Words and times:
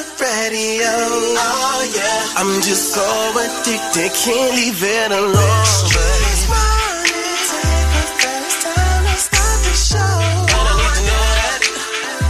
your 0.00 0.08
radio. 0.16 0.88
Oh 1.36 1.84
yeah. 1.92 2.40
I'm 2.40 2.62
just 2.62 2.94
so 2.94 3.04
addicted, 3.36 4.10
can't 4.16 4.52
leave 4.56 4.80
it 4.82 5.12
alone. 5.12 5.34
This 5.36 6.48
morning, 6.48 7.36
take 7.52 7.88
the 7.92 8.04
first 8.16 8.56
time 8.64 9.04
and 9.04 9.20
start 9.20 9.58
the 9.60 9.74
show. 9.76 10.00
I 10.00 10.56
don't 10.56 10.80
need 10.80 10.94
to 10.96 11.04
know 11.04 11.26
that. 11.36 11.60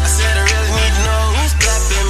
I 0.03 0.09
said 0.11 0.35
I 0.35 0.43
really 0.51 0.73
need 0.83 0.95
to 0.98 1.03
know 1.07 1.23
who's 1.39 1.55
clapping. 1.62 2.09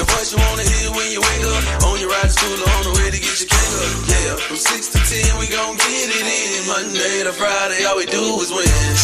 The 0.00 0.06
voice 0.08 0.32
you 0.32 0.38
wanna 0.40 0.64
hear 0.64 0.88
when 0.96 1.08
you 1.12 1.20
wake 1.20 1.44
up. 1.44 1.84
On 1.84 2.00
your 2.00 2.08
ride 2.08 2.22
to 2.22 2.32
school 2.32 2.56
or 2.64 2.70
on 2.80 2.82
the 2.88 2.92
way 2.96 3.08
to 3.12 3.20
get 3.20 3.34
your 3.40 3.50
cake 3.50 3.74
up. 3.76 3.92
Yeah, 4.08 4.40
from 4.40 4.56
6 4.56 4.88
to 4.94 4.98
10, 5.04 5.36
we 5.36 5.46
gon' 5.52 5.76
get 5.76 6.08
it 6.08 6.24
in. 6.24 6.64
Monday 6.64 7.24
to 7.28 7.32
Friday, 7.36 7.84
all 7.84 7.96
we 8.00 8.06
do 8.06 8.40
is 8.40 8.48
win. 8.48 8.99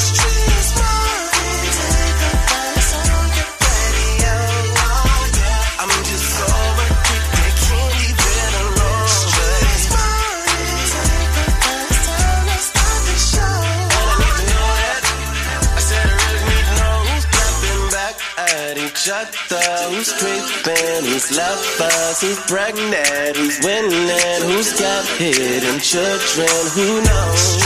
Other. 19.16 19.96
Who's 19.96 20.12
creeping? 20.12 21.04
Who's 21.08 21.34
lovers? 21.34 22.20
Who's 22.20 22.38
pregnant? 22.40 23.34
Who's 23.34 23.58
winning? 23.64 24.42
Who's 24.44 24.79
got 24.79 25.06
hidden 25.16 25.80
children? 25.80 26.48
Who 26.76 27.00
knows? 27.00 27.56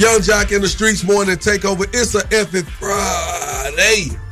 Yung 0.00 0.20
Joc 0.22 0.50
in 0.50 0.62
the 0.62 0.68
streets 0.68 1.04
morning 1.04 1.36
takeover. 1.36 1.86
It's 1.94 2.16
a 2.16 2.22
effing 2.34 2.66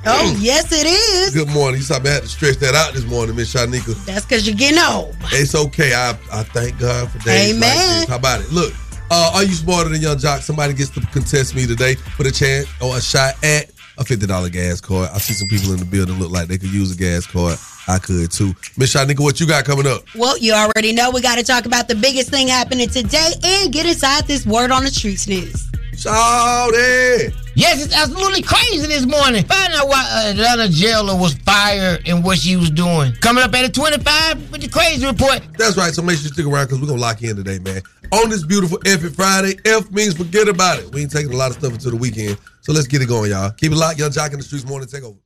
Oh, 0.04 0.36
yes, 0.41 0.72
it 0.72 0.86
is. 0.86 1.34
Good 1.34 1.52
morning. 1.54 1.78
You 1.78 1.84
saw 1.84 1.98
me 1.98 2.10
had 2.10 2.22
to 2.22 2.28
stretch 2.28 2.56
that 2.56 2.74
out 2.74 2.94
this 2.94 3.04
morning, 3.04 3.36
Miss 3.36 3.52
Shyneka. 3.52 4.04
That's 4.04 4.24
because 4.24 4.46
you're 4.46 4.56
getting 4.56 4.78
old. 4.78 5.16
It's 5.32 5.54
okay. 5.54 5.94
I 5.94 6.10
I 6.32 6.42
thank 6.42 6.78
God 6.78 7.10
for 7.10 7.18
days 7.18 7.54
like 7.54 7.56
Amen. 7.56 8.00
this. 8.00 8.08
How 8.08 8.16
about 8.16 8.41
it? 8.41 8.52
Look, 8.52 8.74
uh, 9.10 9.32
are 9.34 9.44
you 9.44 9.54
smarter 9.54 9.88
than 9.91 10.00
Yung 10.00 10.16
Joc? 10.16 10.41
Somebody 10.41 10.74
gets 10.74 10.91
to 10.91 11.00
contest 11.00 11.54
me 11.54 11.66
today 11.66 11.94
for 11.94 12.26
a 12.26 12.30
chance 12.30 12.69
or 12.80 12.96
a 12.96 13.00
shot 13.00 13.42
at 13.42 13.70
a 13.96 14.04
fifty 14.04 14.26
dollar 14.26 14.50
gas 14.50 14.80
card. 14.80 15.10
I 15.14 15.19
see 15.19 15.34
some 15.34 15.48
people 15.48 15.72
in 15.72 15.78
the 15.78 15.86
building 15.86 16.19
look 16.19 16.30
like 16.30 16.48
they 16.48 16.58
could 16.58 16.72
use 16.72 16.94
a 16.94 16.96
gas 16.96 17.26
card. 17.26 17.58
I 17.89 17.98
could 17.98 18.31
too. 18.31 18.55
Miss 18.77 18.94
Shyneka, 18.94 19.20
what 19.20 19.41
you 19.41 19.47
got 19.47 19.64
coming 19.64 19.86
up? 19.86 20.03
Well, 20.14 20.36
you 20.39 20.53
already 20.53 20.92
know 20.92 21.11
we 21.11 21.22
got 21.22 21.39
to 21.39 21.42
talk 21.42 21.64
about 21.64 21.89
the 21.89 21.94
biggest 21.94 22.28
thing 22.31 22.48
happening 22.48 22.89
today 22.89 23.33
and 23.42 23.72
get 23.72 23.86
inside 23.86 24.27
this 24.27 24.47
word 24.47 24.70
on 24.70 24.84
the 24.84 24.91
streets 24.91 25.27
news. 25.27 25.69
Shawty. 25.92 27.34
Yes, 27.56 27.84
it's 27.84 27.97
absolutely 27.97 28.42
crazy 28.42 28.86
this 28.86 29.05
morning. 29.05 29.42
Find 29.44 29.75
out 29.75 29.89
why 29.89 30.27
Atlanta 30.27 30.69
jailer 30.69 31.19
was 31.19 31.34
fired 31.39 32.06
and 32.06 32.22
what 32.22 32.39
she 32.39 32.55
was 32.55 32.70
doing. 32.70 33.12
Coming 33.14 33.42
up 33.42 33.53
at 33.55 33.64
a 33.64 33.69
25 33.69 34.53
with 34.53 34.61
the 34.61 34.69
crazy 34.69 35.05
report. 35.05 35.41
That's 35.56 35.77
right. 35.77 35.92
So 35.92 36.03
make 36.03 36.19
sure 36.19 36.25
you 36.25 36.33
stick 36.34 36.47
around 36.47 36.66
because 36.66 36.81
we're 36.81 36.86
gonna 36.86 37.00
lock 37.00 37.22
in 37.22 37.34
today, 37.34 37.59
man. 37.59 37.83
On 38.12 38.31
this 38.31 38.44
beautiful 38.44 38.78
F 38.86 39.03
it 39.03 39.11
Friday, 39.16 39.56
F 39.64 39.91
means 39.91 40.16
forget 40.16 40.47
about 40.47 40.78
it. 40.78 40.92
We 40.92 41.03
ain't 41.03 41.11
taking 41.11 41.33
a 41.33 41.36
lot 41.36 41.50
of 41.50 41.56
stuff 41.56 41.72
until 41.72 41.91
the 41.91 41.97
weekend. 41.97 42.39
So 42.61 42.72
let's 42.72 42.86
get 42.86 43.03
it 43.03 43.09
going, 43.09 43.33
y'all. 43.33 43.50
Keep 43.50 43.72
it 43.72 43.77
locked, 43.77 43.98
Yung 43.98 44.11
Joc 44.11 44.33
in 44.33 44.39
the 44.39 44.44
streets 44.44 44.66
morning 44.66 44.89
take 44.89 45.03
over. 45.03 45.19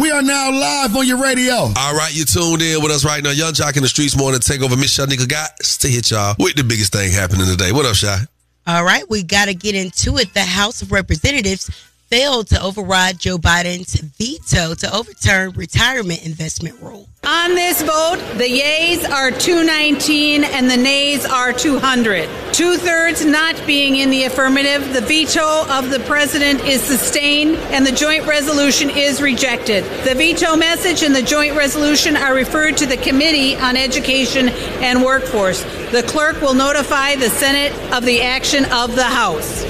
We 0.00 0.10
are 0.10 0.22
now 0.22 0.50
live 0.50 0.96
on 0.96 1.06
your 1.06 1.22
radio. 1.22 1.54
All 1.54 1.94
right, 1.94 2.10
you 2.12 2.24
tuned 2.24 2.60
in 2.60 2.82
with 2.82 2.90
us 2.90 3.04
right 3.04 3.22
now. 3.22 3.30
Yung 3.30 3.52
Joc 3.52 3.76
in 3.76 3.82
the 3.82 3.88
streets 3.88 4.16
morning 4.16 4.40
take 4.40 4.60
over. 4.62 4.76
Miss 4.76 4.96
Shyneka 4.98 5.28
got 5.28 5.50
to 5.60 5.88
hit 5.88 6.10
y'all 6.10 6.34
with 6.38 6.56
the 6.56 6.64
biggest 6.64 6.92
thing 6.92 7.12
happening 7.12 7.46
today. 7.46 7.70
What 7.72 7.86
up, 7.86 7.94
Shy? 7.94 8.18
All 8.66 8.84
right, 8.84 9.08
we 9.08 9.22
got 9.22 9.46
to 9.46 9.54
get 9.54 9.76
into 9.76 10.16
it. 10.18 10.34
The 10.34 10.42
House 10.42 10.82
of 10.82 10.90
Representatives 10.90 11.70
failed 12.08 12.48
to 12.48 12.62
override 12.62 13.18
Joe 13.18 13.36
Biden's 13.36 13.94
veto 14.00 14.74
to 14.74 14.94
overturn 14.94 15.50
retirement 15.52 16.24
investment 16.24 16.80
rule. 16.80 17.08
On 17.24 17.56
this 17.56 17.82
vote, 17.82 18.18
the 18.36 18.48
yeas 18.48 19.04
are 19.04 19.32
219 19.32 20.44
and 20.44 20.70
the 20.70 20.76
nays 20.76 21.26
are 21.26 21.52
200. 21.52 22.28
Two 22.52 22.76
thirds 22.76 23.24
not 23.24 23.60
being 23.66 23.96
in 23.96 24.10
the 24.10 24.24
affirmative, 24.24 24.92
the 24.92 25.00
veto 25.00 25.68
of 25.68 25.90
the 25.90 25.98
president 26.06 26.60
is 26.60 26.80
sustained 26.80 27.56
and 27.72 27.84
the 27.84 27.90
joint 27.90 28.26
resolution 28.26 28.90
is 28.90 29.20
rejected. 29.20 29.82
The 30.04 30.14
veto 30.14 30.54
message 30.54 31.02
and 31.02 31.14
the 31.14 31.22
joint 31.22 31.56
resolution 31.56 32.16
are 32.16 32.32
referred 32.32 32.76
to 32.76 32.86
the 32.86 32.96
Committee 32.96 33.56
on 33.56 33.76
Education 33.76 34.48
and 34.48 35.02
Workforce. 35.02 35.64
The 35.90 36.04
clerk 36.06 36.40
will 36.40 36.54
notify 36.54 37.16
the 37.16 37.30
Senate 37.30 37.72
of 37.92 38.04
the 38.04 38.22
action 38.22 38.64
of 38.66 38.94
the 38.94 39.02
House. 39.02 39.64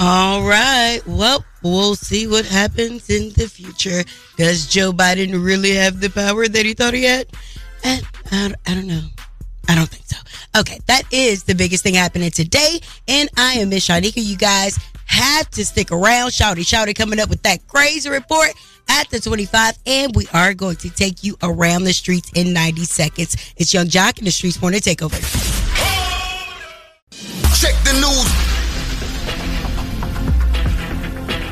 All 0.00 0.42
right. 0.46 1.00
Well, 1.06 1.44
we'll 1.70 1.96
see 1.96 2.26
what 2.26 2.44
happens 2.44 3.10
in 3.10 3.32
the 3.34 3.48
future. 3.48 4.04
Does 4.36 4.66
Joe 4.66 4.92
Biden 4.92 5.44
really 5.44 5.74
have 5.74 6.00
the 6.00 6.10
power 6.10 6.48
that 6.48 6.66
he 6.66 6.74
thought 6.74 6.94
he 6.94 7.04
had? 7.04 7.26
And 7.84 8.04
I, 8.32 8.54
I 8.66 8.74
don't 8.74 8.86
know. 8.86 9.02
I 9.68 9.74
don't 9.74 9.88
think 9.88 10.06
so. 10.06 10.16
Okay, 10.60 10.78
that 10.86 11.02
is 11.12 11.44
the 11.44 11.54
biggest 11.54 11.82
thing 11.82 11.94
happening 11.94 12.30
today. 12.30 12.80
And 13.08 13.28
I 13.36 13.54
am 13.54 13.68
Miss 13.70 13.88
Shyneka. 13.88 14.24
You 14.24 14.36
guys 14.36 14.78
have 15.06 15.50
to 15.50 15.64
stick 15.64 15.90
around. 15.92 16.30
Shawty, 16.30 16.60
shawty 16.60 16.94
coming 16.94 17.20
up 17.20 17.28
with 17.28 17.42
that 17.42 17.66
crazy 17.66 18.08
report 18.08 18.50
at 18.88 19.08
the 19.10 19.20
25. 19.20 19.78
And 19.86 20.14
we 20.14 20.26
are 20.32 20.54
going 20.54 20.76
to 20.76 20.90
take 20.90 21.24
you 21.24 21.36
around 21.42 21.84
the 21.84 21.92
streets 21.92 22.30
in 22.34 22.52
90 22.52 22.84
seconds. 22.84 23.36
It's 23.56 23.74
Yung 23.74 23.86
Joc 23.86 24.18
in 24.18 24.24
the 24.24 24.30
Streets 24.30 24.60
Morning 24.60 24.80
Takeover. 24.80 25.20
Check 27.60 27.74
the 27.84 27.92
news. 27.94 28.55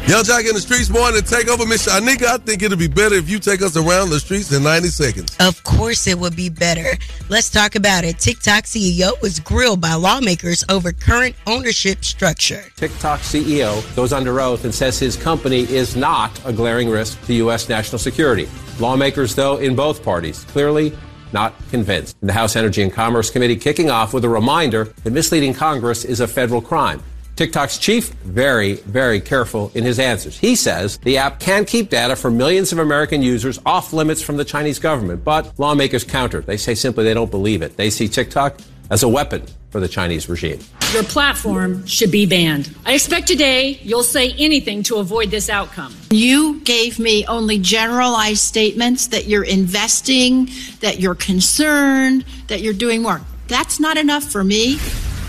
Yung 0.06 0.22
Joc 0.22 0.47
in 0.47 0.54
the 0.54 0.60
streets 0.60 0.91
morning 0.91 1.22
to 1.22 1.26
take 1.26 1.48
over. 1.48 1.65
Miss 1.65 1.88
Shyneka, 1.88 2.26
I 2.26 2.37
think 2.37 2.62
it'll 2.62 2.76
be 2.76 2.88
better 2.88 3.15
if 3.15 3.26
you 3.26 3.38
take 3.38 3.62
us 3.62 3.75
around 3.75 4.10
the 4.10 4.20
streets 4.20 4.53
in 4.53 4.62
90 4.62 4.88
seconds. 4.88 5.34
Of 5.41 5.65
course, 5.65 6.06
it 6.06 6.19
would 6.19 6.37
be 6.37 6.50
better. 6.50 6.98
Let's 7.31 7.48
talk 7.48 7.75
about 7.75 8.04
it. 8.04 8.19
TikTok 8.19 8.64
CEO 8.64 9.19
was 9.22 9.41
grilled 9.41 9.81
by 9.81 9.94
lawmakers 9.94 10.62
over 10.69 10.93
current 10.93 11.34
ownership 11.47 12.04
structure. 12.04 12.64
TikTok 12.76 13.20
CEO 13.20 13.81
goes 13.97 14.12
under 14.12 14.43
oath 14.43 14.64
and 14.64 14.75
says 14.75 14.98
his 14.98 15.16
company 15.16 15.60
is 15.70 15.97
not 15.97 16.38
a 16.44 16.53
glaring 16.53 16.91
risk 16.91 17.25
to 17.25 17.32
U.S. 17.34 17.70
national 17.70 17.98
security. 17.98 18.47
Lawmakers, 18.78 19.34
though, 19.34 19.56
in 19.56 19.75
both 19.75 20.04
parties, 20.04 20.44
clearly 20.44 20.93
not 21.32 21.54
convinced. 21.70 22.19
The 22.20 22.34
House 22.34 22.56
Energy 22.56 22.82
and 22.82 22.93
Commerce 22.93 23.31
Committee 23.31 23.56
kicking 23.56 23.88
off 23.88 24.12
with 24.12 24.26
a 24.26 24.28
reminder 24.28 24.84
that 25.03 25.12
misleading 25.12 25.54
Congress 25.54 26.04
is 26.04 26.20
a 26.20 26.28
federal 26.28 26.60
crime. 26.60 27.03
TikTok's 27.37 27.78
chief, 27.78 28.11
very, 28.22 28.75
very 28.75 29.21
careful 29.21 29.72
in 29.75 29.83
his 29.84 29.99
answers. 29.99 30.39
He 30.39 30.55
says 30.55 30.99
the 30.99 31.19
app 31.19 31.41
can 31.41 31.65
keep 31.65 31.91
data 31.91 32.15
for 32.15 32.31
millions 32.31 32.72
of 32.72 32.78
American 32.78 33.22
users 33.22 33.59
off 33.67 33.93
limits 33.93 34.22
from 34.22 34.37
the 34.37 34.45
Chinese 34.45 34.78
government, 34.78 35.25
but 35.25 35.59
lawmakers 35.59 36.05
counter. 36.05 36.41
They 36.41 36.56
say 36.56 36.75
simply 36.75 37.05
they 37.05 37.15
don't 37.15 37.31
believe 37.31 37.62
it. 37.62 37.77
They 37.77 37.91
see 37.91 38.06
TikTok 38.06 38.61
as 38.91 39.03
a 39.03 39.09
weapon 39.09 39.43
for 39.71 39.81
the 39.81 39.89
Chinese 39.89 40.28
regime. 40.28 40.61
Your 40.93 41.03
platform 41.03 41.84
should 41.87 42.12
be 42.12 42.27
banned. 42.27 42.73
I 42.87 42.94
expect 42.94 43.27
today 43.27 43.81
you'll 43.83 44.05
say 44.05 44.33
anything 44.39 44.84
to 44.84 44.97
avoid 44.97 45.33
this 45.33 45.50
outcome. 45.50 45.93
You 46.11 46.61
gave 46.61 47.00
me 47.00 47.27
only 47.27 47.59
generalized 47.59 48.43
statements 48.43 49.09
that 49.09 49.27
you're 49.27 49.43
investing, 49.43 50.50
that 50.78 51.00
you're 51.00 51.17
concerned, 51.17 52.25
that 52.47 52.61
you're 52.61 52.75
doing 52.75 53.03
more. 53.03 53.23
That's 53.49 53.81
not 53.81 53.97
enough 53.97 54.23
for 54.23 54.44
me. 54.44 54.78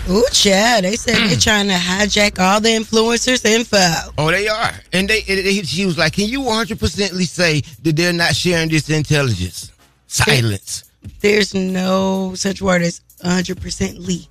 Ooh, 0.08 0.24
yeah. 0.44 0.82
they 0.82 0.96
said 0.96 1.16
they're 1.30 1.36
trying 1.38 1.68
to 1.68 1.74
hijack 1.74 2.38
all 2.40 2.62
the 2.62 2.70
influencers' 2.70 3.44
info. 3.44 4.12
Oh, 4.20 4.30
they 4.30 4.48
are. 4.48 4.72
And 4.94 5.10
they, 5.10 5.20
it, 5.20 5.46
it- 5.46 5.68
she 5.68 5.86
was 5.86 5.98
like, 5.98 6.14
Can 6.14 6.28
you 6.30 6.42
100%ly 6.42 7.24
say 7.24 7.62
that 7.82 7.96
they're 7.96 8.14
not 8.14 8.36
sharing 8.36 8.70
this 8.70 8.90
intelligence? 8.90 9.72
Silence. 10.08 10.84
There's 11.22 11.54
no 11.56 12.34
such 12.35 12.62
word 12.62 12.82
as 12.84 13.02
100% 13.24 14.06
Lee. 14.06 14.28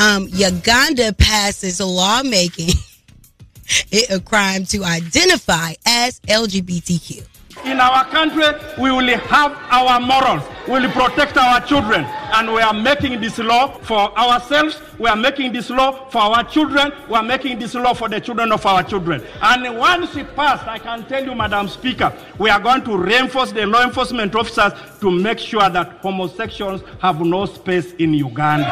Um, 0.00 0.26
Uganda 0.32 1.12
passes 1.12 1.78
a 1.78 1.86
law 1.86 2.22
making 2.24 2.70
it 3.92 4.10
a 4.10 4.20
crime 4.20 4.64
to 4.66 4.82
identify 4.84 5.74
as 5.86 6.18
LGBTQ. 6.20 7.24
In 7.64 7.78
our 7.80 8.04
country, 8.06 8.44
we 8.78 8.90
will 8.90 9.06
have 9.16 9.52
our 9.70 10.00
morals. 10.00 10.42
We 10.66 10.80
will 10.80 10.90
protect 10.92 11.36
our 11.36 11.60
children. 11.60 12.04
And 12.04 12.52
we 12.52 12.60
are 12.62 12.72
making 12.72 13.20
this 13.20 13.38
law 13.38 13.68
for 13.80 14.16
ourselves. 14.18 14.80
We 14.98 15.08
are 15.08 15.16
making 15.16 15.52
this 15.52 15.68
law 15.68 16.08
for 16.08 16.22
our 16.22 16.42
children. 16.44 16.92
We 17.08 17.14
are 17.16 17.22
making 17.22 17.58
this 17.58 17.74
law 17.74 17.92
for 17.92 18.08
the 18.08 18.20
children 18.20 18.50
of 18.50 18.64
our 18.64 18.82
children. 18.82 19.22
And 19.42 19.78
once 19.78 20.16
it 20.16 20.34
passed, 20.34 20.66
I 20.66 20.78
can 20.78 21.04
tell 21.06 21.22
you, 21.22 21.34
Madam 21.34 21.68
Speaker, 21.68 22.12
we 22.38 22.48
are 22.48 22.60
going 22.60 22.82
to 22.84 22.96
reinforce 22.96 23.52
the 23.52 23.66
law 23.66 23.84
enforcement 23.84 24.34
officers 24.34 24.72
to 25.00 25.10
make 25.10 25.38
sure 25.38 25.68
that 25.68 25.98
homosexuals 25.98 26.82
have 27.00 27.20
no 27.20 27.44
space 27.44 27.92
in 27.94 28.14
Uganda. 28.14 28.70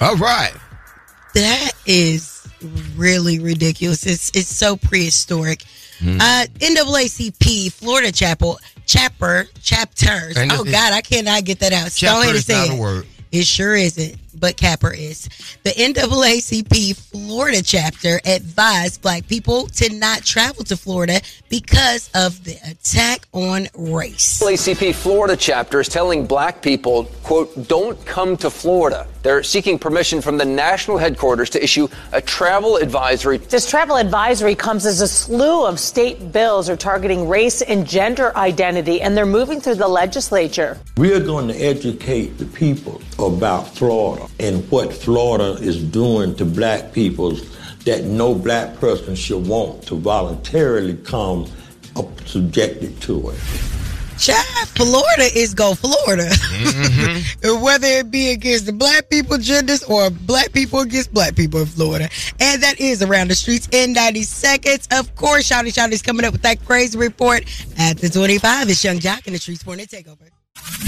All 0.00 0.16
right. 0.16 0.52
That 1.34 1.72
is 1.84 2.46
really 2.96 3.38
ridiculous. 3.38 4.06
It's 4.06 4.30
it's 4.34 4.48
so 4.48 4.76
prehistoric. 4.76 5.64
Hmm. 5.98 6.18
Uh, 6.20 6.46
NAACP 6.58 7.72
Florida 7.72 8.12
Chapel 8.12 8.58
chapter 8.86 9.46
chapters. 9.62 10.36
And 10.36 10.52
Oh 10.52 10.64
God, 10.64 10.92
I 10.92 11.00
cannot 11.00 11.44
get 11.44 11.60
that 11.60 11.72
out. 11.72 11.84
Go 11.86 11.90
Chapter 11.94 12.20
ahead 12.20 12.28
and 12.30 12.36
is 12.36 12.46
say 12.46 12.66
it. 12.66 12.78
a 12.78 12.80
word. 12.80 13.06
It 13.32 13.44
sure 13.46 13.74
isn't. 13.74 14.16
But 14.38 14.56
Capper 14.56 14.92
is. 14.92 15.28
The 15.62 15.70
NAACP 15.70 16.96
Florida 16.96 17.62
chapter 17.62 18.20
advised 18.24 19.02
black 19.02 19.26
people 19.28 19.66
to 19.68 19.92
not 19.94 20.24
travel 20.24 20.64
to 20.64 20.76
Florida 20.76 21.20
because 21.48 22.10
of 22.14 22.44
the 22.44 22.56
attack 22.68 23.26
on 23.32 23.68
race. 23.74 24.42
NAACP 24.42 24.94
Florida 24.94 25.36
chapter 25.36 25.80
is 25.80 25.88
telling 25.88 26.26
black 26.26 26.62
people, 26.62 27.04
quote, 27.22 27.68
don't 27.68 28.04
come 28.06 28.36
to 28.38 28.50
Florida. 28.50 29.06
They're 29.22 29.42
seeking 29.42 29.78
permission 29.78 30.20
from 30.20 30.36
the 30.36 30.44
national 30.44 30.98
headquarters 30.98 31.48
to 31.50 31.64
issue 31.64 31.88
a 32.12 32.20
travel 32.20 32.76
advisory. 32.76 33.38
This 33.38 33.68
travel 33.68 33.96
advisory 33.96 34.54
comes 34.54 34.84
as 34.84 35.00
a 35.00 35.08
slew 35.08 35.64
of 35.64 35.80
state 35.80 36.30
bills 36.30 36.68
are 36.68 36.76
targeting 36.76 37.26
race 37.26 37.62
and 37.62 37.86
gender 37.86 38.36
identity, 38.36 39.00
and 39.00 39.16
they're 39.16 39.24
moving 39.24 39.62
through 39.62 39.76
the 39.76 39.88
legislature. 39.88 40.78
We 40.98 41.14
are 41.14 41.20
going 41.20 41.48
to 41.48 41.54
educate 41.54 42.36
the 42.36 42.44
people 42.44 43.00
about 43.18 43.74
Florida 43.74 44.26
and 44.40 44.68
what 44.70 44.92
Florida 44.92 45.52
is 45.62 45.82
doing 45.82 46.34
to 46.36 46.44
black 46.44 46.92
people 46.92 47.36
that 47.84 48.04
no 48.04 48.34
black 48.34 48.76
person 48.76 49.14
should 49.14 49.46
want 49.46 49.82
to 49.84 49.96
voluntarily 49.96 50.96
come 50.98 51.46
up 51.96 52.26
subjected 52.26 53.00
to 53.02 53.30
it. 53.30 53.38
Child, 54.18 54.68
Florida 54.68 55.28
is 55.34 55.54
go 55.54 55.74
Florida. 55.74 56.28
Mm-hmm. 56.30 57.62
Whether 57.64 57.88
it 57.88 58.10
be 58.10 58.30
against 58.30 58.66
the 58.66 58.72
black 58.72 59.10
people 59.10 59.38
genders 59.38 59.82
or 59.82 60.08
black 60.08 60.52
people 60.52 60.80
against 60.80 61.12
black 61.12 61.34
people 61.34 61.60
in 61.60 61.66
Florida. 61.66 62.08
And 62.38 62.62
that 62.62 62.80
is 62.80 63.02
around 63.02 63.28
the 63.28 63.34
streets 63.34 63.68
in 63.72 63.92
90 63.92 64.22
seconds. 64.22 64.88
Of 64.92 65.14
course, 65.16 65.50
Shawty 65.50 65.72
Shawty's 65.72 66.02
coming 66.02 66.24
up 66.24 66.32
with 66.32 66.42
that 66.42 66.64
crazy 66.64 66.96
report 66.96 67.44
at 67.76 67.98
the 67.98 68.08
25. 68.08 68.70
It's 68.70 68.84
Yung 68.84 68.98
Joc 68.98 69.26
in 69.26 69.32
the 69.32 69.38
Streets 69.38 69.66
Morning 69.66 69.86
Takeover. 69.86 70.30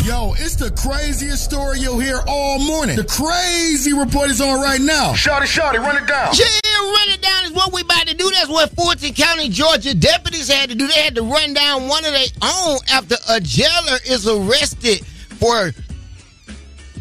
Yo, 0.05 0.35
it's 0.39 0.55
the 0.55 0.71
craziest 0.71 1.43
story 1.43 1.81
you'll 1.81 1.99
hear 1.99 2.21
all 2.29 2.61
morning. 2.61 2.95
The 2.95 3.03
crazy 3.03 3.93
report 3.93 4.31
is 4.31 4.41
on 4.41 4.61
right 4.61 4.81
now. 4.81 5.13
Shawty, 5.15 5.43
shawty, 5.47 5.79
run 5.79 5.97
it 5.97 6.07
down. 6.07 6.33
Yeah, 6.35 6.79
run 6.79 7.09
it 7.09 7.21
down 7.21 7.45
is 7.47 7.51
what 7.53 7.73
we 7.73 7.81
about 7.83 8.07
to 8.07 8.15
do. 8.15 8.31
That's 8.31 8.49
what 8.49 8.71
Fulton 8.71 9.15
County, 9.15 9.49
Georgia 9.49 9.95
deputies 9.95 10.49
had 10.49 10.71
to 10.71 10.77
do. 10.77 10.87
They 10.87 11.03
had 11.03 11.17
to 11.17 11.23
run 11.23 11.55
down 11.55 11.89
one 11.89 12.05
of 12.05 12.13
their 12.13 12.27
own 12.41 12.79
after 12.89 13.17
a 13.29 13.41
jailer 13.41 13.99
is 14.07 14.29
arrested 14.29 15.05
for 15.05 15.73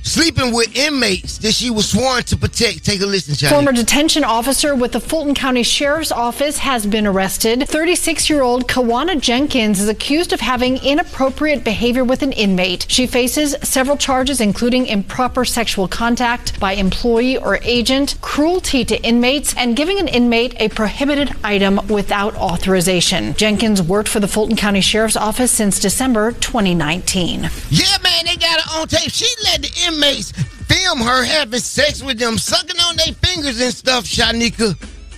sleeping 0.05 0.53
with 0.53 0.75
inmates 0.75 1.39
that 1.39 1.53
she 1.53 1.69
was 1.69 1.89
sworn 1.89 2.23
to 2.23 2.37
protect. 2.37 2.85
Take 2.85 3.01
a 3.01 3.05
listen, 3.05 3.33
Charlie. 3.35 3.55
Former 3.55 3.71
detention 3.71 4.23
officer 4.23 4.75
with 4.75 4.91
the 4.91 4.99
Fulton 4.99 5.33
County 5.33 5.63
Sheriff's 5.63 6.11
Office 6.11 6.59
has 6.59 6.85
been 6.85 7.07
arrested. 7.07 7.67
36 7.67 8.29
year 8.29 8.41
old 8.43 8.67
Kawana 8.67 9.19
Jenkins 9.19 9.79
is 9.81 9.89
accused 9.89 10.31
of 10.31 10.39
having 10.39 10.77
inappropriate 10.77 11.63
behavior 11.63 12.03
with 12.03 12.21
an 12.21 12.31
inmate. 12.33 12.85
She 12.87 13.07
faces 13.07 13.55
several 13.63 13.97
charges, 13.97 14.39
including 14.39 14.85
improper 14.85 15.43
sexual 15.43 15.87
contact 15.87 16.59
by 16.59 16.73
employee 16.73 17.37
or 17.37 17.59
agent, 17.63 18.15
cruelty 18.21 18.85
to 18.85 19.01
inmates, 19.03 19.55
and 19.57 19.75
giving 19.75 19.99
an 19.99 20.07
inmate 20.07 20.55
a 20.59 20.69
prohibited 20.69 21.35
item 21.43 21.81
without 21.87 22.35
authorization. 22.35 23.33
Jenkins 23.33 23.81
worked 23.81 24.09
for 24.09 24.19
the 24.19 24.27
Fulton 24.27 24.55
County 24.55 24.81
Sheriff's 24.81 25.17
Office 25.17 25.51
since 25.51 25.79
December 25.79 26.31
2019. 26.33 27.49
Yeah, 27.69 27.97
man, 28.03 28.25
they 28.25 28.35
got 28.35 28.61
her 28.61 28.79
on 28.81 28.87
tape. 28.87 29.11
She 29.11 29.27
let 29.43 29.61
the 29.63 29.71
inmates 29.95 30.31
film 30.67 30.99
her 30.99 31.23
having 31.23 31.59
sex 31.59 32.03
with 32.03 32.19
them, 32.19 32.37
sucking 32.37 32.79
on 32.79 32.95
their 32.97 33.13
fingers 33.15 33.59
and 33.61 33.73
stuff, 33.73 34.03
Shyneka. 34.05 34.73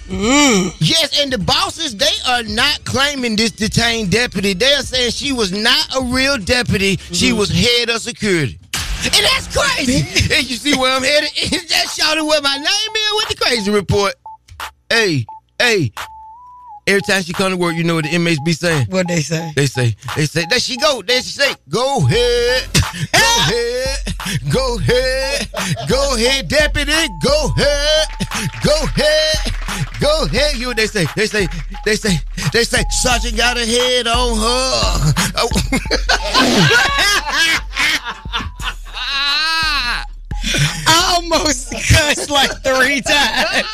Mm. 0.08 0.74
Yes, 0.80 1.20
and 1.22 1.32
the 1.34 1.38
bosses, 1.38 1.96
they 1.96 2.14
are 2.28 2.44
not 2.44 2.84
claiming 2.86 3.36
this 3.36 3.52
detained 3.52 4.10
deputy. 4.12 4.54
They 4.54 4.74
are 4.74 4.82
saying 4.84 5.12
she 5.12 5.34
was 5.34 5.52
not 5.52 5.96
a 5.98 6.02
real 6.04 6.38
deputy. 6.38 6.98
She 7.12 7.30
Mm-hmm. 7.30 7.38
was 7.40 7.50
head 7.50 7.90
of 7.90 8.02
security. 8.02 8.58
And 9.04 9.14
that's 9.14 9.56
crazy. 9.56 10.00
and 10.36 10.50
you 10.50 10.56
see 10.56 10.76
where 10.78 10.92
I'm 10.96 11.04
headed? 11.04 11.30
That's 11.70 11.94
shouting 11.94 12.26
what 12.26 12.42
my 12.44 12.56
name 12.58 12.66
is 12.66 13.12
with 13.16 13.30
the 13.30 13.36
crazy 13.46 13.70
report. 13.72 14.16
Hey, 14.90 15.26
hey. 15.60 15.92
Every 16.88 17.02
time 17.02 17.22
she 17.22 17.34
come 17.34 17.52
to 17.52 17.58
work, 17.58 17.76
you 17.76 17.84
know 17.84 17.96
what 17.96 18.06
the 18.06 18.12
inmates 18.12 18.40
be 18.40 18.54
saying? 18.54 18.88
What 18.90 19.10
they 19.10 19.20
say? 19.20 19.52
They 19.58 19.66
say, 19.66 19.94
they 20.16 20.26
say, 20.26 20.46
there 20.50 20.58
she 20.58 20.78
go. 20.78 21.02
There 21.02 21.22
she 21.22 21.32
say, 21.32 21.54
go 21.68 21.98
ahead, 21.98 22.70
go 23.12 23.20
ahead, 23.20 24.00
go 24.50 24.78
ahead, 24.78 25.50
go 25.90 26.16
ahead, 26.16 26.48
deputy, 26.48 26.94
go 27.22 27.52
ahead, 27.58 28.08
go 28.64 28.84
ahead, 28.84 29.54
go 30.00 30.24
ahead. 30.24 30.56
You 30.56 30.68
what 30.68 30.78
they 30.78 30.88
say? 30.88 31.06
They 31.14 31.28
say, 31.28 31.50
they 31.84 31.98
say, 31.98 32.22
they 32.54 32.64
say, 32.64 32.86
Sergeant 32.90 33.36
got 33.36 33.58
a 33.58 33.66
head 33.66 34.08
on 34.08 34.38
her. 34.38 35.14
I 40.88 41.14
almost 41.18 41.70
cussed 41.90 42.30
like 42.30 42.64
three 42.64 43.02
times. 43.02 43.68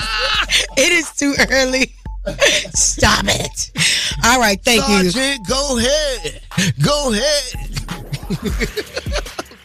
It 0.78 0.92
is 0.92 1.12
too 1.12 1.36
early. 1.52 1.94
Stop 2.74 3.26
it. 3.28 3.72
All 4.26 4.40
right, 4.40 4.60
thank 4.64 4.82
you. 4.88 5.12
Go 5.48 5.78
ahead, 5.78 6.42
go 6.84 7.12
ahead. 7.14 7.70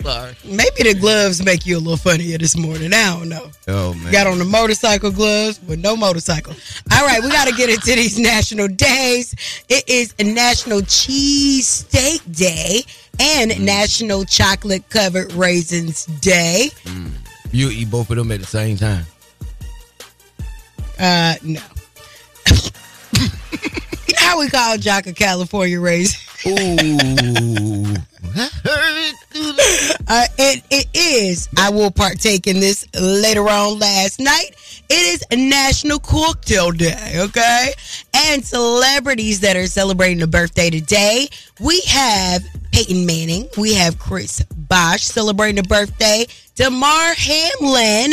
Sorry. 0.03 0.35
Maybe 0.45 0.85
the 0.91 0.95
gloves 0.99 1.45
make 1.45 1.67
you 1.67 1.77
a 1.77 1.81
little 1.81 1.97
funnier 1.99 2.39
this 2.39 2.57
morning. 2.57 2.95
I 2.95 3.19
don't 3.19 3.29
know. 3.29 3.51
Oh 3.67 3.93
man. 3.95 4.11
Got 4.11 4.27
on 4.27 4.39
the 4.39 4.45
motorcycle 4.45 5.11
gloves 5.11 5.61
with 5.69 5.81
no 5.81 5.97
motorcycle. 5.97 6.55
All 6.93 7.05
right, 7.05 7.23
we 7.23 7.29
got 7.29 7.47
to 7.47 7.55
get 7.55 7.69
into 7.69 7.95
these 7.95 8.19
national 8.19 8.69
days. 8.69 9.35
It 9.69 9.87
is 9.87 10.15
National 10.19 10.81
Cheese 10.83 11.67
Steak 11.69 12.23
Day 12.33 12.83
and 13.21 13.63
National 13.65 14.25
Chocolate 14.25 14.89
Covered 14.89 15.31
Raisins 15.33 16.07
Day. 16.07 16.71
You 17.53 17.69
eat 17.69 17.91
both 17.91 18.09
of 18.11 18.17
them 18.17 18.33
at 18.33 18.41
the 18.41 18.47
same 18.47 18.77
time. 18.79 19.05
Uh, 20.99 21.35
no. 21.43 21.61
You 24.09 24.15
know 24.21 24.27
how 24.27 24.39
we 24.39 24.49
call 24.49 24.77
Joc 24.77 25.07
a 25.07 25.13
California 25.13 25.81
raisin? 25.81 26.19
Ooh. 26.47 27.95
Uh, 30.11 30.25
it, 30.39 30.63
it 30.71 30.87
is. 30.95 31.49
I 31.59 31.71
will 31.71 31.91
partake 31.91 32.47
in 32.47 32.61
this 32.61 32.87
later 32.99 33.49
on 33.49 33.79
last 33.79 34.19
night. 34.21 34.51
It 34.89 35.23
is 35.23 35.25
National 35.37 35.99
Cocktail 35.99 36.71
Day, 36.71 37.13
okay? 37.17 37.73
And 38.15 38.45
celebrities 38.45 39.41
that 39.41 39.57
are 39.57 39.67
celebrating 39.67 40.23
a 40.23 40.27
birthday 40.27 40.71
today. 40.71 41.29
We 41.61 41.81
have 41.89 42.43
Peyton 42.73 43.05
Manning. 43.05 43.49
We 43.59 43.75
have 43.75 43.99
Chris 43.99 44.43
Bosh 44.57 45.03
celebrating 45.03 45.59
a 45.59 45.63
birthday. 45.63 46.27
Damar 46.55 47.15
Hamlin. 47.15 48.13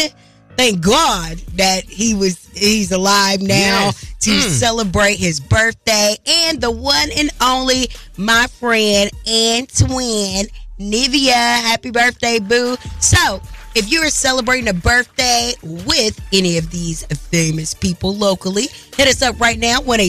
Thank 0.58 0.82
God 0.82 1.38
that 1.56 1.84
he 1.86 2.14
was 2.14 2.38
he's 2.54 2.92
alive 2.92 3.42
now 3.42 3.86
Yes. 3.88 4.06
to 4.22 4.32
Mm. 4.32 4.50
celebrate 4.50 5.16
his 5.18 5.40
birthday. 5.40 6.16
And 6.26 6.62
the 6.62 6.72
one 6.72 7.10
and 7.18 7.30
only 7.42 7.90
my 8.18 8.48
friend 8.60 9.12
and 9.28 9.68
twin 9.70 10.48
Nivea. 10.80 11.34
Happy 11.34 11.90
birthday, 11.92 12.40
boo. 12.40 12.78
So, 13.00 13.42
if 13.76 13.90
you're 13.90 14.10
celebrating 14.10 14.70
a 14.70 14.74
birthday 14.74 15.54
with 15.64 16.20
any 16.34 16.58
of 16.58 16.70
these 16.72 17.04
famous 17.32 17.74
people 17.74 18.16
locally, 18.16 18.68
hit 18.96 19.08
us 19.08 19.22
up 19.22 19.40
right 19.40 19.60
now, 19.60 19.82
1 19.82 20.00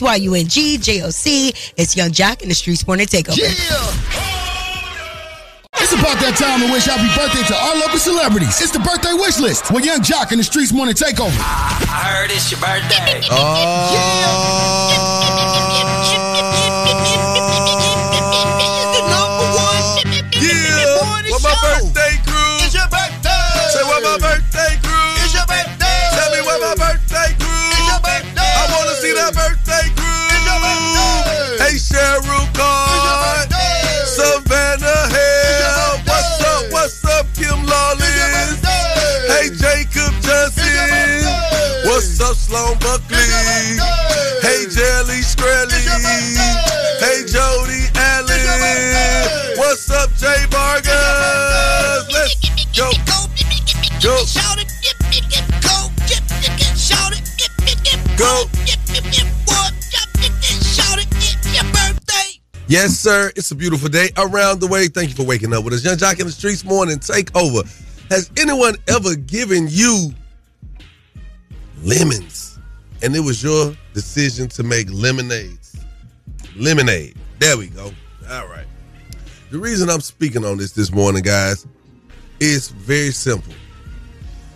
Y-U-N-G, 0.00 0.78
J-O-C. 0.78 1.52
It's 1.76 1.96
Yung 1.96 2.10
Joc 2.12 2.42
in 2.42 2.48
the 2.48 2.54
Streets 2.54 2.86
Morning 2.86 3.06
Takeover. 3.06 4.39
It's 5.78 5.92
about 5.92 6.18
that 6.20 6.34
time 6.36 6.66
to 6.66 6.72
wish 6.72 6.84
happy 6.86 7.06
birthday 7.14 7.46
to 7.46 7.54
our 7.54 7.76
local 7.78 7.98
celebrities. 7.98 8.60
It's 8.60 8.72
the 8.72 8.80
birthday 8.80 9.12
wish 9.14 9.38
list 9.38 9.70
with 9.70 9.84
Yung 9.84 10.00
Joc 10.00 10.32
in 10.32 10.38
the 10.38 10.44
Streets 10.44 10.72
Morning 10.72 10.94
Takeover. 10.94 11.30
I 11.38 12.10
heard 12.10 12.30
it's 12.30 12.50
your 12.50 12.60
birthday. 12.60 13.22
Yeah, 13.90 15.49
Yes, 62.70 62.96
sir. 62.96 63.32
It's 63.34 63.50
a 63.50 63.56
beautiful 63.56 63.88
day 63.88 64.10
around 64.16 64.60
the 64.60 64.68
way. 64.68 64.86
Thank 64.86 65.08
you 65.08 65.16
for 65.16 65.24
waking 65.24 65.52
up 65.52 65.64
with 65.64 65.74
us. 65.74 65.84
Yung 65.84 65.96
Joc 65.96 66.20
in 66.20 66.26
the 66.26 66.32
Streets 66.32 66.64
morning. 66.64 67.00
Take 67.00 67.34
over. 67.36 67.68
Has 68.10 68.30
anyone 68.36 68.76
ever 68.86 69.16
given 69.16 69.66
you 69.68 70.12
lemons 71.82 72.60
and 73.02 73.16
it 73.16 73.18
was 73.18 73.42
your 73.42 73.74
decision 73.92 74.48
to 74.50 74.62
make 74.62 74.88
lemonades? 74.92 75.84
Lemonade. 76.54 77.16
There 77.40 77.58
we 77.58 77.70
go. 77.70 77.90
All 78.30 78.46
right. 78.46 78.66
The 79.50 79.58
reason 79.58 79.90
I'm 79.90 80.00
speaking 80.00 80.44
on 80.44 80.56
this 80.56 80.70
this 80.70 80.92
morning, 80.92 81.24
guys, 81.24 81.66
is 82.38 82.68
very 82.68 83.10
simple. 83.10 83.52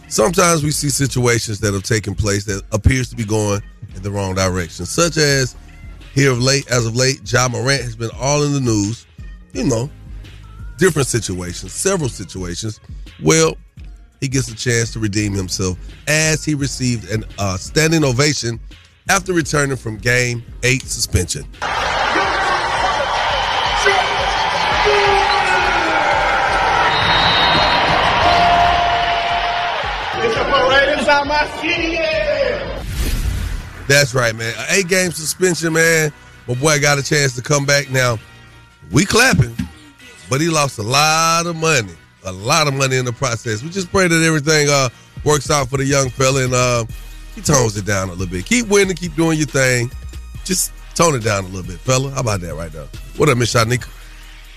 Sometimes 0.06 0.62
we 0.62 0.70
see 0.70 0.88
situations 0.88 1.58
that 1.58 1.74
have 1.74 1.82
taken 1.82 2.14
place 2.14 2.44
that 2.44 2.62
appears 2.70 3.10
to 3.10 3.16
be 3.16 3.24
going 3.24 3.60
in 3.96 4.02
the 4.02 4.10
wrong 4.12 4.36
direction, 4.36 4.86
such 4.86 5.16
as 5.16 5.56
here 6.14 6.30
of 6.30 6.40
late, 6.40 6.70
as 6.70 6.86
of 6.86 6.94
late, 6.94 7.20
Ja 7.30 7.48
Morant 7.48 7.82
has 7.82 7.96
been 7.96 8.10
all 8.18 8.44
in 8.44 8.52
the 8.52 8.60
news. 8.60 9.06
You 9.52 9.64
know, 9.64 9.90
different 10.78 11.08
situations, 11.08 11.72
several 11.72 12.08
situations. 12.08 12.80
Well, 13.22 13.56
he 14.20 14.28
gets 14.28 14.48
a 14.48 14.54
chance 14.54 14.92
to 14.92 15.00
redeem 15.00 15.32
himself 15.32 15.78
as 16.08 16.44
he 16.44 16.54
received 16.54 17.10
an 17.10 17.24
uh, 17.38 17.56
standing 17.56 18.04
ovation 18.04 18.58
after 19.08 19.32
returning 19.32 19.76
from 19.76 19.98
Game 19.98 20.44
Eight 20.62 20.82
suspension. 20.82 21.44
That's 33.86 34.14
right, 34.14 34.34
man. 34.34 34.54
An 34.58 34.66
eight 34.70 34.88
game 34.88 35.12
suspension, 35.12 35.72
man. 35.72 36.12
My 36.48 36.54
boy 36.54 36.80
got 36.80 36.98
a 36.98 37.02
chance 37.02 37.34
to 37.36 37.42
come 37.42 37.66
back. 37.66 37.90
Now, 37.90 38.18
we 38.90 39.04
clapping, 39.04 39.56
but 40.28 40.40
he 40.40 40.48
lost 40.48 40.78
a 40.78 40.82
lot 40.82 41.46
of 41.46 41.56
money. 41.56 41.92
A 42.24 42.32
lot 42.32 42.66
of 42.66 42.74
money 42.74 42.96
in 42.96 43.04
the 43.04 43.12
process. 43.12 43.62
We 43.62 43.68
just 43.68 43.90
pray 43.90 44.08
that 44.08 44.22
everything 44.22 44.68
uh, 44.70 44.88
works 45.24 45.50
out 45.50 45.68
for 45.68 45.76
the 45.76 45.84
young 45.84 46.08
fella 46.08 46.44
and 46.44 46.54
uh, 46.54 46.84
he 47.34 47.42
tones 47.42 47.76
it 47.76 47.84
down 47.84 48.08
a 48.08 48.12
little 48.12 48.26
bit. 48.26 48.46
Keep 48.46 48.68
winning, 48.68 48.96
keep 48.96 49.14
doing 49.14 49.36
your 49.38 49.46
thing. 49.46 49.90
Just 50.44 50.72
tone 50.94 51.14
it 51.14 51.22
down 51.22 51.44
a 51.44 51.48
little 51.48 51.66
bit, 51.66 51.78
fella. 51.80 52.10
How 52.10 52.20
about 52.20 52.40
that 52.40 52.54
right 52.54 52.72
now? 52.72 52.86
What 53.16 53.28
up, 53.28 53.36
Miss 53.36 53.52
Shyneka? 53.52 53.88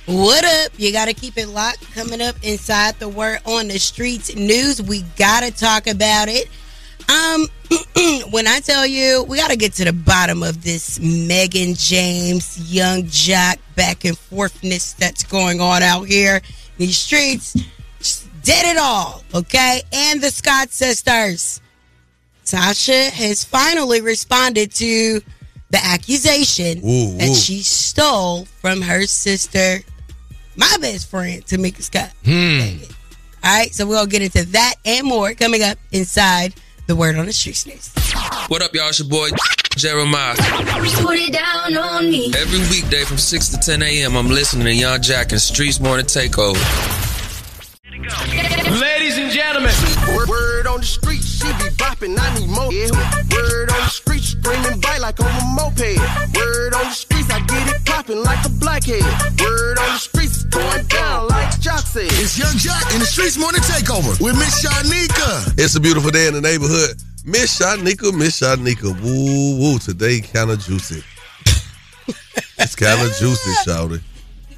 What 0.05 0.45
up? 0.45 0.71
You 0.77 0.93
got 0.93 1.05
to 1.05 1.13
keep 1.13 1.37
it 1.37 1.47
locked. 1.47 1.93
Coming 1.93 2.21
up 2.21 2.35
inside 2.41 2.97
the 2.99 3.09
word 3.09 3.39
on 3.45 3.67
the 3.67 3.77
streets 3.77 4.33
news, 4.35 4.81
we 4.81 5.01
got 5.17 5.43
to 5.43 5.51
talk 5.51 5.87
about 5.87 6.29
it. 6.29 6.47
Um, 7.09 7.47
when 8.31 8.47
I 8.47 8.59
tell 8.59 8.85
you, 8.85 9.23
we 9.27 9.37
got 9.37 9.51
to 9.51 9.57
get 9.57 9.73
to 9.73 9.85
the 9.85 9.93
bottom 9.93 10.43
of 10.43 10.63
this 10.63 10.99
Mehgan 10.99 11.77
James, 11.77 12.71
Yung 12.71 13.03
Joc 13.03 13.59
back 13.75 14.05
and 14.05 14.17
forthness 14.17 14.95
that's 14.97 15.23
going 15.23 15.61
on 15.61 15.83
out 15.83 16.03
here 16.03 16.37
in 16.37 16.41
these 16.77 16.97
streets. 16.97 17.55
Just 17.99 18.27
did 18.43 18.65
it 18.65 18.77
all, 18.77 19.23
okay? 19.33 19.81
And 19.93 20.21
the 20.21 20.29
Scott 20.29 20.71
sisters. 20.71 21.61
Tasha 22.45 23.09
has 23.09 23.43
finally 23.43 23.99
responded 23.99 24.73
to 24.75 25.21
the 25.69 25.83
accusation 25.83 26.77
Ooh, 26.79 27.17
that 27.17 27.29
ooh. 27.29 27.35
she 27.35 27.61
stole 27.61 28.45
from 28.45 28.81
her 28.81 29.05
sister, 29.05 29.79
my 30.55 30.77
best 30.79 31.09
friend, 31.09 31.45
Tamika 31.45 31.81
Scott. 31.81 32.11
Hmm. 32.23 32.83
All 33.43 33.57
right, 33.57 33.73
so 33.73 33.85
we'll 33.85 34.05
get 34.05 34.21
into 34.21 34.45
that 34.51 34.75
and 34.85 35.05
more 35.05 35.33
coming 35.33 35.61
up 35.61 35.77
inside 35.91 36.53
the 36.87 36.95
Word 36.95 37.17
on 37.17 37.25
the 37.25 37.33
Streets 37.33 37.65
news. 37.65 37.91
What 38.47 38.61
up, 38.61 38.73
y'all? 38.73 38.87
It's 38.87 38.99
your 38.99 39.09
boy 39.09 39.29
Jeremiah. 39.75 40.35
Put 40.37 41.17
it 41.17 41.33
down 41.33 41.77
on 41.77 42.09
me. 42.09 42.33
Every 42.35 42.59
weekday 42.69 43.03
from 43.03 43.17
6 43.17 43.49
to 43.49 43.57
10 43.57 43.83
a.m., 43.83 44.15
I'm 44.15 44.29
listening 44.29 44.65
to 44.65 44.73
Yung 44.73 44.99
Joc 44.99 45.31
and 45.31 45.41
Streets 45.41 45.79
Morning 45.79 46.05
Takeover. 46.05 47.06
Ladies 47.97 49.17
and 49.17 49.31
gentlemen, 49.31 49.73
Word, 50.15 50.29
word 50.29 50.67
on 50.67 50.81
the 50.81 50.85
street, 50.85 51.23
she 51.23 51.47
be 51.57 51.73
bopping, 51.81 52.15
I 52.19 52.39
need 52.39 52.47
more. 52.47 52.71
Yeah. 52.71 52.93
Word 53.33 53.71
on 53.71 53.81
the 53.81 53.89
street, 53.89 54.21
screaming 54.21 54.79
bite 54.79 55.01
like 55.01 55.19
on 55.19 55.25
a 55.25 55.45
moped. 55.57 55.97
Word 56.37 56.75
on 56.75 56.85
the 56.85 56.91
streets, 56.91 57.31
I 57.31 57.39
get 57.39 57.75
it 57.75 57.83
popping 57.85 58.21
like 58.21 58.45
a 58.45 58.49
blackhead. 58.49 59.01
Word 59.41 59.79
on 59.79 59.89
the 59.89 59.97
streets, 59.97 60.43
going 60.43 60.85
down 60.85 61.27
like 61.29 61.49
Joc 61.59 61.81
said. 61.85 62.13
It's 62.21 62.37
Yung 62.37 62.53
Joc 62.61 62.93
in 62.93 62.99
the 62.99 63.05
Streets 63.07 63.35
Morning 63.35 63.61
Takeover 63.61 64.21
with 64.21 64.37
Miss 64.37 64.63
Shyneka. 64.63 65.57
It's 65.57 65.75
a 65.75 65.79
beautiful 65.79 66.11
day 66.11 66.27
in 66.27 66.35
the 66.35 66.41
neighborhood. 66.41 67.01
Miss 67.25 67.59
Shyneka, 67.59 68.13
Miss 68.15 68.41
Shyneka. 68.41 68.93
Woo, 69.01 69.57
woo. 69.57 69.79
Today 69.79 70.21
kind 70.21 70.51
of 70.51 70.59
juicy. 70.59 71.01
it's 72.59 72.75
kind 72.75 73.01
of 73.01 73.11
juicy, 73.17 73.51
shawty. 73.65 74.01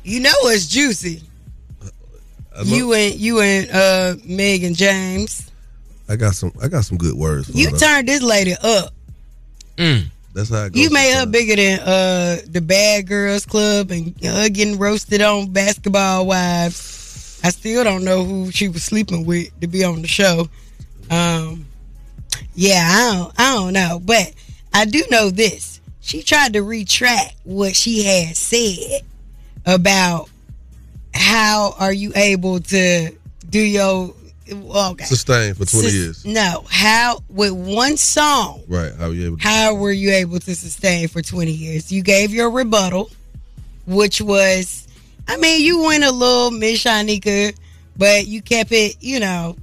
You 0.03 0.19
know 0.19 0.35
it's 0.43 0.67
juicy. 0.67 1.21
I, 2.59 2.63
You 2.63 2.93
and 2.93 3.15
you 3.15 3.39
and 3.41 3.69
uh 3.71 4.15
Mehgan 4.25 4.75
James. 4.75 5.49
I 6.07 6.15
got 6.15 6.33
some. 6.35 6.51
I 6.61 6.67
got 6.67 6.85
some 6.85 6.97
good 6.97 7.13
words. 7.13 7.49
For 7.51 7.57
You 7.57 7.69
her. 7.69 7.77
turned 7.77 8.07
this 8.07 8.21
lady 8.23 8.53
up. 8.61 8.93
That's 10.33 10.49
how 10.49 10.65
it. 10.65 10.75
You 10.75 10.89
made 10.89 11.13
her 11.15 11.25
bigger 11.25 11.55
than 11.55 11.79
uh 11.79 12.37
the 12.47 12.61
Bad 12.61 13.07
Girls 13.07 13.45
Club 13.45 13.91
and 13.91 14.13
her 14.23 14.49
getting 14.49 14.77
roasted 14.77 15.21
on 15.21 15.51
Basketball 15.51 16.25
Wives. 16.27 17.39
I 17.43 17.49
still 17.51 17.83
don't 17.83 18.03
know 18.03 18.23
who 18.25 18.51
she 18.51 18.67
was 18.67 18.83
sleeping 18.83 19.25
with 19.25 19.57
to 19.61 19.67
be 19.67 19.83
on 19.83 20.01
the 20.01 20.07
show. 20.07 20.49
Um, 21.09 21.65
yeah, 22.53 22.85
I 22.85 23.15
don't, 23.15 23.33
I 23.39 23.53
don't 23.55 23.73
know, 23.73 24.01
but 24.03 24.33
I 24.73 24.85
do 24.85 25.03
know 25.09 25.29
this. 25.29 25.79
She 26.01 26.21
tried 26.21 26.53
to 26.53 26.63
retract 26.63 27.35
what 27.43 27.75
she 27.75 28.03
had 28.03 28.35
said 28.35 29.01
about 29.65 30.29
how 31.29 31.75
are 31.77 31.93
you 31.93 32.11
able 32.15 32.59
to 32.59 33.11
do 33.49 33.59
your 33.59 34.13
oh, 34.51 34.91
okay 34.91 35.05
Sustained 35.05 35.57
for 35.57 35.65
20 35.65 35.85
Sus- 35.85 35.93
years. 35.93 36.25
No, 36.25 36.65
how 36.69 37.19
with 37.29 37.51
one 37.51 37.97
song 37.97 38.63
Right. 38.67 38.91
How 38.95 39.11
you 39.11 39.27
able 39.27 39.37
to 39.37 39.43
how 39.43 39.75
were 39.75 39.91
you 39.91 40.11
able 40.11 40.39
to 40.39 40.55
sustain 40.55 41.07
for 41.07 41.21
20 41.21 41.51
years? 41.51 41.91
You 41.91 42.01
gave 42.01 42.33
your 42.33 42.49
rebuttal, 42.49 43.11
which 43.85 44.21
was, 44.21 44.87
I 45.27 45.37
mean, 45.37 45.61
you 45.63 45.83
went 45.83 46.03
a 46.03 46.11
little 46.11 46.49
Miss 46.51 46.83
Shyneka, 46.83 47.55
but 47.95 48.25
you 48.25 48.41
kept 48.41 48.71
it, 48.71 48.97
you 48.99 49.19
know, 49.19 49.55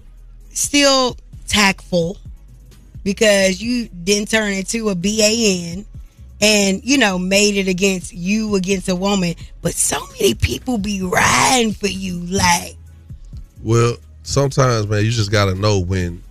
still 0.51 1.17
tactful 1.49 2.17
because 3.03 3.61
you 3.61 3.89
didn't 3.89 4.31
turn 4.31 4.53
into 4.53 4.89
a 4.91 4.95
BAN 4.95 5.85
and, 6.41 6.85
you 6.85 6.99
know, 6.99 7.19
made 7.19 7.57
it 7.57 7.69
against 7.69 8.13
you 8.13 8.55
against 8.57 8.89
a 8.89 8.97
woman. 8.97 9.35
But 9.63 9.75
so 9.75 9.99
many 10.13 10.35
people 10.35 10.79
be 10.79 11.03
riding 11.03 11.73
for 11.73 11.89
you. 11.89 12.19
Like, 12.21 12.77
Well, 13.63 13.97
sometimes, 14.23 14.87
man, 14.87 15.05
you 15.05 15.11
just 15.11 15.31
got 15.31 15.47
to 15.47 15.55
know 15.55 15.81
when 15.81 16.23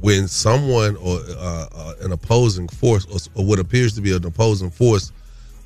when 0.00 0.28
someone 0.28 0.96
or 0.96 1.18
uh, 1.28 1.66
uh, 1.74 1.94
an 2.02 2.12
opposing 2.12 2.68
force 2.68 3.04
or, 3.06 3.40
or 3.40 3.44
what 3.44 3.58
appears 3.58 3.94
to 3.94 4.00
be 4.00 4.14
an 4.14 4.24
opposing 4.24 4.70
force, 4.70 5.10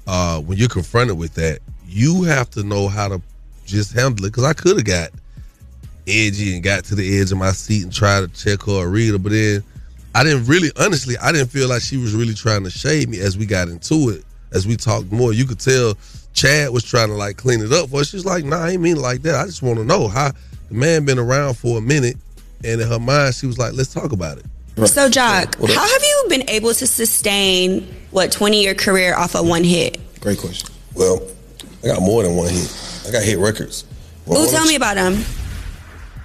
uh, 0.07 0.41
when 0.41 0.57
you're 0.57 0.71
confronted 0.71 1.19
with 1.19 1.35
that, 1.35 1.59
you 1.87 2.23
have 2.23 2.49
to 2.51 2.63
know 2.63 2.89
how 2.89 3.09
to 3.09 3.21
just 3.67 3.93
handle 3.93 4.25
it. 4.25 4.31
Because 4.31 4.45
I 4.45 4.55
could 4.55 4.77
have 4.77 4.87
got 4.87 5.11
edgy 6.07 6.55
and 6.55 6.63
got 6.63 6.85
to 6.85 6.95
the 6.95 7.21
edge 7.21 7.31
of 7.31 7.39
my 7.39 7.53
seat 7.53 7.85
and 7.85 7.93
tried 7.93 8.21
to 8.21 8.29
check 8.29 8.63
her 8.63 8.73
or 8.73 8.89
read 8.89 9.13
her, 9.13 9.19
but 9.19 9.33
then 9.33 9.63
I 10.15 10.25
didn't 10.25 10.45
really, 10.47 10.71
honestly, 10.79 11.17
I 11.19 11.33
didn't 11.33 11.49
feel 11.49 11.69
like 11.69 11.83
she 11.83 11.97
was 11.97 12.15
really 12.15 12.35
trying 12.35 12.65
to 12.65 12.71
shade 12.71 13.09
me 13.09 13.19
as 13.21 13.37
we 13.39 13.47
got 13.47 13.69
into 13.69 14.11
it. 14.11 14.25
As 14.53 14.67
we 14.67 14.77
talked 14.77 15.11
more, 15.11 15.33
you 15.33 15.47
could 15.47 15.59
tell 15.61 15.97
Chad 16.35 16.71
was 16.71 16.85
trying 16.85 17.09
to 17.09 17.15
like 17.15 17.39
clean 17.39 17.61
it 17.63 17.73
up 17.73 17.89
for 17.89 17.99
her. 17.99 18.05
She's 18.05 18.25
like, 18.27 18.45
nah, 18.45 18.59
I 18.65 18.71
ain't 18.73 18.83
mean 18.83 18.99
it 18.99 19.01
like 19.01 19.23
that. 19.23 19.35
I 19.37 19.47
just 19.47 19.63
want 19.63 19.79
to 19.79 19.85
know 19.85 20.09
how 20.09 20.33
the 20.69 20.75
man 20.75 21.07
been 21.07 21.19
around 21.19 21.55
for 21.55 21.79
a 21.79 21.81
minute. 21.81 22.17
And 22.65 22.81
in 22.81 22.87
her 22.89 22.99
mind, 22.99 23.35
she 23.35 23.47
was 23.47 23.59
like, 23.59 23.73
let's 23.73 23.93
talk 23.93 24.13
about 24.13 24.39
it. 24.39 24.45
So, 24.87 25.09
Joc, 25.09 25.59
Well, 25.59 25.69
that- 25.69 25.77
how 25.77 25.87
have 25.91 26.03
you 26.03 26.25
been 26.29 26.49
able 26.51 26.75
to 26.75 26.87
sustain 26.87 27.83
what 28.11 28.31
20 28.31 28.63
year 28.63 28.75
career 28.75 29.15
off 29.17 29.35
of 29.35 29.47
one 29.49 29.65
hit? 29.65 29.99
Great 30.21 30.39
question. 30.39 30.69
Well, 30.95 31.23
I 31.83 31.89
got 31.89 32.03
more 32.03 32.23
than 32.23 32.37
one 32.37 32.49
hit. 32.51 33.05
I 33.09 33.11
got 33.13 33.23
hit 33.23 33.39
records. 33.39 33.85
Ooh, 34.31 34.47
tell 34.51 34.65
me 34.67 34.77
about 34.77 34.95
them. 34.97 35.25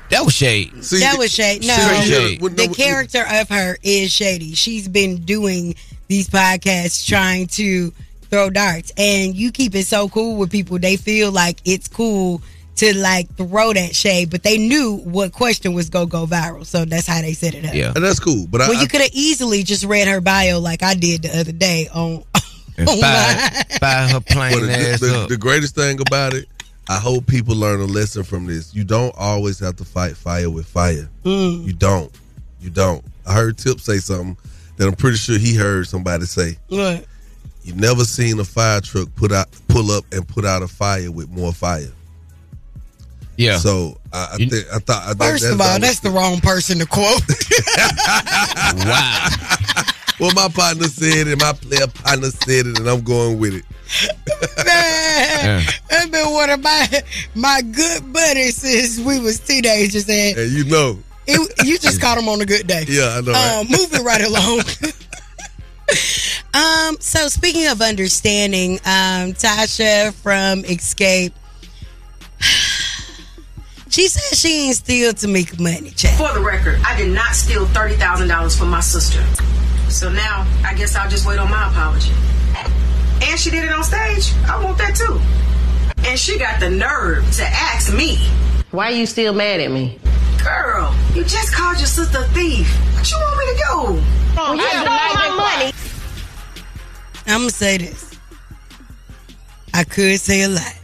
That 0.09 0.23
was 0.23 0.33
shade. 0.33 0.71
that 0.73 1.15
was 1.17 1.31
shade. 1.33 1.65
No, 1.65 1.73
Straight 1.75 2.03
shade. 2.03 2.41
the 2.41 2.73
character 2.73 3.25
of 3.29 3.49
her 3.49 3.77
is 3.83 4.11
shady. 4.11 4.53
She's 4.55 4.87
been 4.87 5.17
doing 5.25 5.75
these 6.07 6.29
podcasts 6.29 7.05
trying 7.05 7.47
to 7.47 7.91
throw 8.29 8.49
darts, 8.49 8.91
and 8.97 9.35
you 9.35 9.51
keep 9.51 9.75
it 9.75 9.85
so 9.85 10.07
cool 10.09 10.37
with 10.37 10.49
people. 10.51 10.79
They 10.79 10.95
feel 10.97 11.31
like 11.31 11.57
it's 11.65 11.87
cool 11.89 12.41
to 12.77 12.95
like 12.97 13.27
throw 13.35 13.73
that 13.73 13.95
shade, 13.95 14.29
but 14.29 14.43
they 14.43 14.57
knew 14.57 14.97
what 15.03 15.33
question 15.33 15.73
was 15.73 15.89
gonna 15.89 16.05
go 16.05 16.25
viral, 16.25 16.65
so 16.65 16.85
that's 16.85 17.07
how 17.07 17.19
they 17.21 17.33
set 17.33 17.53
it 17.55 17.65
up. 17.65 17.73
Yeah, 17.73 17.91
and 17.95 18.03
that's 18.05 18.19
cool. 18.19 18.45
But 18.47 18.59
well, 18.59 18.77
I- 18.77 18.81
you 18.81 18.87
could 18.87 19.01
have 19.01 19.09
easily 19.13 19.63
just 19.63 19.83
read 19.83 20.07
her 20.07 20.21
bio 20.21 20.59
like 20.59 20.83
I 20.83 20.93
did 20.93 21.23
the 21.23 21.37
other 21.39 21.51
day 21.51 21.89
on. 21.93 22.23
And 22.79 22.87
on 22.87 22.99
fire, 22.99 23.63
fire 23.79 24.07
her 24.09 24.19
plain 24.19 24.53
But 24.59 24.65
the, 24.67 24.71
ass 24.91 24.99
the- 24.99 25.21
up. 25.23 25.29
the 25.29 25.37
greatest 25.37 25.73
thing 25.73 25.99
about 25.99 26.35
it, 26.35 26.47
I 26.89 26.99
hope 26.99 27.27
people 27.27 27.55
learn 27.55 27.81
a 27.81 27.85
lesson 27.85 28.23
from 28.23 28.45
this. 28.45 28.73
You 28.73 28.83
don't 28.83 29.13
always 29.17 29.59
have 29.59 29.75
to 29.77 29.85
fight 29.85 30.15
fire 30.15 30.49
with 30.49 30.65
fire. 30.65 31.09
Mm. 31.23 31.65
You 31.65 31.73
don't. 31.73 32.11
You 32.61 32.69
don't. 32.69 33.03
I 33.25 33.33
heard 33.33 33.57
Tip 33.57 33.79
say 33.79 33.97
something 33.97 34.37
that 34.77 34.87
I'm 34.87 34.95
pretty 34.95 35.17
sure 35.17 35.37
he 35.37 35.55
heard 35.55 35.87
somebody 35.87 36.25
say. 36.25 36.57
What? 36.69 37.05
You 37.63 37.73
never 37.75 38.05
seen 38.05 38.39
a 38.39 38.45
fire 38.45 38.79
truck 38.79 39.13
put 39.15 39.33
out, 39.33 39.47
pull 39.67 39.91
up, 39.91 40.05
and 40.13 40.25
put 40.25 40.45
out 40.45 40.63
a 40.63 40.67
fire 40.67 41.11
with 41.11 41.29
more 41.29 41.51
fire. 41.51 41.91
Yeah. 43.35 43.57
So 43.57 43.97
I, 44.13 44.29
I, 44.33 44.37
think, 44.37 44.53
I 44.73 44.79
thought. 44.79 45.03
I 45.03 45.13
thought 45.13 45.17
First 45.17 45.45
of 45.45 45.61
all, 45.61 45.79
that's 45.79 45.99
the 45.99 46.09
wrong 46.09 46.39
person 46.39 46.79
to 46.79 46.85
quote. 46.85 47.21
wow. 48.85 49.27
Well, 50.19 50.31
my 50.33 50.47
partner 50.49 50.87
said 50.87 51.27
it. 51.27 51.39
My 51.39 51.53
player 51.53 51.87
partner 51.87 52.31
said 52.31 52.65
it, 52.65 52.79
and 52.79 52.87
I'm 52.87 53.01
going 53.03 53.37
with 53.39 53.53
it. 53.53 53.65
Man, 54.65 55.63
that's 55.89 56.09
been 56.09 56.33
one 56.33 56.49
of 56.49 56.61
my 56.61 57.03
my 57.35 57.61
good 57.61 58.11
buddies 58.11 58.57
since 58.57 58.99
we 58.99 59.19
was 59.19 59.39
teenagers, 59.39 60.09
and 60.09 60.37
And 60.37 60.51
you 60.51 60.65
know, 60.65 60.99
it, 61.27 61.65
you 61.65 61.77
just 61.77 62.01
caught 62.01 62.17
him 62.17 62.27
on 62.29 62.41
a 62.41 62.45
good 62.45 62.65
day. 62.67 62.85
Yeah, 62.89 63.17
I 63.17 63.21
know, 63.21 63.31
right? 63.31 63.57
Um, 63.59 63.67
moving 63.69 64.03
right 64.03 64.21
along. 64.21 64.61
um, 66.53 66.97
so 66.99 67.27
speaking 67.27 67.67
of 67.67 67.81
understanding, 67.81 68.73
um, 68.85 69.33
Tasha 69.33 70.13
from 70.15 70.63
Xscape, 70.63 71.31
she 73.89 74.07
said 74.07 74.37
she 74.37 74.67
ain't 74.67 74.77
steal 74.77 75.11
Tamika 75.13 75.59
money. 75.59 75.91
Chat. 75.91 76.17
For 76.17 76.33
the 76.33 76.43
record, 76.43 76.79
I 76.85 76.97
did 76.97 77.13
not 77.13 77.35
steal 77.35 77.67
thirty 77.67 77.95
thousand 77.95 78.29
dollars 78.29 78.57
from 78.57 78.69
my 78.71 78.81
sister. 78.81 79.23
So 79.89 80.09
now 80.11 80.45
I 80.63 80.73
guess 80.73 80.95
I'll 80.95 81.09
just 81.09 81.25
wait 81.25 81.39
on 81.39 81.49
my 81.49 81.69
apology. 81.69 82.11
And 83.23 83.39
she 83.39 83.49
did 83.49 83.63
it 83.63 83.71
on 83.71 83.83
stage. 83.83 84.31
I 84.47 84.61
want 84.63 84.77
that 84.77 84.95
too. 84.95 85.19
And 86.07 86.19
she 86.19 86.37
got 86.37 86.59
the 86.59 86.69
nerve 86.69 87.29
to 87.37 87.43
ask 87.43 87.93
me. 87.93 88.17
Why 88.71 88.91
are 88.91 88.95
you 88.95 89.05
still 89.05 89.33
mad 89.33 89.59
at 89.59 89.71
me? 89.71 89.99
Girl, 90.43 90.93
you 91.15 91.23
just 91.23 91.53
called 91.53 91.77
your 91.77 91.87
sister 91.87 92.19
a 92.19 92.27
thief. 92.29 92.67
What 92.95 93.09
you 93.09 93.17
want 93.17 93.37
me 93.37 93.45
to 93.45 93.57
do? 93.57 94.03
Well, 94.35 94.55
you 94.55 94.61
I 94.61 94.69
stole 94.69 94.83
stole 94.83 95.15
my 95.15 95.57
money. 95.57 95.73
I'm 97.27 97.39
gonna 97.41 97.49
say 97.49 97.77
this. 97.77 98.15
I 99.73 99.83
could 99.83 100.19
say 100.19 100.43
a 100.43 100.49
lot, 100.49 100.79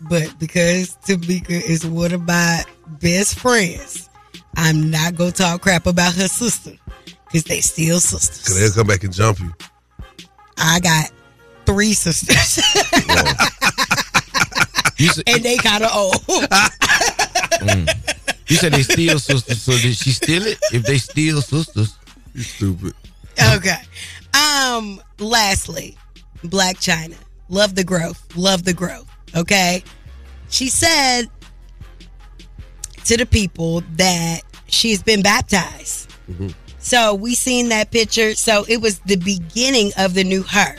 but 0.00 0.34
because 0.38 0.96
Tamika 1.06 1.50
is 1.50 1.86
one 1.86 2.12
of 2.12 2.22
my 2.26 2.64
best 3.00 3.38
friends, 3.38 4.08
I'm 4.56 4.90
not 4.90 5.14
gonna 5.14 5.32
talk 5.32 5.62
crap 5.62 5.86
about 5.86 6.14
her 6.14 6.28
sister 6.28 6.72
because 7.30 7.44
they 7.44 7.60
still 7.60 8.00
sisters. 8.00 8.44
Cause 8.44 8.60
they'll 8.60 8.72
come 8.72 8.88
back 8.88 9.04
and 9.04 9.12
jump 9.12 9.38
you. 9.38 9.52
I 10.58 10.80
got 10.80 11.10
three 11.64 11.92
sisters, 11.92 12.58
and 15.26 15.42
they 15.42 15.56
kind 15.56 15.84
of 15.84 15.90
old. 15.94 16.14
Mm. 17.60 17.88
You 18.48 18.56
said 18.56 18.72
they 18.72 18.82
steal 18.82 19.18
sisters, 19.18 19.62
so 19.62 19.72
did 19.72 19.96
she 19.96 20.10
steal 20.10 20.42
it? 20.44 20.58
If 20.72 20.84
they 20.84 20.98
steal 20.98 21.40
sisters, 21.40 21.96
you 22.34 22.42
stupid. 22.42 22.94
okay. 23.56 23.76
Um. 24.34 25.00
Lastly, 25.18 25.96
Blac 26.44 26.76
Chyna. 26.76 27.16
Love 27.48 27.74
the 27.74 27.84
growth. 27.84 28.36
Love 28.36 28.64
the 28.64 28.74
growth. 28.74 29.08
Okay. 29.36 29.82
She 30.48 30.68
said 30.68 31.24
to 33.04 33.16
the 33.16 33.26
people 33.26 33.82
that 33.96 34.40
she's 34.66 35.02
been 35.02 35.22
baptized. 35.22 36.12
So 36.90 37.14
we 37.14 37.36
seen 37.36 37.68
that 37.68 37.92
picture. 37.92 38.34
So 38.34 38.64
it 38.68 38.78
was 38.80 38.98
the 39.06 39.14
beginning 39.14 39.92
of 39.96 40.14
the 40.14 40.24
new 40.24 40.42
her. 40.42 40.74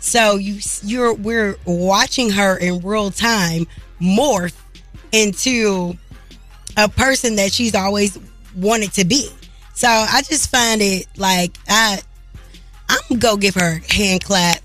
So 0.00 0.34
you 0.34 0.58
you're 0.82 1.14
we're 1.14 1.54
watching 1.64 2.30
her 2.30 2.56
in 2.56 2.80
real 2.80 3.12
time 3.12 3.68
morph 4.00 4.54
into 5.12 5.96
a 6.76 6.88
person 6.88 7.36
that 7.36 7.52
she's 7.52 7.76
always 7.76 8.18
wanted 8.56 8.92
to 8.94 9.04
be. 9.04 9.30
So 9.74 9.86
I 9.86 10.22
just 10.22 10.50
find 10.50 10.82
it 10.82 11.06
like 11.16 11.56
I 11.68 12.00
I'm 12.88 12.98
gonna 13.08 13.20
go 13.20 13.36
give 13.36 13.54
her 13.54 13.78
a 13.88 13.92
hand 13.94 14.24
clap 14.24 14.58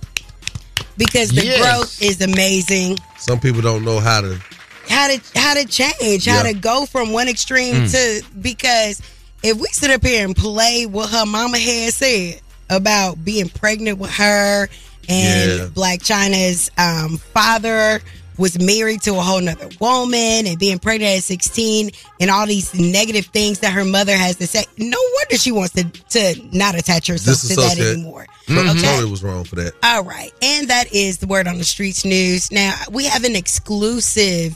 because 0.98 1.30
the 1.30 1.46
Yes. 1.46 1.60
growth 1.62 2.02
is 2.02 2.22
amazing. 2.22 2.98
Some 3.20 3.40
people 3.40 3.62
don't 3.62 3.86
know 3.86 4.00
how 4.00 4.22
to. 4.22 4.42
How 4.90 5.10
to 5.16 5.22
how 5.36 5.54
to 5.54 5.66
change, 5.66 6.26
how 6.26 6.38
Yeah. 6.44 6.52
to 6.52 6.54
go 6.54 6.88
from 6.88 7.12
one 7.14 7.28
extreme 7.28 7.84
Mm. 7.86 7.92
to 7.92 8.26
because 8.42 9.00
if 9.44 9.58
we 9.58 9.68
sit 9.68 9.92
up 9.92 10.04
here 10.04 10.26
and 10.26 10.36
play 10.36 10.86
what 10.86 11.10
her 11.10 11.26
mama 11.26 11.58
had 11.58 11.94
said 11.94 12.42
about 12.70 13.24
being 13.24 13.50
pregnant 13.50 13.98
with 13.98 14.12
her 14.12 14.68
and 15.10 15.52
Yeah. 15.60 15.66
Blac 15.68 16.00
Chyna's 16.04 16.70
um, 16.78 17.18
father 17.18 18.02
was 18.38 18.60
married 18.60 19.02
to 19.02 19.12
a 19.16 19.22
whole 19.22 19.42
nother 19.42 19.70
woman 19.80 20.46
and 20.46 20.60
being 20.60 20.78
pregnant 20.78 21.18
at 21.18 21.24
16 21.24 21.90
and 22.20 22.30
all 22.30 22.46
these 22.46 22.72
negative 22.76 23.26
things 23.28 23.60
that 23.60 23.74
her 23.74 23.84
mother 23.84 24.16
has 24.16 24.36
to 24.36 24.46
say. 24.46 24.64
No 24.78 24.98
wonder 25.16 25.38
she 25.38 25.52
wants 25.52 25.74
to, 25.74 25.84
to 26.10 26.36
not 26.56 26.76
attach 26.78 27.08
herself 27.08 27.40
to 27.42 27.56
that 27.56 27.80
anymore. 27.80 28.28
Totally 28.48 28.70
Okay. 28.70 28.82
Totally 28.82 29.10
was 29.10 29.24
wrong 29.24 29.44
for 29.44 29.56
that. 29.56 29.74
All 29.82 30.04
right. 30.04 30.32
And 30.44 30.68
that 30.68 30.94
is 30.94 31.18
the 31.18 31.26
word 31.26 31.48
on 31.48 31.58
the 31.58 31.64
streets 31.64 32.06
news. 32.06 32.52
Now, 32.52 32.76
we 32.92 33.06
have 33.06 33.24
an 33.24 33.36
exclusive 33.36 34.56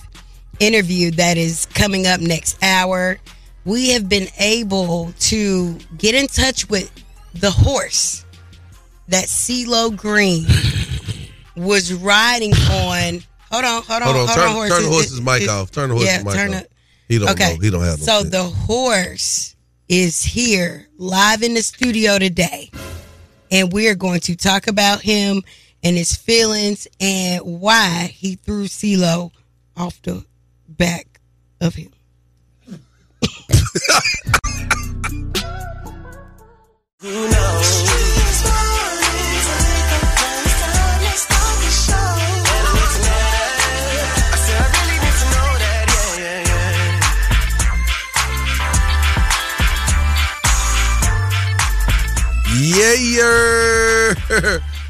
interview 0.60 1.10
that 1.12 1.38
is 1.38 1.66
coming 1.68 2.06
up 2.06 2.20
next 2.22 2.62
hour. 2.64 3.18
We 3.66 3.90
have 3.92 4.10
been 4.10 4.28
able 4.40 5.14
to 5.20 5.78
get 5.98 6.16
in 6.16 6.28
touch 6.28 6.68
with 6.70 6.92
the 7.34 7.52
horse 7.52 8.26
that 9.08 9.26
CeeLo 9.26 9.96
Green 9.96 10.46
was 11.56 11.94
riding 11.94 12.54
on. 12.54 13.22
Hold 13.52 13.66
on, 13.66 13.84
hold 13.84 14.02
on, 14.02 14.02
Hold 14.02 14.02
on, 14.04 14.16
hold 14.16 14.30
turn- 14.30 14.48
on, 14.48 14.54
horse. 14.56 14.70
turn 14.70 14.84
the 14.84 14.90
horse's 14.90 15.18
it- 15.20 15.24
mic 15.24 15.42
it- 15.44 15.50
off. 15.50 15.72
Turn 15.72 15.90
the 15.90 15.96
horse's 15.96 16.12
yeah, 16.12 16.24
mic 16.24 16.34
turn 16.34 16.54
off. 16.54 16.62
it- 16.62 16.72
He 17.08 17.20
don't 17.20 17.30
okay. 17.30 17.54
know. 17.56 17.60
He 17.62 17.70
don't 17.70 17.84
have 17.84 18.00
no 18.00 18.06
So 18.06 18.20
sense. 18.22 18.32
the 18.32 18.44
horse 18.44 19.56
is 19.90 20.24
here 20.24 20.88
live 20.98 21.44
in 21.44 21.54
the 21.54 21.62
studio 21.62 22.18
today. 22.18 22.72
And 23.52 23.72
we're 23.74 23.96
going 23.96 24.22
to 24.22 24.36
talk 24.38 24.68
about 24.68 25.02
him 25.02 25.44
and 25.84 25.98
his 25.98 26.16
feelings 26.16 26.88
and 27.02 27.42
why 27.44 28.10
he 28.16 28.36
threw 28.36 28.64
CeeLo 28.66 29.32
off 29.76 30.02
the 30.04 30.24
back 30.70 31.20
of 31.60 31.76
him. 31.76 31.92
Yeah, 33.74 34.00
yeah. 52.94 54.14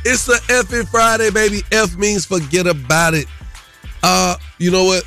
It's 0.04 0.28
a 0.28 0.38
effing 0.50 0.88
Friday, 0.90 1.30
baby. 1.30 1.62
F 1.72 1.96
means 1.96 2.26
forget 2.26 2.66
about 2.66 3.14
it. 3.14 3.28
Uh, 4.02 4.36
you 4.58 4.72
know 4.72 4.86
what? 4.86 5.04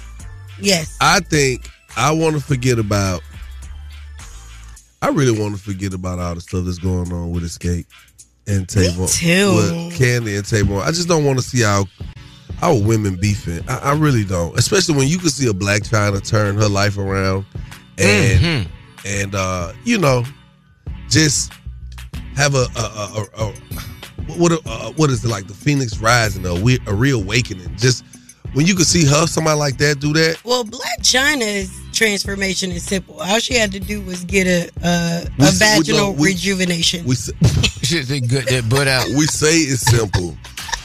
Yes. 0.60 0.96
I 1.00 1.18
think 1.20 1.68
I 1.96 2.12
want 2.12 2.36
to 2.36 2.40
forget 2.40 2.78
about. 2.78 3.20
I 5.04 5.08
really 5.08 5.38
want 5.38 5.54
to 5.56 5.60
forget 5.62 5.92
about 5.94 6.18
all 6.18 6.34
the 6.34 6.40
stuff 6.40 6.64
that's 6.64 6.78
going 6.78 7.12
on 7.12 7.30
with 7.32 7.42
Xscape 7.44 7.86
and 8.46 8.66
Tavon. 8.66 9.12
too. 9.12 9.54
With 9.54 9.98
Kandi 9.98 10.36
and 10.36 10.44
Tavon. 10.44 10.82
I 10.82 10.88
just 10.92 11.08
don't 11.08 11.24
want 11.24 11.38
to 11.38 11.44
see 11.44 11.62
our 11.64 11.84
our 12.62 12.74
women 12.80 13.16
beefing. 13.16 13.62
I, 13.68 13.78
I 13.78 13.92
really 13.94 14.24
don't. 14.24 14.56
Especially 14.58 14.94
when 14.96 15.08
you 15.08 15.18
can 15.18 15.28
see 15.28 15.48
a 15.48 15.52
Blac 15.52 15.80
Chyna 15.88 16.26
turn 16.26 16.56
her 16.56 16.68
life 16.68 16.96
around 16.98 17.44
and 17.98 18.40
Mhm. 18.40 18.68
and 19.04 19.34
uh, 19.34 19.72
you 19.84 19.98
know, 19.98 20.24
just 21.10 21.52
have 22.36 22.54
a 22.54 22.66
a, 22.76 22.80
a, 22.80 23.26
a, 23.38 23.48
a 23.48 23.52
what 24.38 24.52
uh, 24.66 24.90
what 24.92 25.10
is 25.10 25.24
it 25.24 25.28
like 25.28 25.46
the 25.46 25.54
phoenix 25.54 25.98
rising 25.98 26.46
a, 26.46 26.54
we- 26.54 26.80
a 26.86 26.94
reawakening 26.94 27.76
just 27.76 28.04
when 28.54 28.66
you 28.66 28.74
can 28.74 28.84
see 28.84 29.04
her 29.04 29.26
somebody 29.26 29.58
like 29.58 29.76
that 29.78 30.00
do 30.00 30.12
that 30.14 30.38
Well, 30.44 30.64
Blac 30.64 30.98
Chyna's 31.02 31.70
transformation 31.92 32.72
is 32.72 32.82
simple. 32.84 33.20
All 33.20 33.38
she 33.38 33.54
had 33.54 33.70
to 33.72 33.80
do 33.80 34.00
was 34.00 34.24
get 34.24 34.46
a 34.46 34.70
a, 34.82 35.26
We 35.38 35.44
a 35.44 35.48
s- 35.48 35.60
we 35.60 35.66
vaginal 35.66 36.00
don't- 36.12 36.16
we- 36.16 36.28
rejuvenation. 36.28 37.04
we 37.04 37.14
say, 37.14 37.32
Shit, 37.82 38.08
they 38.08 38.20
gut 38.20 38.46
that 38.48 38.68
butt 38.68 38.88
out. 38.88 39.06
we 39.10 39.26
say 39.26 39.56
it's 39.58 39.82
simple 39.82 40.36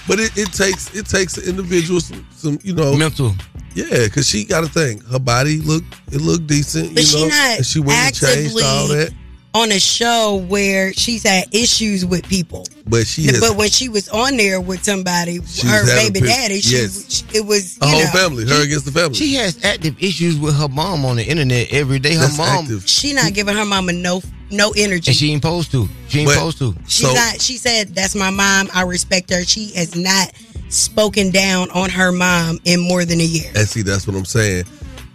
but 0.08 0.20
it, 0.20 0.36
it 0.38 0.52
takes 0.52 0.94
it 0.96 1.06
takes 1.06 1.38
an 1.38 1.44
individual 1.48 2.00
some, 2.02 2.26
some 2.36 2.60
you 2.64 2.74
know 2.74 2.96
mental 2.96 3.34
yeah 3.76 4.06
because 4.06 4.28
she 4.28 4.44
got 4.44 4.64
a 4.64 4.68
thing 4.68 5.00
her 5.12 5.20
body 5.20 5.58
look 5.62 5.84
it 6.12 6.20
looked 6.22 6.48
decent 6.48 6.94
But 6.96 7.04
you 7.04 7.08
she 7.10 7.22
know 7.22 7.28
not 7.28 7.58
and 7.58 7.66
she 7.66 7.80
went 7.80 7.92
and 8.00 8.16
changed 8.16 8.30
actively 8.58 8.64
all 8.64 8.88
that 8.88 9.14
on 9.56 9.72
a 9.72 9.80
show 9.80 10.46
where 10.48 10.94
she's 10.94 11.24
had 11.24 11.46
issues 11.54 12.06
with 12.06 12.24
people. 12.30 12.68
but 12.88 13.08
she 13.08 13.24
has 13.28 13.40
but 13.40 13.56
when 13.58 13.70
she 13.70 13.90
was 13.90 14.08
on 14.10 14.38
there 14.38 14.62
with 14.62 14.84
somebody, 14.84 15.38
her 15.64 15.86
baby 15.96 16.20
pic- 16.22 16.30
daddy, 16.30 16.62
she, 16.62 16.76
yes. 16.76 17.24
it 17.34 17.46
was 17.46 17.78
a 17.82 17.88
whole 17.88 18.00
know, 18.00 18.06
family 18.12 18.48
her 18.48 18.64
against 18.64 18.86
the 18.86 18.92
family 18.92 19.16
She 19.16 19.34
has 19.36 19.64
active 19.66 20.02
issues 20.02 20.38
with 20.38 20.56
her 20.56 20.68
mom 20.68 21.04
on 21.04 21.16
the 21.16 21.24
internet 21.24 21.72
every 21.74 21.98
day. 22.00 22.14
Her 22.14 22.22
That's 22.22 22.38
mom, 22.38 22.66
active. 22.66 22.88
She 22.88 23.14
not 23.14 23.34
giving 23.34 23.56
her 23.56 23.66
mama 23.66 23.92
no 23.94 24.22
no 24.52 24.72
energy. 24.78 25.10
and 25.12 25.16
she 25.16 25.32
ain't 25.32 25.42
supposed 25.42 25.72
to. 25.72 25.88
She 26.10 26.20
ain't 26.20 26.28
But- 26.28 26.34
supposed 26.36 26.58
to. 26.60 26.76
She's 26.88 27.14
not. 27.14 27.42
She 27.42 27.58
said, 27.58 27.94
"That's 27.96 28.16
my 28.16 28.30
mom. 28.32 28.70
I 28.74 28.82
respect 28.84 29.32
her." 29.32 29.44
She 29.46 29.72
has 29.74 29.96
not 29.96 30.32
spoken 30.70 31.32
down 31.32 31.70
on 31.72 31.90
her 31.90 32.12
mom 32.12 32.60
in 32.66 32.80
more 32.80 33.04
than 33.06 33.20
a 33.20 33.24
year. 33.24 33.52
And 33.56 33.68
see, 33.68 33.82
that's 33.82 34.06
what 34.08 34.16
I'm 34.16 34.26
saying. 34.26 34.66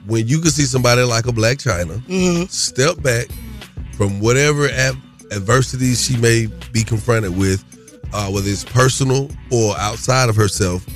When 0.07 0.27
you 0.29 0.41
can 0.41 0.51
see 0.51 0.65
somebody 0.65 1.03
like 1.03 1.27
a 1.27 1.33
Blac 1.33 1.57
Chyna 1.63 2.01
Mhm. 2.09 2.51
step 2.51 3.01
back 3.03 3.29
from 3.97 4.21
whatever 4.21 4.69
ad- 4.69 5.01
adversities 5.31 6.05
she 6.05 6.17
may 6.17 6.49
be 6.73 6.85
confronted 6.85 7.37
with, 7.37 7.65
uh, 8.13 8.31
whether 8.31 8.49
it's 8.49 8.65
personal 8.65 9.31
or 9.51 9.77
outside 9.79 10.29
of 10.29 10.37
herself, 10.37 10.87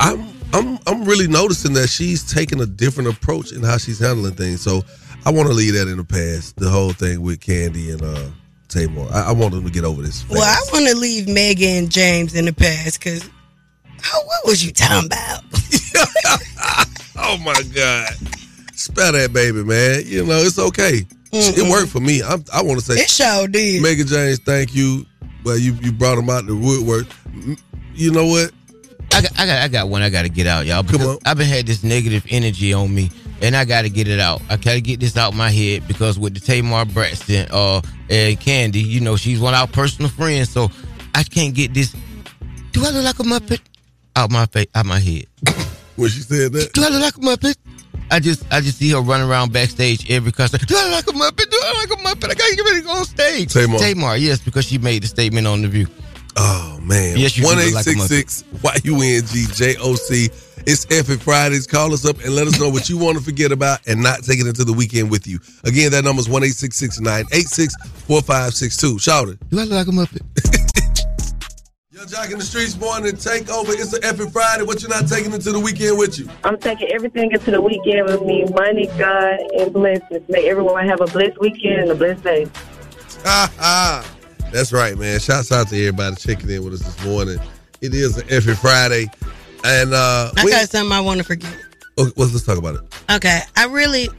I'm 0.00 0.26
I'm 0.52 0.78
I'm 0.86 1.04
really 1.04 1.26
noticing 1.26 1.72
that 1.74 1.88
she's 1.88 2.32
taking 2.32 2.60
a 2.60 2.66
different 2.66 3.10
approach 3.10 3.52
in 3.52 3.62
how 3.62 3.78
she's 3.78 3.98
handling 3.98 4.34
things. 4.34 4.60
So 4.60 4.82
I 5.24 5.30
want 5.30 5.48
to 5.48 5.54
leave 5.54 5.74
that 5.74 5.88
in 5.88 5.96
the 5.96 6.04
past. 6.04 6.56
The 6.56 6.70
whole 6.70 6.92
thing 6.92 7.22
with 7.22 7.40
Kandi 7.40 7.92
and 7.92 8.02
uh 8.02 8.30
Tamar. 8.68 9.08
I, 9.12 9.28
I 9.28 9.32
want 9.32 9.54
them 9.54 9.64
to 9.64 9.70
get 9.70 9.84
over 9.84 10.02
this. 10.02 10.28
Well, 10.28 10.42
I 10.42 10.60
want 10.72 10.88
to 10.88 10.96
leave 10.96 11.26
Mehgan 11.26 11.88
James 11.88 12.34
in 12.34 12.44
the 12.44 12.52
past 12.52 12.98
because 12.98 13.28
what 14.12 14.46
was 14.46 14.64
you 14.64 14.72
talking 14.72 15.06
about? 15.06 15.42
oh 17.18 17.38
my 17.38 17.60
God. 17.74 18.12
Spell 18.74 19.12
that 19.12 19.32
baby, 19.32 19.64
man. 19.64 20.02
You 20.04 20.24
know, 20.26 20.38
it's 20.38 20.58
okay. 20.58 21.06
It 21.38 21.70
worked 21.70 21.90
for 21.90 22.00
me. 22.00 22.22
I'm, 22.22 22.44
I 22.52 22.62
want 22.62 22.80
to 22.80 22.84
say 22.84 23.00
It 23.00 23.10
sure 23.10 23.48
did. 23.48 23.82
Mehgan 23.82 24.06
James, 24.08 24.38
thank 24.38 24.74
you. 24.74 25.06
Well, 25.44 25.56
you 25.56 25.74
you 25.82 25.92
brought 25.92 26.18
him 26.18 26.28
out 26.28 26.46
the 26.46 26.56
woodwork. 26.56 27.06
You 27.94 28.10
know 28.10 28.26
what? 28.26 28.52
I 29.12 29.22
got, 29.22 29.38
I 29.38 29.46
got, 29.46 29.62
I 29.62 29.68
got 29.68 29.88
one. 29.88 30.02
I 30.02 30.10
got 30.10 30.22
to 30.22 30.28
get 30.28 30.46
out, 30.46 30.66
y'all. 30.66 30.82
Because 30.82 31.18
I've 31.24 31.38
been 31.38 31.46
had 31.46 31.66
this 31.66 31.82
negative 31.84 32.26
energy 32.28 32.72
on 32.72 32.92
me, 32.94 33.10
and 33.40 33.56
I 33.56 33.64
got 33.64 33.82
to 33.82 33.88
get 33.88 34.08
it 34.08 34.20
out. 34.20 34.42
I 34.50 34.56
gotta 34.56 34.80
get 34.80 35.00
this 35.00 35.16
out 35.16 35.34
my 35.34 35.50
head 35.50 35.86
because 35.86 36.18
with 36.18 36.34
the 36.34 36.40
Tamar 36.40 36.84
Braxton, 36.84 37.46
uh, 37.50 37.80
and 38.10 38.38
Kandi, 38.38 38.84
you 38.84 39.00
know, 39.00 39.16
she's 39.16 39.40
one 39.40 39.54
of 39.54 39.60
our 39.60 39.66
personal 39.68 40.10
friends, 40.10 40.50
so 40.50 40.70
I 41.14 41.22
can't 41.22 41.54
get 41.54 41.72
this. 41.72 41.94
Do 42.72 42.84
I 42.84 42.90
look 42.90 43.04
like 43.04 43.18
a 43.18 43.22
muppet? 43.22 43.60
Out 44.16 44.30
my 44.30 44.46
face, 44.46 44.66
out 44.74 44.86
my 44.86 44.98
head. 44.98 45.26
when 45.96 46.08
she 46.10 46.20
said 46.20 46.52
that, 46.52 46.72
do 46.72 46.84
I 46.84 46.88
look 46.88 47.02
like 47.02 47.16
a 47.16 47.20
muppet? 47.20 47.56
I 48.10 48.20
just, 48.20 48.44
I 48.52 48.60
just 48.60 48.78
see 48.78 48.90
her 48.90 49.00
running 49.00 49.28
around 49.28 49.52
backstage 49.52 50.10
every 50.10 50.32
concert. 50.32 50.66
Do 50.66 50.76
I 50.76 50.90
like 50.90 51.06
a 51.06 51.12
muppet? 51.12 51.50
Do 51.50 51.60
I 51.62 51.74
like 51.78 51.98
a 51.98 52.02
muppet? 52.02 52.30
I 52.30 52.34
gotta 52.34 52.56
get 52.56 52.64
ready 52.64 52.80
to 52.80 52.86
go 52.86 52.92
on 52.92 53.04
stage. 53.04 53.52
Tamar. 53.52 53.78
Tamar, 53.78 54.16
yes, 54.16 54.40
because 54.40 54.64
she 54.64 54.78
made 54.78 55.02
the 55.02 55.08
statement 55.08 55.46
on 55.46 55.62
the 55.62 55.68
View. 55.68 55.86
Oh 56.36 56.78
man. 56.82 57.16
Yes, 57.16 57.36
you 57.36 57.44
One 57.44 57.58
eight 57.58 57.74
six 57.74 58.02
six 58.04 58.44
Y 58.62 58.76
U 58.84 58.94
N 58.96 59.22
G 59.26 59.46
J 59.52 59.76
O 59.80 59.94
C. 59.94 60.28
It's 60.66 60.84
Epic 60.90 61.20
Fridays. 61.20 61.66
Call 61.66 61.94
us 61.94 62.04
up 62.04 62.18
and 62.24 62.34
let 62.34 62.46
us 62.46 62.60
know 62.60 62.68
what 62.68 62.88
you 62.88 62.98
want 62.98 63.16
to 63.16 63.24
forget 63.24 63.52
about 63.52 63.86
and 63.86 64.02
not 64.02 64.22
take 64.22 64.40
it 64.40 64.46
into 64.46 64.64
the 64.64 64.72
weekend 64.72 65.10
with 65.10 65.26
you. 65.26 65.38
Again, 65.64 65.92
that 65.92 66.04
number 66.04 66.20
is 66.20 66.28
one 66.28 66.44
eight 66.44 66.54
six 66.54 66.76
six 66.76 67.00
nine 67.00 67.24
eight 67.32 67.46
six 67.48 67.74
four 68.06 68.20
five 68.20 68.52
six 68.52 68.76
two. 68.76 68.98
Shout 68.98 69.28
it. 69.28 69.38
Do 69.48 69.58
I 69.60 69.62
look 69.62 69.72
like 69.72 69.86
a 69.86 69.90
muppet? 69.90 70.52
Yung 71.96 72.06
Joc 72.08 72.30
in 72.30 72.38
the 72.38 72.44
streets 72.44 72.76
morning 72.76 73.16
take 73.16 73.48
over. 73.48 73.72
It's 73.72 73.94
an 73.94 74.04
Epic 74.04 74.28
Friday. 74.28 74.64
What 74.64 74.82
you 74.82 74.88
not 74.88 75.08
taking 75.08 75.32
into 75.32 75.50
the 75.50 75.58
weekend 75.58 75.96
with 75.96 76.18
you? 76.18 76.28
I'm 76.44 76.58
taking 76.58 76.88
everything 76.88 77.32
into 77.32 77.50
the 77.50 77.62
weekend 77.62 78.04
with 78.04 78.20
me. 78.20 78.44
Money, 78.52 78.88
God, 78.98 79.40
and 79.56 79.72
blessings. 79.72 80.28
May 80.28 80.46
everyone 80.46 80.86
have 80.86 81.00
a 81.00 81.06
blessed 81.06 81.40
weekend 81.40 81.80
and 81.80 81.90
a 81.90 81.94
blessed 81.94 82.22
day. 82.22 82.48
Ha 83.24 83.50
ha. 83.58 84.14
That's 84.52 84.74
right, 84.74 84.94
man. 84.98 85.18
Shouts 85.20 85.50
out 85.50 85.68
to 85.68 85.80
everybody 85.80 86.16
checking 86.16 86.50
in 86.50 86.62
with 86.64 86.74
us 86.74 86.80
this 86.80 87.02
morning. 87.02 87.38
It 87.80 87.94
is 87.94 88.18
an 88.18 88.26
Epic 88.28 88.58
Friday. 88.58 89.06
And 89.64 89.94
uh 89.94 90.32
I 90.36 90.44
we- 90.44 90.50
got 90.50 90.68
something 90.68 90.92
I 90.92 91.00
want 91.00 91.16
to 91.16 91.24
forget. 91.24 91.56
Oh, 91.96 92.12
well, 92.14 92.28
let's 92.28 92.44
talk 92.44 92.58
about 92.58 92.74
it. 92.74 92.82
Okay, 93.10 93.40
I 93.56 93.64
really, 93.64 94.08
all 94.08 94.14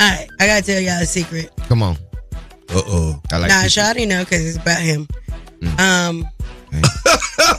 right, 0.00 0.28
I 0.40 0.46
gotta 0.46 0.64
tell 0.64 0.80
y'all 0.80 1.02
a 1.02 1.04
secret. 1.04 1.50
Come 1.68 1.82
on. 1.82 1.98
Uh 2.70 2.80
oh. 2.86 3.22
I 3.30 3.36
like 3.36 3.50
nah, 3.50 3.64
this. 3.64 3.76
Shawty 3.76 4.08
know 4.08 4.24
because 4.24 4.46
it's 4.46 4.56
about 4.56 4.80
him. 4.80 5.06
Mm. 5.60 5.78
Um, 5.78 6.28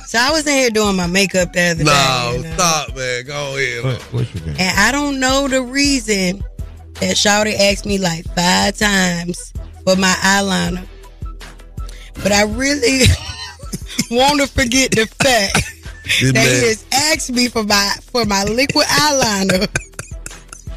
so 0.06 0.20
I 0.20 0.32
was 0.32 0.46
in 0.48 0.54
here 0.54 0.70
doing 0.70 0.96
my 0.96 1.08
makeup 1.08 1.54
the 1.54 1.62
other 1.72 1.84
day. 1.84 1.84
No, 1.84 2.34
you 2.36 2.44
know, 2.44 2.54
stop, 2.56 2.96
man. 2.96 3.26
Go 3.26 3.56
ahead. 3.58 4.02
what's 4.12 4.34
your 4.36 4.46
name? 4.46 4.56
And 4.60 4.80
I 4.80 4.92
don't 4.92 5.20
know 5.20 5.48
the 5.48 5.62
reason 5.62 6.44
that 6.96 7.16
Shawty 7.16 7.56
asked 7.58 7.86
me 7.86 7.98
like 7.98 8.26
five 8.36 8.78
times 8.78 9.54
for 9.84 9.96
my 9.96 10.14
eyeliner. 10.22 10.86
But 12.22 12.32
I 12.34 12.44
really 12.44 13.04
want 14.12 14.42
to 14.42 14.48
forget 14.48 14.92
the 14.92 15.06
fact 15.06 15.56
This 16.04 16.34
that 16.34 16.34
man- 16.34 16.62
he 16.62 16.68
has 16.68 16.86
asked 16.92 17.32
me 17.32 17.48
for 17.48 17.64
my 17.64 17.94
for 18.12 18.26
my 18.26 18.44
liquid 18.44 18.86
eyeliner. 18.88 19.68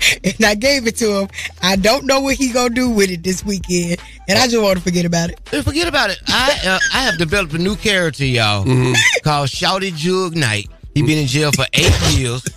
And 0.25 0.45
I 0.45 0.55
gave 0.55 0.87
it 0.87 0.97
to 0.97 1.21
him. 1.21 1.29
I 1.63 1.77
don't 1.77 2.05
know 2.07 2.21
what 2.21 2.37
he 2.37 2.53
gonna 2.53 2.75
do 2.75 2.91
with 2.91 3.11
it 3.11 3.23
this 3.23 3.45
weekend, 3.45 4.01
and 4.29 4.39
I 4.39 4.47
just 4.47 4.63
want 4.63 4.79
to 4.79 4.83
forget 4.85 5.05
about 5.05 5.31
it. 5.31 5.41
Forget 5.65 5.89
about 5.89 6.11
it. 6.11 6.19
I 6.29 6.59
uh, 6.67 6.79
I 6.95 7.03
have 7.03 7.19
developed 7.19 7.53
a 7.55 7.59
new 7.59 7.77
character, 7.77 8.25
y'all, 8.25 8.65
called 9.23 9.49
Shawty 9.49 9.95
Jug 9.95 10.37
Knight. 10.37 10.69
He 10.95 11.03
been 11.03 11.19
in 11.19 11.27
jail 11.27 11.53
for 11.53 11.67
eight 11.73 11.93
years. 12.17 12.45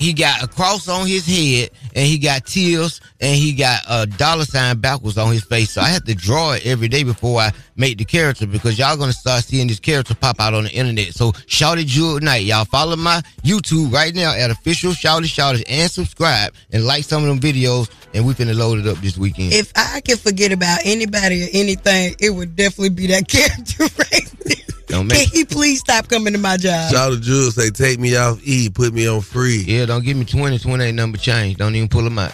He 0.00 0.12
got 0.14 0.42
a 0.42 0.48
cross 0.48 0.88
on 0.88 1.06
his 1.06 1.24
head, 1.24 1.70
and 1.94 2.04
he 2.04 2.18
got 2.18 2.44
tears, 2.44 3.00
and 3.22 3.36
he 3.36 3.52
got 3.52 3.80
a 3.88 4.04
dollar 4.06 4.44
sign 4.44 4.78
backwards 4.78 5.16
on 5.16 5.32
his 5.32 5.44
face. 5.44 5.70
So 5.70 5.80
I 5.80 5.88
had 5.88 6.04
to 6.06 6.14
draw 6.14 6.52
it 6.52 6.66
every 6.66 6.88
day 6.88 7.04
before 7.04 7.40
I 7.40 7.52
make 7.76 7.96
the 7.96 8.04
character 8.04 8.46
because 8.46 8.78
y'all 8.78 8.96
gonna 8.96 9.12
start 9.12 9.44
seeing 9.44 9.68
this 9.68 9.78
character 9.78 10.14
pop 10.14 10.40
out 10.40 10.54
on 10.54 10.64
the 10.64 10.72
internet. 10.72 11.14
So 11.14 11.30
Shawty 11.32 11.86
Jug 11.86 12.22
Knight, 12.22 12.42
y'all 12.42 12.64
follow 12.64 12.96
my 12.96 13.22
YouTube 13.44 13.92
right 13.92 14.12
now 14.12 14.34
at 14.34 14.50
official 14.50 14.90
Shawty 14.90 15.24
Shawty 15.24 15.62
and 15.68 15.90
subscribe 15.90 16.52
and 16.72 16.84
like 16.84 17.04
some 17.04 17.22
of 17.22 17.28
them 17.28 17.38
videos, 17.38 17.88
and 18.12 18.26
we 18.26 18.34
finna 18.34 18.56
load 18.56 18.80
it 18.80 18.86
up 18.88 18.98
this 18.98 19.16
weekend. 19.16 19.52
If 19.52 19.72
I 19.76 20.00
could 20.00 20.18
forget 20.18 20.50
about 20.50 20.80
anybody 20.84 21.44
or 21.44 21.48
anything, 21.52 22.16
it 22.18 22.30
would 22.30 22.56
definitely 22.56 22.90
be 22.90 23.06
that 23.06 23.28
character 23.28 23.84
right 23.84 24.32
there. 24.44 24.56
Don't 24.88 25.08
Can 25.08 25.26
he 25.32 25.44
please 25.46 25.78
stop 25.78 26.08
coming 26.08 26.34
to 26.34 26.38
my 26.38 26.56
job? 26.58 26.92
Shout 26.92 27.12
out 27.12 27.14
to 27.14 27.20
Jules 27.20 27.54
say, 27.54 27.70
take 27.70 27.98
me 27.98 28.14
off 28.16 28.40
E, 28.44 28.68
put 28.68 28.92
me 28.92 29.08
on 29.08 29.22
free. 29.22 29.62
Yeah, 29.66 29.86
don't 29.86 30.04
give 30.04 30.18
me 30.18 30.26
20, 30.26 30.58
20 30.58 30.84
ain't 30.84 30.96
number 30.96 31.16
change. 31.16 31.56
Don't 31.56 31.74
even 31.74 31.88
pull 31.88 32.02
them 32.02 32.18
out. 32.18 32.32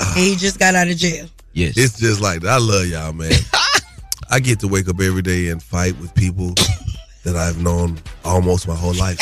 And 0.00 0.16
he 0.16 0.36
just 0.36 0.58
got 0.58 0.74
out 0.74 0.88
of 0.88 0.96
jail. 0.96 1.28
Yes. 1.52 1.76
It's 1.76 1.98
just 1.98 2.20
like 2.20 2.40
that. 2.42 2.50
I 2.50 2.58
love 2.58 2.86
y'all, 2.86 3.12
man. 3.12 3.32
I 4.30 4.38
get 4.38 4.60
to 4.60 4.68
wake 4.68 4.88
up 4.88 5.00
every 5.00 5.22
day 5.22 5.48
and 5.48 5.60
fight 5.62 5.98
with 5.98 6.14
people 6.14 6.54
that 7.24 7.36
I've 7.36 7.60
known 7.60 7.98
almost 8.24 8.68
my 8.68 8.76
whole 8.76 8.94
life. 8.94 9.20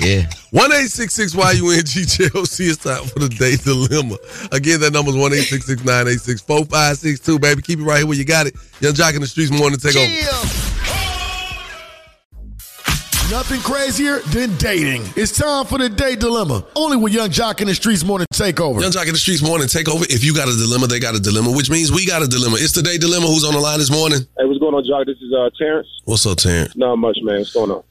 Yeah. 0.00 0.26
One 0.50 0.72
eight 0.72 0.90
six 0.90 1.14
six 1.14 1.34
Y 1.34 1.52
U 1.52 1.70
N 1.70 1.84
G 1.84 2.04
J 2.06 2.28
O 2.34 2.44
C. 2.44 2.68
It's 2.68 2.82
time 2.82 3.04
for 3.04 3.18
the 3.20 3.28
day 3.28 3.56
dilemma. 3.56 4.16
Again, 4.52 4.80
that 4.80 4.92
number 4.92 5.10
is 5.10 5.16
one 5.16 5.32
eight 5.32 5.44
six 5.44 5.66
six 5.66 5.82
nine 5.84 6.08
eight 6.08 6.20
six 6.20 6.40
four 6.40 6.64
five 6.66 6.98
six 6.98 7.20
two. 7.20 7.38
Baby, 7.38 7.62
keep 7.62 7.78
it 7.78 7.84
right 7.84 7.98
here 7.98 8.06
where 8.06 8.16
you 8.16 8.24
got 8.24 8.46
it. 8.46 8.54
Yung 8.80 8.92
Joc 8.92 9.14
in 9.14 9.22
the 9.22 9.26
streets 9.26 9.50
morning 9.50 9.78
to 9.78 9.92
take 9.92 9.96
over. 9.96 10.99
Nothing 13.30 13.60
crazier 13.60 14.18
than 14.34 14.56
dating. 14.56 15.02
It's 15.14 15.30
time 15.30 15.64
for 15.64 15.78
the 15.78 15.88
day 15.88 16.16
dilemma. 16.16 16.66
Only 16.74 16.96
with 16.96 17.12
Yung 17.12 17.28
Joc 17.28 17.60
in 17.60 17.68
the 17.68 17.74
Streets 17.76 18.02
Morning 18.04 18.26
Takeover. 18.32 18.80
Yung 18.82 18.90
Joc 18.90 19.06
in 19.06 19.12
the 19.12 19.18
streets 19.18 19.40
morning 19.40 19.68
take 19.68 19.88
over. 19.88 20.04
If 20.10 20.24
you 20.24 20.34
got 20.34 20.48
a 20.48 20.56
dilemma, 20.56 20.88
they 20.88 20.98
got 20.98 21.14
a 21.14 21.20
dilemma, 21.20 21.52
which 21.52 21.70
means 21.70 21.92
we 21.92 22.04
got 22.04 22.22
a 22.22 22.26
dilemma. 22.26 22.56
It's 22.58 22.72
the 22.72 22.82
day 22.82 22.98
dilemma. 22.98 23.28
Who's 23.28 23.44
on 23.44 23.54
the 23.54 23.60
line 23.60 23.78
this 23.78 23.90
morning? 23.90 24.18
Hey, 24.36 24.46
what's 24.46 24.58
going 24.58 24.74
on, 24.74 24.82
Joc? 24.82 25.06
This 25.06 25.18
is 25.22 25.32
uh, 25.32 25.48
Terrence. 25.56 25.86
What's 26.06 26.26
up, 26.26 26.38
Terrence? 26.38 26.74
Not 26.74 26.96
much, 26.96 27.18
man. 27.22 27.38
What's 27.38 27.52
going 27.52 27.70
on? 27.70 27.84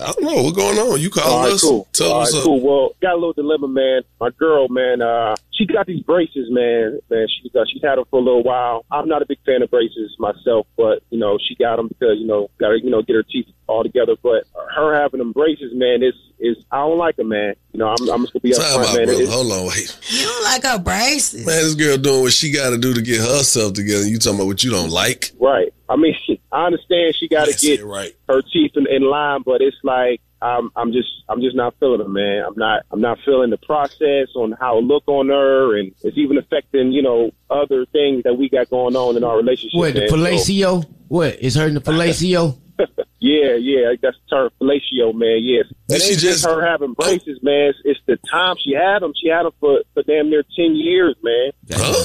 I 0.00 0.12
don't 0.12 0.22
know. 0.22 0.42
What's 0.44 0.56
going 0.56 0.78
on? 0.78 0.98
You 0.98 1.10
calling 1.10 1.30
All 1.30 1.44
right, 1.44 1.52
us? 1.52 1.60
cool. 1.60 1.86
Tell 1.92 2.12
All 2.12 2.20
us 2.22 2.32
right, 2.32 2.38
up. 2.38 2.44
cool. 2.44 2.60
Well, 2.60 2.90
got 3.02 3.12
a 3.12 3.16
little 3.16 3.34
dilemma, 3.34 3.68
man. 3.68 4.00
My 4.18 4.30
girl, 4.30 4.68
man, 4.70 5.02
uh, 5.02 5.36
she 5.56 5.66
got 5.66 5.86
these 5.86 6.02
braces, 6.02 6.48
man. 6.50 7.00
Man, 7.10 7.26
she, 7.28 7.50
uh, 7.58 7.64
she's 7.66 7.82
had 7.82 7.96
them 7.96 8.04
for 8.10 8.20
a 8.20 8.22
little 8.22 8.42
while. 8.42 8.84
I'm 8.90 9.08
not 9.08 9.22
a 9.22 9.26
big 9.26 9.38
fan 9.46 9.62
of 9.62 9.70
braces 9.70 10.14
myself, 10.18 10.66
but 10.76 11.02
you 11.10 11.18
know, 11.18 11.38
she 11.42 11.54
got 11.54 11.76
them 11.76 11.88
because 11.88 12.18
you 12.18 12.26
know, 12.26 12.48
got 12.58 12.68
to 12.70 12.80
you 12.82 12.90
know 12.90 13.02
get 13.02 13.16
her 13.16 13.22
teeth 13.22 13.46
all 13.66 13.82
together. 13.82 14.14
But 14.22 14.44
her 14.74 14.94
having 14.94 15.18
them 15.18 15.32
braces, 15.32 15.72
man, 15.74 16.02
is 16.02 16.14
is 16.38 16.56
I 16.70 16.78
don't 16.78 16.98
like 16.98 17.16
them, 17.16 17.28
man. 17.28 17.54
You 17.72 17.78
know, 17.78 17.88
I'm, 17.88 18.08
I'm 18.10 18.20
just 18.22 18.32
gonna 18.34 18.40
be 18.42 18.52
Time 18.52 18.62
upfront, 18.62 18.88
out, 18.90 18.96
man. 18.96 19.06
brother. 19.06 19.22
It's- 19.22 19.32
Hold 19.34 19.52
on, 19.52 19.66
wait. 19.66 19.98
You 20.10 20.24
don't 20.26 20.44
like 20.44 20.62
her 20.64 20.78
braces. 20.78 21.46
Man, 21.46 21.56
this 21.56 21.74
girl 21.74 21.96
doing 21.96 22.22
what 22.22 22.32
she 22.32 22.50
got 22.52 22.70
to 22.70 22.78
do 22.78 22.92
to 22.94 23.02
get 23.02 23.18
herself 23.20 23.72
together. 23.72 24.06
You 24.06 24.18
talking 24.18 24.38
about 24.38 24.46
what 24.48 24.62
you 24.62 24.70
don't 24.70 24.90
like? 24.90 25.32
Right. 25.40 25.72
I 25.88 25.96
mean, 25.96 26.14
I 26.52 26.66
understand 26.66 27.14
she 27.16 27.28
got 27.28 27.48
to 27.48 27.56
get 27.56 27.80
her 27.80 28.42
teeth 28.42 28.72
in, 28.76 28.86
in 28.88 29.02
line, 29.02 29.42
but 29.44 29.60
it's 29.62 29.76
like 29.82 30.20
I'm, 30.42 30.70
I'm 30.76 30.92
just, 30.92 31.08
I'm 31.28 31.40
just 31.40 31.56
not 31.56 31.74
feeling 31.80 32.00
it, 32.00 32.08
man. 32.10 32.44
I'm 32.46 32.54
not, 32.56 32.82
I'm 32.90 33.00
not 33.00 33.18
feeling 33.24 33.50
the 33.50 33.56
process 33.58 34.28
on 34.36 34.52
how 34.60 34.78
it 34.78 34.82
look 34.84 35.04
on 35.06 35.28
her, 35.28 35.78
and 35.78 35.92
it's 36.02 36.16
even 36.18 36.36
affecting, 36.38 36.92
you 36.92 37.02
know, 37.02 37.30
other 37.50 37.86
things 37.86 38.22
that 38.24 38.34
we 38.34 38.48
got 38.48 38.68
going 38.70 38.96
on 38.96 39.16
in 39.16 39.24
our 39.24 39.36
relationship. 39.36 39.78
What, 39.78 39.94
the 39.94 40.00
man. 40.00 40.08
So- 40.08 40.16
fellatio? 40.16 40.84
What, 41.08 41.36
is 41.36 41.54
hurting 41.54 41.74
the 41.74 41.80
fellatio? 41.80 42.58
yeah, 43.20 43.54
yeah, 43.54 43.92
that's 44.02 44.16
the 44.28 44.36
term 44.36 44.50
fellatio, 44.60 45.14
man. 45.14 45.38
Yes, 45.40 45.64
Did 45.88 45.96
it 45.96 46.02
she 46.02 46.10
ain't 46.12 46.20
just 46.20 46.42
just- 46.42 46.44
her 46.46 46.66
having 46.66 46.92
braces, 46.92 47.38
man. 47.42 47.70
It's, 47.70 47.78
it's 47.84 48.00
the 48.06 48.16
time 48.28 48.56
she 48.62 48.72
had 48.74 49.00
them. 49.00 49.12
She 49.20 49.28
had 49.28 49.44
them 49.44 49.52
for, 49.60 49.80
for 49.94 50.02
damn 50.02 50.28
near 50.28 50.42
ten 50.54 50.74
years, 50.76 51.14
man. 51.22 51.52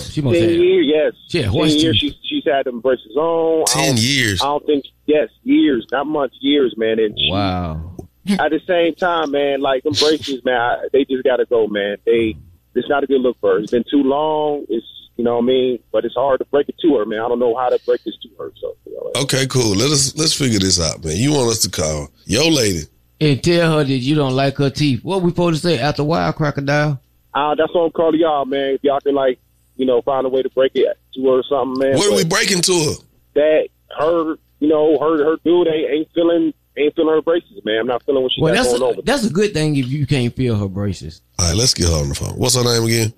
She 0.04 0.22
must 0.22 0.40
ten 0.40 0.50
have- 0.50 0.58
years, 0.58 0.86
yes. 0.88 1.14
Yeah, 1.30 1.52
ten 1.52 1.54
years. 1.54 1.76
teeth. 1.82 1.96
She's 1.96 2.16
she's 2.24 2.44
had 2.46 2.66
them 2.66 2.80
braces 2.80 3.16
on. 3.18 3.66
10 3.66 3.86
don't- 3.96 4.00
years. 4.02 4.42
I 4.42 4.46
don't 4.46 4.66
think. 4.66 4.86
Yes, 5.08 5.28
years, 5.44 5.86
not 5.92 6.08
months, 6.08 6.38
years, 6.40 6.74
man. 6.78 7.00
And 7.00 7.18
she- 7.20 7.30
Wow. 7.32 7.98
At 8.28 8.52
the 8.52 8.60
same 8.68 8.96
time, 8.96 9.32
man, 9.32 9.62
like 9.62 9.84
them 9.84 9.94
braces, 9.94 10.44
man, 10.46 10.60
I, 10.60 10.88
they 10.94 11.06
just 11.06 11.24
got 11.24 11.38
to 11.38 11.46
go, 11.46 11.68
man. 11.68 11.98
They, 12.06 12.36
it's 12.76 12.90
not 12.90 13.04
a 13.04 13.08
good 13.08 13.22
look 13.22 13.38
for 13.42 13.54
her. 13.54 13.60
It's 13.60 13.72
been 13.72 13.84
too 13.90 14.04
long. 14.04 14.66
It's, 14.70 14.86
you 15.18 15.24
know 15.24 15.36
what 15.36 15.44
I 15.44 15.46
mean? 15.48 15.80
But 15.92 16.06
it's 16.06 16.16
hard 16.16 16.40
to 16.40 16.46
break 16.46 16.70
it 16.70 16.76
to 16.82 16.98
her, 16.98 17.06
man. 17.06 17.20
I 17.20 17.28
don't 17.28 17.40
know 17.40 17.56
how 17.56 17.70
to 17.70 17.80
break 17.86 18.04
this 18.04 18.16
to 18.24 18.30
her. 18.40 18.52
So, 18.60 18.76
you 18.86 18.94
know, 18.94 19.22
Okay, 19.24 19.46
cool. 19.48 19.76
Let 19.76 19.92
us 19.92 20.16
let's 20.18 20.34
figure 20.34 20.58
this 20.60 20.80
out, 20.80 21.04
man. 21.04 21.18
You 21.18 21.34
want 21.34 21.52
us 21.52 21.60
to 21.60 21.70
call 21.70 22.10
yo 22.26 22.48
lady? 22.48 22.84
And 23.20 23.44
tell 23.44 23.78
her 23.78 23.84
that 23.84 23.94
you 23.94 24.16
don't 24.16 24.34
like 24.36 24.58
her 24.58 24.70
teeth. 24.72 25.04
What 25.04 25.22
we 25.22 25.30
supposed 25.30 25.62
to 25.62 25.68
say 25.68 25.80
after 25.80 26.02
a 26.02 26.06
while, 26.06 26.34
crocodile? 26.34 27.00
uh, 27.34 27.56
that's 27.56 27.74
what 27.74 27.82
I'm 27.82 27.92
calling 27.92 28.20
y'all, 28.20 28.46
man. 28.46 28.76
If 28.76 28.84
y'all 28.84 29.00
can, 29.00 29.14
like, 29.14 29.40
you 29.76 29.86
know, 29.86 30.02
find 30.02 30.26
a 30.26 30.30
way 30.30 30.42
to 30.42 30.50
break 30.50 30.72
it 30.76 30.98
to 31.16 31.24
her 31.24 31.40
or 31.40 31.44
something, 31.44 31.78
man. 31.80 31.98
What 31.98 32.08
are 32.08 32.16
we 32.16 32.24
But 32.24 32.30
breaking 32.30 32.62
to 32.62 32.74
her? 32.74 32.96
That 33.36 33.68
her, 34.00 34.36
you 34.60 34.68
know, 34.68 34.98
her 35.00 35.24
her 35.24 35.38
dude 35.44 35.68
ain't, 35.68 35.92
ain't 35.92 36.08
feeling 36.16 36.54
ain't 36.78 36.96
feeling 36.96 37.14
her 37.16 37.22
braces, 37.22 37.60
man. 37.66 37.80
I'm 37.80 37.88
not 37.88 38.04
feeling 38.04 38.24
what 38.24 38.32
she 38.32 38.42
Well, 38.42 38.54
got 38.54 38.64
that's 38.64 38.80
going 38.80 38.96
a, 38.96 38.98
on. 39.00 39.06
that's 39.06 39.26
a 39.26 39.30
good 39.30 39.54
thing 39.54 39.76
if 39.76 39.88
you 39.88 40.06
can't 40.08 40.36
feel 40.36 40.56
her 40.58 40.68
braces. 40.68 41.22
All 41.40 41.48
right, 41.48 41.56
let's 41.56 41.74
get 41.74 41.88
her 41.88 41.96
on 41.96 42.10
the 42.10 42.16
phone. 42.16 42.34
What's 42.38 42.56
her 42.56 42.64
name 42.64 42.84
again? 42.84 43.14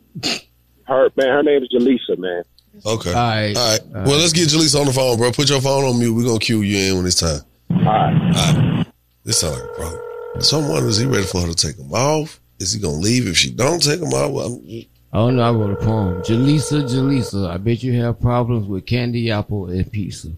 Her 0.88 1.10
man, 1.16 1.28
her 1.28 1.44
name 1.44 1.64
is 1.64 1.70
Jaleesa, 1.70 2.18
man. 2.18 2.44
Okay. 2.86 3.10
All 3.10 3.16
right. 3.16 3.56
All 3.56 3.72
right. 3.72 4.08
Well, 4.08 4.18
let's 4.20 4.34
get 4.34 4.50
Jaleesa 4.50 4.80
on 4.80 4.88
the 4.88 4.94
phone, 4.94 5.18
bro. 5.18 5.32
Put 5.32 5.50
your 5.50 5.62
phone 5.62 5.84
on 5.86 6.00
mute. 6.00 6.14
We're 6.14 6.26
gonna 6.26 6.40
cue 6.40 6.62
you 6.62 6.78
in 6.92 6.98
when 6.98 7.06
it's 7.06 7.20
time. 7.20 7.42
All 7.70 7.78
right. 7.78 8.14
All 8.36 8.76
right. 8.78 8.86
This 9.24 9.40
sounds 9.40 9.60
like 9.60 9.70
a 9.70 9.74
problem. 9.74 10.02
Someone 10.40 10.84
is 10.86 10.98
he 10.98 11.06
ready 11.06 11.24
for 11.24 11.42
her 11.42 11.48
to 11.48 11.56
take 11.56 11.78
him 11.78 11.92
off? 11.94 12.40
Is 12.60 12.74
he 12.74 12.82
gonna 12.82 12.98
leave 12.98 13.28
if 13.28 13.38
she 13.38 13.52
don't 13.52 13.82
take 13.82 14.00
him 14.00 14.08
off? 14.10 14.32
Well, 14.32 14.46
I'm- 14.46 14.86
Oh 15.16 15.30
no, 15.30 15.44
I 15.44 15.52
wrote 15.52 15.70
a 15.80 15.86
poem. 15.86 16.24
Jaleesa, 16.24 16.90
Jaleesa, 16.90 17.48
I 17.48 17.58
bet 17.58 17.84
you 17.84 17.94
have 18.02 18.20
problems 18.20 18.68
with 18.68 18.88
candy 18.88 19.30
apple 19.30 19.68
and 19.68 19.90
pizza. 19.92 20.30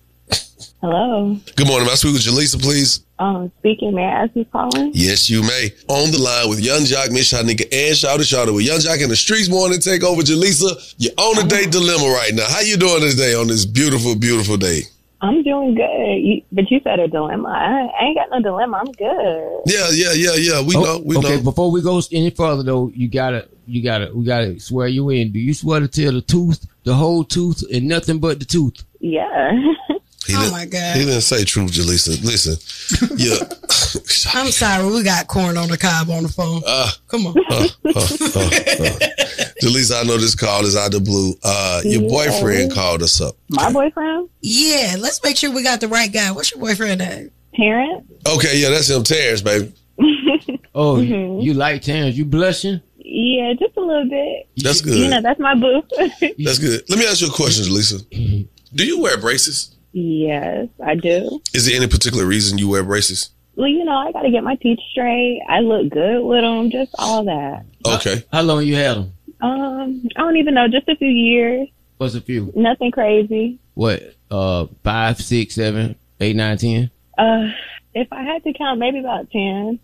Hello. 0.81 1.35
Good 1.55 1.67
morning. 1.67 1.85
May 1.87 1.93
I 1.93 1.95
speak 1.95 2.13
with 2.13 2.21
Jaleesa, 2.23 2.61
please? 2.61 3.01
Um, 3.17 3.51
speaking, 3.59 3.93
may 3.95 4.03
I 4.03 4.23
ask 4.23 4.33
who's 4.33 4.45
calling? 4.51 4.91
Yes, 4.93 5.29
you 5.29 5.41
may. 5.41 5.71
On 5.87 6.11
the 6.11 6.17
line 6.19 6.49
with 6.49 6.59
Yung 6.59 6.81
Joc, 6.81 7.11
Miss 7.11 7.31
Shyneka, 7.31 7.63
and 7.71 7.95
Shawty 7.95 8.23
Shawty 8.27 8.53
with 8.53 8.65
Yung 8.65 8.79
Joc 8.79 9.01
in 9.01 9.09
the 9.09 9.15
streets 9.15 9.49
morning 9.49 9.79
take 9.79 10.03
over. 10.03 10.21
Jaleesa, 10.21 10.95
you're 10.97 11.13
on 11.17 11.43
a 11.43 11.47
date 11.47 11.71
dilemma 11.71 12.07
right 12.13 12.33
now. 12.33 12.45
How 12.49 12.59
you 12.61 12.77
doing 12.77 13.01
today 13.09 13.33
on 13.35 13.47
this 13.47 13.65
beautiful, 13.65 14.15
beautiful 14.15 14.57
day? 14.57 14.81
I'm 15.21 15.41
doing 15.43 15.75
good. 15.75 16.17
You, 16.21 16.41
but 16.51 16.69
you 16.69 16.81
said 16.83 16.99
a 16.99 17.07
dilemma. 17.07 17.47
I, 17.47 17.87
I 17.99 18.05
ain't 18.07 18.17
got 18.17 18.29
no 18.31 18.41
dilemma. 18.41 18.77
I'm 18.85 18.91
good. 18.91 19.61
Yeah, 19.65 19.89
yeah, 19.91 20.11
yeah, 20.13 20.35
yeah. 20.35 20.61
We 20.61 20.75
Oh, 20.75 20.81
know, 20.83 21.01
we 21.05 21.17
okay, 21.17 21.37
know. 21.37 21.43
before 21.43 21.71
we 21.71 21.81
go 21.81 22.01
any 22.11 22.29
further 22.31 22.63
though, 22.63 22.91
you 22.93 23.07
gotta, 23.07 23.47
you 23.65 23.81
gotta, 23.81 24.11
we 24.13 24.25
gotta 24.25 24.59
swear 24.59 24.87
you 24.87 25.09
in. 25.09 25.31
Do 25.31 25.39
you 25.39 25.53
swear 25.53 25.79
to 25.79 25.87
tell 25.87 26.11
the 26.11 26.21
tooth, 26.21 26.67
the 26.83 26.93
whole 26.93 27.23
tooth, 27.23 27.63
and 27.73 27.87
nothing 27.87 28.19
but 28.19 28.39
the 28.39 28.45
tooth? 28.45 28.83
Yeah. 28.99 29.51
He 30.27 30.33
Oh 30.35 30.39
didn't- 30.39 30.51
my 30.53 30.65
God. 30.65 30.95
He 30.97 31.05
didn't 31.05 31.21
say 31.21 31.43
truth, 31.43 31.71
Jaleesa. 31.71 32.23
Listen, 32.23 32.57
yeah. 33.17 33.35
I'm 34.33 34.51
sorry, 34.51 34.85
we 34.91 35.03
got 35.03 35.27
corn 35.27 35.57
on 35.57 35.69
the 35.69 35.77
cob 35.77 36.09
on 36.09 36.23
the 36.23 36.29
phone. 36.29 36.61
Uh, 36.65 36.89
Come 37.07 37.27
on. 37.27 37.35
uh, 37.49 37.53
uh, 37.53 37.89
uh, 37.89 37.95
uh. 37.95 38.99
Jaleesa, 39.61 40.01
I 40.01 40.03
know 40.03 40.17
this 40.17 40.35
call 40.35 40.65
is 40.65 40.75
out 40.75 40.87
of 40.87 40.91
the 40.93 40.99
blue. 40.99 41.33
Uh, 41.43 41.81
your 41.83 42.01
Yeah. 42.03 42.07
boyfriend 42.09 42.73
called 42.73 43.03
us 43.03 43.21
up. 43.21 43.35
My 43.49 43.71
boyfriend? 43.71 44.29
Yeah, 44.41 44.95
let's 44.99 45.23
make 45.23 45.37
sure 45.37 45.51
we 45.51 45.63
got 45.63 45.79
the 45.81 45.87
right 45.87 46.11
guy. 46.11 46.31
What's 46.31 46.51
your 46.51 46.59
boyfriend 46.61 46.99
name? 46.99 47.31
Terrence? 47.55 48.05
Okay, 48.27 48.57
yeah, 48.59 48.69
that's 48.69 48.89
him, 48.89 49.03
Terrence, 49.03 49.41
baby. 49.41 49.71
Oh, 50.77 50.97
Mhm. 50.97 51.41
you 51.41 51.53
like 51.53 51.83
Terrence? 51.83 52.17
You 52.17 52.25
blushing? 52.25 52.81
Yeah, 52.99 53.53
just 53.57 53.77
a 53.77 53.81
little 53.81 54.09
bit. 54.09 54.47
That's 54.57 54.81
good. 54.81 54.97
You 54.97 55.07
know, 55.07 55.21
that's 55.21 55.39
my 55.39 55.55
boo. 55.55 55.81
That's 56.39 56.59
good. 56.59 56.83
Let 56.89 56.99
me 56.99 57.05
ask 57.07 57.21
you 57.21 57.27
a 57.27 57.31
question, 57.31 57.63
Jaleesa. 57.65 58.47
Do 58.73 58.85
you 58.85 58.99
wear 58.99 59.17
braces? 59.17 59.73
Yes, 59.95 60.67
I 60.83 60.95
do. 60.95 61.41
Is 61.53 61.65
there 61.65 61.75
any 61.75 61.87
particular 61.87 62.25
reason 62.25 62.57
you 62.57 62.69
wear 62.69 62.83
braces? 62.83 63.29
Well, 63.55 63.67
you 63.67 63.85
know, 63.85 63.95
I 63.95 64.11
got 64.11 64.23
to 64.23 64.31
get 64.31 64.43
my 64.43 64.55
teeth 64.55 64.79
straight. 64.91 65.41
I 65.47 65.61
look 65.61 65.89
good 65.89 66.23
with 66.23 66.41
them, 66.41 66.69
just 66.69 66.93
all 66.99 67.23
that. 67.23 67.65
Okay. 67.87 68.23
How 68.31 68.41
long 68.41 68.63
you 68.63 68.75
had 68.75 68.97
them? 68.97 69.13
Um, 69.41 70.07
I 70.15 70.21
don't 70.21 70.37
even 70.37 70.53
know, 70.53 70.67
just 70.67 70.89
a 70.89 70.95
few 70.95 71.07
years. 71.07 71.69
What's 71.97 72.15
a 72.15 72.21
few? 72.21 72.51
Nothing 72.55 72.91
crazy. 72.91 73.59
What? 73.73 74.03
Uh, 74.29 74.67
five, 74.83 75.21
six, 75.21 75.55
seven, 75.55 75.95
eight, 76.19 76.35
nine, 76.35 76.57
ten. 76.57 76.91
Uh, 77.17 77.47
if 77.93 78.11
I 78.11 78.23
had 78.23 78.43
to 78.43 78.51
count, 78.53 78.79
maybe 78.79 78.99
about 78.99 79.31
10. 79.31 79.79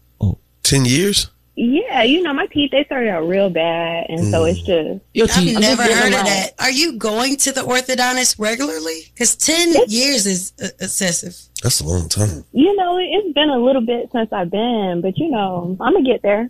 Ten 0.64 0.86
years? 0.86 1.30
Yeah, 1.64 2.02
you 2.02 2.24
know, 2.24 2.34
my 2.34 2.48
teeth, 2.48 2.72
they 2.72 2.84
started 2.86 3.10
out 3.10 3.28
real 3.28 3.52
bad. 3.52 4.08
And 4.10 4.32
so 4.32 4.46
it's 4.46 4.60
just. 4.62 5.00
I've 5.16 5.38
I'm 5.38 5.46
just 5.46 5.60
never 5.60 5.84
heard 5.84 6.08
of 6.08 6.12
them 6.14 6.26
that. 6.26 6.54
Are 6.60 6.72
you 6.72 6.94
going 6.98 7.38
to 7.38 7.52
the 7.52 7.62
orthodontist 7.62 8.40
regularly? 8.40 9.02
Because 9.14 9.36
10 9.36 9.74
years 9.88 10.26
is 10.26 10.54
uh, 10.60 10.70
excessive. 10.80 11.38
That's 11.62 11.80
a 11.80 11.86
long 11.86 12.10
time. 12.10 12.46
You 12.52 12.76
know, 12.76 12.98
it- 12.98 13.10
it's 13.12 13.34
been 13.36 13.50
a 13.52 13.60
little 13.60 13.84
bit 13.86 14.10
since 14.12 14.34
I've 14.34 14.50
been, 14.50 15.02
but 15.04 15.18
you 15.20 15.30
know, 15.30 15.78
I'm 15.80 15.94
gonna 15.94 16.04
get 16.04 16.24
there. 16.24 16.50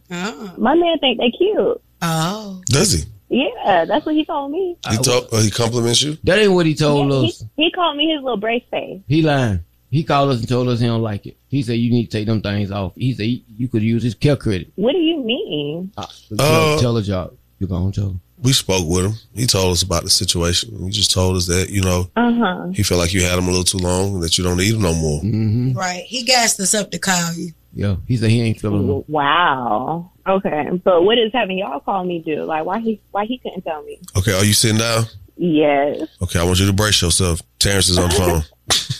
My 0.58 0.76
man 0.76 0.98
think 1.00 1.20
they 1.20 1.32
cute. 1.32 1.82
Oh. 2.02 2.62
Does 2.68 2.94
he? 2.94 3.04
Yeah, 3.28 3.86
that's 3.86 4.06
what 4.06 4.16
he 4.16 4.24
told 4.26 4.52
me. 4.52 4.78
He 4.90 4.98
told, 4.98 5.28
uh, 5.34 5.42
he 5.42 5.50
compliments 5.52 6.02
you? 6.02 6.18
That 6.24 6.40
ain't 6.40 6.52
what 6.54 6.66
he 6.66 6.74
told 6.76 7.10
Yeah, 7.12 7.18
us. 7.30 7.44
he, 7.58 7.66
he 7.66 7.72
called 7.72 7.98
me 7.98 8.14
his 8.14 8.22
little 8.24 8.38
brace 8.38 8.64
face. 8.72 9.02
He 9.08 9.22
lying. 9.22 9.60
He 9.92 10.04
called 10.04 10.32
us 10.32 10.40
and 10.40 10.50
told 10.50 10.68
us 10.70 10.80
he 10.80 10.88
don't 10.88 11.02
like 11.04 11.28
it. 11.28 11.38
He 11.50 11.62
said 11.62 11.74
you 11.74 11.92
need 11.92 12.06
to 12.10 12.18
take 12.18 12.26
them 12.26 12.42
things 12.42 12.72
off. 12.72 12.94
He 12.96 13.14
said 13.14 13.26
you 13.58 13.68
could 13.68 13.84
use 13.84 14.02
his 14.02 14.16
care 14.16 14.36
credit. 14.38 14.72
What 14.76 14.94
do 14.94 14.98
you 15.00 15.22
mean? 15.24 15.92
Tell, 15.96 16.10
Uh, 16.40 16.80
tell 16.80 16.98
a 16.98 17.04
job. 17.04 17.34
You 17.60 17.68
gonna 17.68 17.92
tell 17.92 18.08
him. 18.12 18.22
We 18.42 18.54
spoke 18.54 18.88
with 18.90 19.06
him. 19.06 19.14
He 19.36 19.46
told 19.46 19.72
us 19.74 19.84
about 19.84 20.04
the 20.04 20.10
situation. 20.10 20.84
He 20.86 20.90
just 20.90 21.12
told 21.12 21.36
us 21.38 21.46
that, 21.46 21.70
you 21.70 21.82
know, 21.82 22.10
Uh 22.16 22.32
huh. 22.34 22.68
he 22.74 22.82
felt 22.82 23.00
like 23.00 23.14
you 23.14 23.22
had 23.22 23.38
him 23.38 23.44
a 23.46 23.52
little 23.52 23.64
too 23.64 23.78
long 23.78 24.16
and 24.16 24.24
that 24.24 24.38
you 24.38 24.44
don't 24.44 24.58
need 24.58 24.74
him 24.74 24.82
no 24.82 24.94
more. 24.96 25.22
Mm-hmm. 25.22 25.74
Right. 25.78 26.04
He 26.08 26.24
gassed 26.24 26.60
us 26.60 26.74
up 26.74 26.90
to 26.92 26.98
call 26.98 27.34
you. 27.34 27.52
Yeah. 27.74 27.98
He 28.08 28.18
said 28.18 28.32
he 28.32 28.42
ain't 28.42 28.60
feeling 28.60 28.88
them. 28.88 29.04
Wow. 29.08 30.12
Okay, 30.28 30.70
but 30.84 31.04
what 31.04 31.18
is 31.18 31.32
having 31.34 31.58
y'all 31.58 31.80
call 31.80 32.04
me 32.04 32.20
do? 32.20 32.44
Like, 32.44 32.64
why 32.66 32.80
he 32.80 33.02
why 33.12 33.26
he 33.26 33.38
couldn't 33.40 33.62
tell 33.64 33.82
me? 33.84 33.98
Okay, 34.18 34.34
are 34.34 34.44
you 34.46 34.54
sitting 34.54 34.78
down? 34.78 35.06
Yes. 35.44 36.08
Okay, 36.22 36.40
I 36.40 36.44
want 36.44 36.60
you 36.60 36.68
to 36.68 36.74
brace 36.74 37.02
yourself. 37.02 37.42
Terrence 37.58 37.90
is 37.90 37.98
on 37.98 38.10
the 38.10 38.16
phone. 38.16 38.44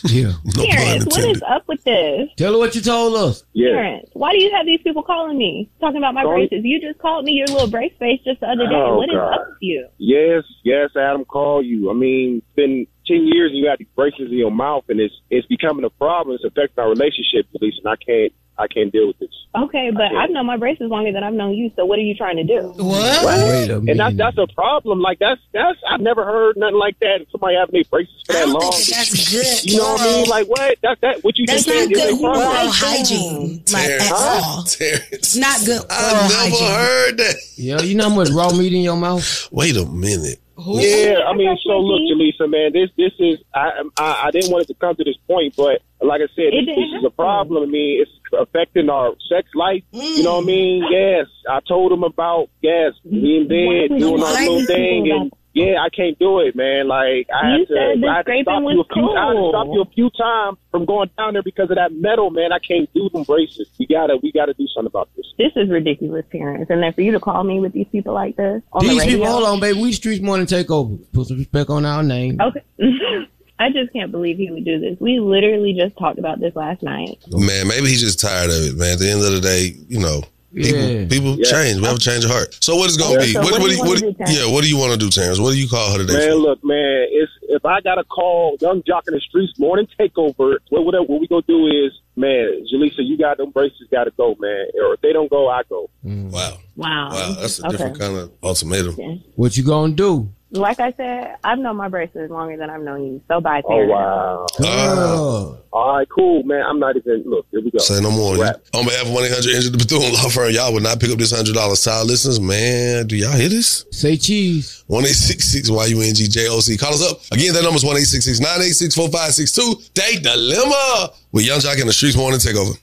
yeah. 0.10 0.32
No 0.56 0.64
Terrence, 0.64 1.06
what 1.06 1.24
is 1.24 1.42
up 1.48 1.62
with 1.68 1.84
this? 1.84 2.28
Tell 2.36 2.52
her 2.54 2.58
what 2.58 2.74
you 2.74 2.80
told 2.80 3.14
us. 3.14 3.44
Terrence, 3.56 4.10
why 4.14 4.32
do 4.32 4.42
you 4.42 4.50
have 4.50 4.66
these 4.66 4.80
people 4.82 5.04
calling 5.04 5.38
me 5.38 5.70
talking 5.80 5.98
about 5.98 6.14
my 6.14 6.24
Sorry? 6.24 6.48
braces? 6.48 6.64
You 6.64 6.80
just 6.80 6.98
called 6.98 7.24
me 7.24 7.32
your 7.32 7.46
little 7.46 7.70
brace 7.70 7.92
face 8.00 8.20
just 8.24 8.40
the 8.40 8.46
other 8.48 8.66
day. 8.66 8.74
Oh, 8.74 8.96
What 8.96 9.08
is 9.08 9.14
God. 9.14 9.34
up 9.34 9.46
with 9.50 9.58
you? 9.60 9.86
Yes, 9.98 10.42
yes, 10.64 10.90
Adam 10.96 11.24
called 11.24 11.64
you. 11.64 11.90
I 11.90 11.94
mean, 11.94 12.38
it's 12.38 12.56
been 12.56 12.86
ten 13.06 13.24
years 13.28 13.50
and 13.52 13.58
you 13.58 13.64
got 13.64 13.78
these 13.78 13.86
braces 13.94 14.32
in 14.32 14.36
your 14.36 14.50
mouth 14.50 14.84
and 14.88 14.98
it's 14.98 15.14
it's 15.30 15.46
becoming 15.46 15.84
a 15.84 15.90
problem. 15.90 16.34
It's 16.34 16.44
affecting 16.44 16.82
our 16.82 16.90
relationship, 16.90 17.46
at 17.54 17.62
least, 17.62 17.78
and 17.84 17.88
I 17.88 17.96
can't 17.96 18.32
I 18.58 18.66
can't 18.68 18.92
deal 18.92 19.06
with 19.08 19.18
this. 19.18 19.30
Okay, 19.54 19.90
but 19.92 20.14
I've 20.16 20.30
known 20.30 20.46
my 20.46 20.56
braces 20.56 20.88
longer 20.90 21.12
than 21.12 21.22
I've 21.24 21.34
known 21.34 21.54
you. 21.54 21.70
So 21.76 21.84
what 21.84 21.98
are 21.98 22.02
you 22.02 22.14
trying 22.14 22.36
to 22.36 22.44
do? 22.44 22.72
What? 22.76 23.26
Wait 23.26 23.68
a 23.70 23.76
And 23.76 23.98
that's 24.00 24.16
that's 24.16 24.38
a 24.38 24.46
problem. 24.54 25.00
Like 25.00 25.18
that's 25.18 25.40
that's 25.52 25.78
I've 25.88 26.00
never 26.00 26.24
heard 26.24 26.56
nothing 26.56 26.76
like 26.78 26.98
that. 27.00 27.26
Somebody 27.30 27.56
having 27.56 27.72
their 27.74 27.84
braces 27.84 28.14
for 28.26 28.32
that 28.34 28.48
long. 28.48 28.60
That's 28.60 29.30
good. 29.30 29.64
You 29.70 29.78
know 29.78 29.92
what 29.92 30.00
I 30.00 30.04
mean? 30.04 30.28
Like 30.28 30.48
what? 30.48 30.78
That's 30.82 31.00
that 31.02 31.24
what 31.24 31.36
you 31.38 31.46
That's 31.46 31.64
just 31.64 31.78
said 31.78 31.90
not 31.90 31.92
is 31.92 31.98
good 31.98 32.14
a 32.14 32.22
problem. 32.22 32.46
oral 32.46 32.70
hygiene. 32.70 33.64
Like 33.72 33.90
at 33.90 34.12
all. 34.12 34.62
Terrence. 34.64 35.08
It's 35.12 35.36
not 35.36 35.60
good 35.66 35.80
oral 35.80 35.86
I 35.90 36.12
never 36.12 36.34
hygiene. 36.34 36.70
heard 36.70 37.18
that. 37.18 37.36
Yeah. 37.56 37.80
You 37.82 37.94
know 37.94 38.08
how 38.08 38.14
much 38.16 38.30
raw 38.30 38.52
meat 38.52 38.72
in 38.72 38.80
your 38.82 38.96
mouth? 38.96 39.48
Wait 39.52 39.76
a 39.76 39.84
minute. 39.86 40.38
Yeah, 40.66 41.24
I 41.26 41.34
mean, 41.34 41.56
so 41.64 41.78
look, 41.78 42.00
Jaleesa, 42.02 42.50
man, 42.50 42.72
this 42.72 42.90
this 42.96 43.12
is 43.18 43.38
I, 43.54 43.82
I 43.96 44.24
I 44.26 44.30
didn't 44.30 44.50
want 44.50 44.64
it 44.64 44.68
to 44.68 44.74
come 44.74 44.96
to 44.96 45.04
this 45.04 45.16
point, 45.26 45.54
but 45.56 45.82
like 46.00 46.20
I 46.20 46.28
said, 46.34 46.52
this, 46.52 46.66
this 46.66 46.98
is 46.98 47.04
a 47.04 47.10
problem. 47.10 47.62
I 47.62 47.66
mean, 47.66 48.02
it's 48.02 48.10
affecting 48.32 48.90
our 48.90 49.14
sex 49.28 49.48
life. 49.54 49.82
You 49.92 50.22
know 50.22 50.36
what 50.36 50.44
I 50.44 50.46
mean? 50.46 50.84
Yes, 50.90 51.26
I 51.48 51.60
told 51.60 51.92
him 51.92 52.02
about 52.02 52.48
yes, 52.60 52.92
me 53.04 53.38
in 53.38 53.48
bed 53.48 53.98
doing 53.98 54.22
our 54.22 54.32
little 54.32 54.66
thing, 54.66 55.10
and 55.10 55.32
yeah, 55.54 55.76
I 55.82 55.88
can't 55.90 56.18
do 56.18 56.40
it, 56.40 56.56
man. 56.56 56.88
Like 56.88 57.28
I 57.32 57.56
You 57.56 57.58
had 57.60 57.68
to, 57.68 58.06
I 58.08 58.16
had 58.16 58.26
to 58.26 58.42
stop 58.42 58.62
you 58.62 58.80
a 58.80 58.84
few, 58.94 59.10
I 59.12 59.26
had 59.26 59.32
to 59.34 59.48
stop 59.50 59.66
you 59.72 59.82
a 59.82 59.86
few 59.94 60.10
times 60.10 60.58
from 60.70 60.84
going 60.84 61.10
down 61.18 61.34
there 61.34 61.42
because 61.42 61.70
of 61.70 61.76
that 61.76 61.92
metal, 61.92 62.30
man. 62.30 62.52
I 62.52 62.58
can't 62.58 62.92
do 62.94 63.08
them 63.10 63.24
braces. 63.24 63.68
We 63.78 63.86
gotta, 63.86 64.16
we 64.22 64.32
gotta 64.32 64.54
do 64.54 64.66
something 64.68 64.86
about 64.86 65.10
this. 65.16 65.26
This 65.38 65.52
is 65.56 65.68
ridiculous, 65.68 66.24
parents. 66.30 66.70
And 66.70 66.82
then 66.82 66.92
for 66.92 67.02
you 67.02 67.12
to 67.12 67.20
call 67.20 67.44
me 67.44 67.60
with 67.60 67.72
these 67.72 67.88
people 67.92 68.14
like 68.14 68.36
this 68.36 68.62
on 68.72 68.82
These 68.82 68.92
the 68.92 68.98
radio. 69.00 69.12
people, 69.18 69.30
hold 69.32 69.44
on, 69.44 69.60
baby. 69.60 69.80
We 69.82 69.92
streets 69.92 70.22
morning 70.22 70.46
takeover. 70.46 70.98
Put 71.12 71.26
some 71.28 71.38
respect 71.38 71.68
on 71.70 71.84
our 71.84 72.02
name. 72.02 72.40
Okay. 72.40 72.62
I 73.58 73.70
just 73.70 73.92
can't 73.92 74.10
believe 74.10 74.38
he 74.38 74.50
would 74.50 74.64
do 74.64 74.80
this. 74.80 74.98
We 74.98 75.20
literally 75.20 75.72
just 75.72 75.96
talked 75.96 76.18
about 76.18 76.40
this 76.40 76.56
last 76.56 76.82
night. 76.82 77.18
Man, 77.30 77.68
maybe 77.68 77.86
he's 77.88 78.00
just 78.00 78.18
tired 78.18 78.50
of 78.50 78.56
it, 78.56 78.76
man. 78.76 78.94
At 78.94 78.98
the 78.98 79.10
end 79.10 79.22
of 79.22 79.30
the 79.32 79.40
day, 79.40 79.76
you 79.88 80.00
know, 80.00 80.22
people, 80.54 80.80
Yeah. 80.80 81.06
people 81.08 81.36
Yeah. 81.38 81.44
change. 81.50 81.80
We 81.80 81.86
have 81.86 81.96
a 81.96 82.00
change 82.00 82.24
of 82.24 82.30
heart. 82.30 82.56
So 82.60 82.76
what 82.76 82.88
is 82.90 82.96
going 82.96 83.14
to 83.14 83.20
Yeah. 83.20 83.26
be? 83.26 83.32
So 83.32 83.40
what, 83.40 83.52
what 83.52 83.60
what 83.60 83.68
do 83.68 83.70
do 83.70 83.76
you 83.76 83.82
you, 83.82 83.88
what, 83.88 83.88
wanna 83.88 84.00
do- 84.00 84.06
do, 84.12 84.14
Terrence? 84.24 84.38
yeah, 84.38 84.52
what 84.52 84.62
do 84.62 84.68
you 84.68 84.76
want 84.76 84.92
to 84.92 84.98
do, 84.98 85.08
Terrence? 85.10 85.38
What 85.40 85.50
do 85.52 85.58
you 85.58 85.68
call 85.68 85.92
her 85.92 85.98
today? 85.98 86.12
Man, 86.14 86.30
for? 86.30 86.36
look, 86.36 86.64
man, 86.64 87.06
it's 87.10 87.32
if 87.48 87.64
I 87.66 87.80
gotta 87.80 88.04
call 88.04 88.56
Yung 88.60 88.82
Joc 88.82 89.02
in 89.08 89.14
the 89.14 89.20
streets 89.20 89.58
morning 89.58 89.86
takeover, 89.98 90.56
what 90.70 90.84
what, 90.84 91.08
what 91.08 91.20
we 91.20 91.26
gonna 91.28 91.42
do 91.46 91.66
is, 91.66 91.92
man, 92.16 92.64
Jaleesa, 92.72 92.98
you 93.06 93.16
got 93.18 93.36
them 93.36 93.50
braces, 93.50 93.86
gotta 93.90 94.10
go, 94.16 94.34
man. 94.40 94.66
Or 94.82 94.94
if 94.94 95.00
they 95.00 95.12
don't 95.12 95.28
go, 95.30 95.48
I 95.48 95.62
go. 95.68 95.88
Wow, 96.02 96.58
Wow. 96.76 97.10
wow, 97.10 97.36
that's 97.40 97.58
a 97.58 97.62
Okay. 97.66 97.70
different 97.72 97.98
kind 97.98 98.16
of 98.16 98.30
ultimatum. 98.42 98.96
What 99.36 99.56
you 99.56 99.64
gonna 99.64 99.92
do? 99.94 100.28
Like 100.54 100.80
I 100.80 100.92
said, 100.92 101.36
I've 101.42 101.58
known 101.58 101.76
my 101.76 101.88
braces 101.88 102.30
longer 102.30 102.58
than 102.58 102.68
I've 102.68 102.82
known 102.82 103.02
you. 103.04 103.22
So 103.26 103.40
bye, 103.40 103.62
Oh 103.64 103.68
parents. 103.68 103.90
wow. 103.90 104.46
Oh. 104.60 105.58
Uh, 105.72 105.74
all 105.74 105.96
right, 105.96 106.06
cool, 106.10 106.42
man. 106.42 106.62
I'm 106.62 106.78
not 106.78 106.94
even 106.94 107.22
look. 107.24 107.46
Here 107.50 107.62
we 107.64 107.70
go. 107.70 107.78
Say 107.78 108.02
no 108.02 108.10
more. 108.10 108.36
Wrap. 108.36 108.60
On 108.74 108.84
behalf 108.84 109.06
of 109.06 109.12
one 109.14 109.24
eight 109.24 109.32
hundred 109.32 109.54
Injured 109.54 109.72
the 109.72 109.78
Bethune 109.78 110.12
Law 110.12 110.28
Firm, 110.28 110.50
y'all 110.50 110.70
would 110.74 110.82
not 110.82 111.00
pick 111.00 111.10
up 111.10 111.16
this 111.18 111.34
hundred 111.34 111.54
dollars. 111.54 111.80
Side 111.80 112.06
listeners, 112.06 112.38
man, 112.38 113.06
do 113.06 113.16
y'all 113.16 113.32
hear 113.32 113.48
this? 113.48 113.86
Say 113.90 114.18
cheese. 114.18 114.84
One 114.88 115.04
eight 115.04 115.14
six 115.16 115.46
six 115.48 115.70
Y 115.70 115.86
U 115.86 116.02
N 116.02 116.14
G 116.14 116.28
J 116.28 116.48
O 116.48 116.60
C. 116.60 116.76
Call 116.76 116.92
us 116.92 117.10
up 117.10 117.18
again. 117.32 117.54
That 117.54 117.62
number 117.62 117.76
is 117.76 117.84
one 117.84 117.96
eight 117.96 118.04
six 118.04 118.26
six 118.26 118.38
nine 118.38 118.60
eight 118.60 118.74
six 118.76 118.94
four 118.94 119.08
five 119.08 119.32
six 119.32 119.52
two. 119.52 119.74
Date 119.94 120.22
dilemma 120.22 121.12
with 121.32 121.46
Yung 121.46 121.60
Joc 121.60 121.80
in 121.80 121.86
the 121.86 121.92
Streets 121.94 122.16
Morning 122.18 122.38
Takeover. 122.38 122.76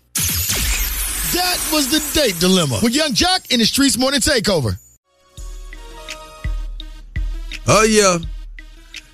That 1.33 1.69
was 1.71 1.91
the 1.91 2.01
date 2.19 2.39
dilemma 2.39 2.79
with 2.81 2.95
Yung 2.95 3.11
Joc 3.13 3.51
in 3.51 3.59
the 3.59 3.65
Streets 3.67 3.95
Morning 3.99 4.19
Takeover. 4.21 4.79
Oh 7.71 7.83
yeah. 7.83 8.17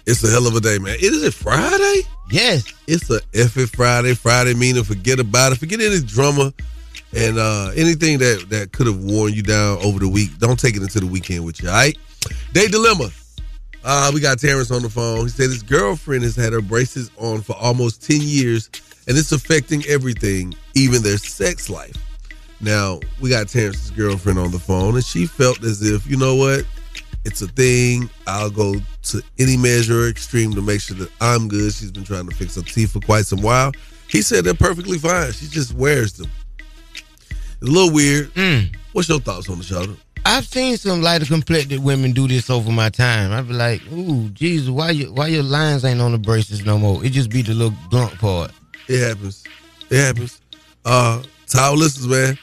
It's 0.06 0.24
a 0.24 0.30
hell 0.30 0.48
of 0.48 0.56
a 0.56 0.62
day, 0.62 0.78
man. 0.78 0.96
Is 1.02 1.22
it 1.24 1.34
Friday? 1.34 2.04
Yes. 2.32 2.64
It's 2.88 3.10
a 3.10 3.20
it 3.34 3.50
Friday. 3.50 4.14
Friday 4.14 4.54
meaning 4.54 4.86
forget 4.86 5.20
about 5.20 5.52
it. 5.52 5.58
Forget 5.58 5.82
any 5.82 6.00
drama 6.00 6.54
and 7.14 7.38
uh 7.38 7.72
anything 7.76 8.18
that 8.20 8.46
that 8.52 8.72
could 8.72 8.88
have 8.88 9.04
worn 9.04 9.34
you 9.34 9.44
down 9.44 9.80
over 9.84 10.00
the 10.00 10.08
week. 10.08 10.38
Don't 10.40 10.58
take 10.58 10.78
it 10.78 10.82
into 10.82 11.02
the 11.02 11.06
weekend 11.06 11.44
with 11.44 11.62
you, 11.62 11.68
all 11.68 11.76
right? 11.76 11.98
Day 12.54 12.68
dilemma. 12.68 13.10
Uh, 13.84 14.12
we 14.14 14.22
got 14.22 14.40
Terrence 14.40 14.72
on 14.72 14.84
the 14.84 14.90
phone. 14.90 15.24
He 15.24 15.30
said 15.30 15.50
his 15.50 15.62
girlfriend 15.62 16.24
has 16.24 16.38
had 16.38 16.54
her 16.54 16.62
braces 16.62 17.12
on 17.18 17.42
for 17.42 17.58
almost 17.58 18.08
10 18.08 18.20
years 18.22 18.70
and 19.06 19.18
it's 19.18 19.34
affecting 19.34 19.84
everything, 19.86 20.56
even 20.76 21.04
their 21.04 21.18
sex 21.18 21.70
life. 21.70 21.94
Now, 22.62 23.02
we 23.22 23.30
got 23.30 23.50
Terrence's 23.50 23.92
girlfriend 23.92 24.40
on 24.40 24.52
the 24.52 24.60
phone 24.60 24.96
and 24.96 25.04
she 25.04 25.26
felt 25.26 25.62
as 25.62 25.84
if, 25.84 26.08
you 26.10 26.16
know 26.16 26.36
what? 26.36 26.66
It's 27.26 27.42
a 27.42 27.48
thing. 27.48 28.10
I'll 28.28 28.52
go 28.52 28.76
to 29.04 29.22
any 29.40 29.58
measure 29.58 30.04
or 30.04 30.08
extreme 30.10 30.54
to 30.54 30.62
make 30.62 30.80
sure 30.80 30.96
that 30.98 31.12
I'm 31.20 31.48
good. 31.48 31.74
She's 31.74 31.92
been 31.92 32.04
trying 32.04 32.30
to 32.30 32.36
fix 32.36 32.56
her 32.56 32.62
teeth 32.62 32.94
for 32.94 33.00
quite 33.00 33.26
some 33.26 33.42
while. 33.42 33.72
He 34.08 34.22
said 34.22 34.46
they're 34.46 34.54
perfectly 34.54 35.00
fine. 35.00 35.32
She 35.32 35.48
just 35.48 35.74
wears 35.74 36.14
them. 36.14 36.30
It's 36.92 37.62
a 37.64 37.66
little 37.66 37.92
weird. 37.92 38.32
What's 38.94 39.10
your 39.10 39.20
thoughts 39.20 39.50
on 39.50 39.58
the 39.58 39.64
show? 39.64 39.86
I've 40.28 40.46
seen 40.46 40.78
some 40.78 41.02
lighter 41.02 41.26
complected 41.26 41.84
women 41.84 42.12
do 42.12 42.28
this 42.28 42.50
over 42.50 42.72
my 42.72 42.90
time. 42.90 43.32
I'd 43.32 43.48
be 43.48 43.54
like, 43.54 43.82
ooh, 43.92 44.30
Jesus, 44.30 44.70
why 44.70 44.92
you 44.92 45.14
why 45.14 45.28
your 45.28 45.44
lines 45.44 45.86
ain't 45.86 46.02
on 46.02 46.14
the 46.14 46.18
braces 46.18 46.66
no 46.66 46.78
more? 46.78 47.04
It 47.06 47.10
just 47.12 47.30
be 47.30 47.42
the 47.42 47.54
little 47.54 47.78
blunt 47.90 48.18
part. 48.18 48.52
It 48.88 49.08
happens. 49.08 49.44
It 49.90 49.98
happens. 49.98 50.42
Uh, 50.84 51.22
to 51.50 51.60
our 51.60 51.76
listeners, 51.76 52.08
man, 52.08 52.38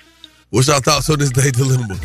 what's 0.51 0.69
your 0.69 0.81
thoughts 0.81 1.11
on 1.11 1.19
this 1.19 1.31
day 1.31 1.51
dilemma? 1.51 1.99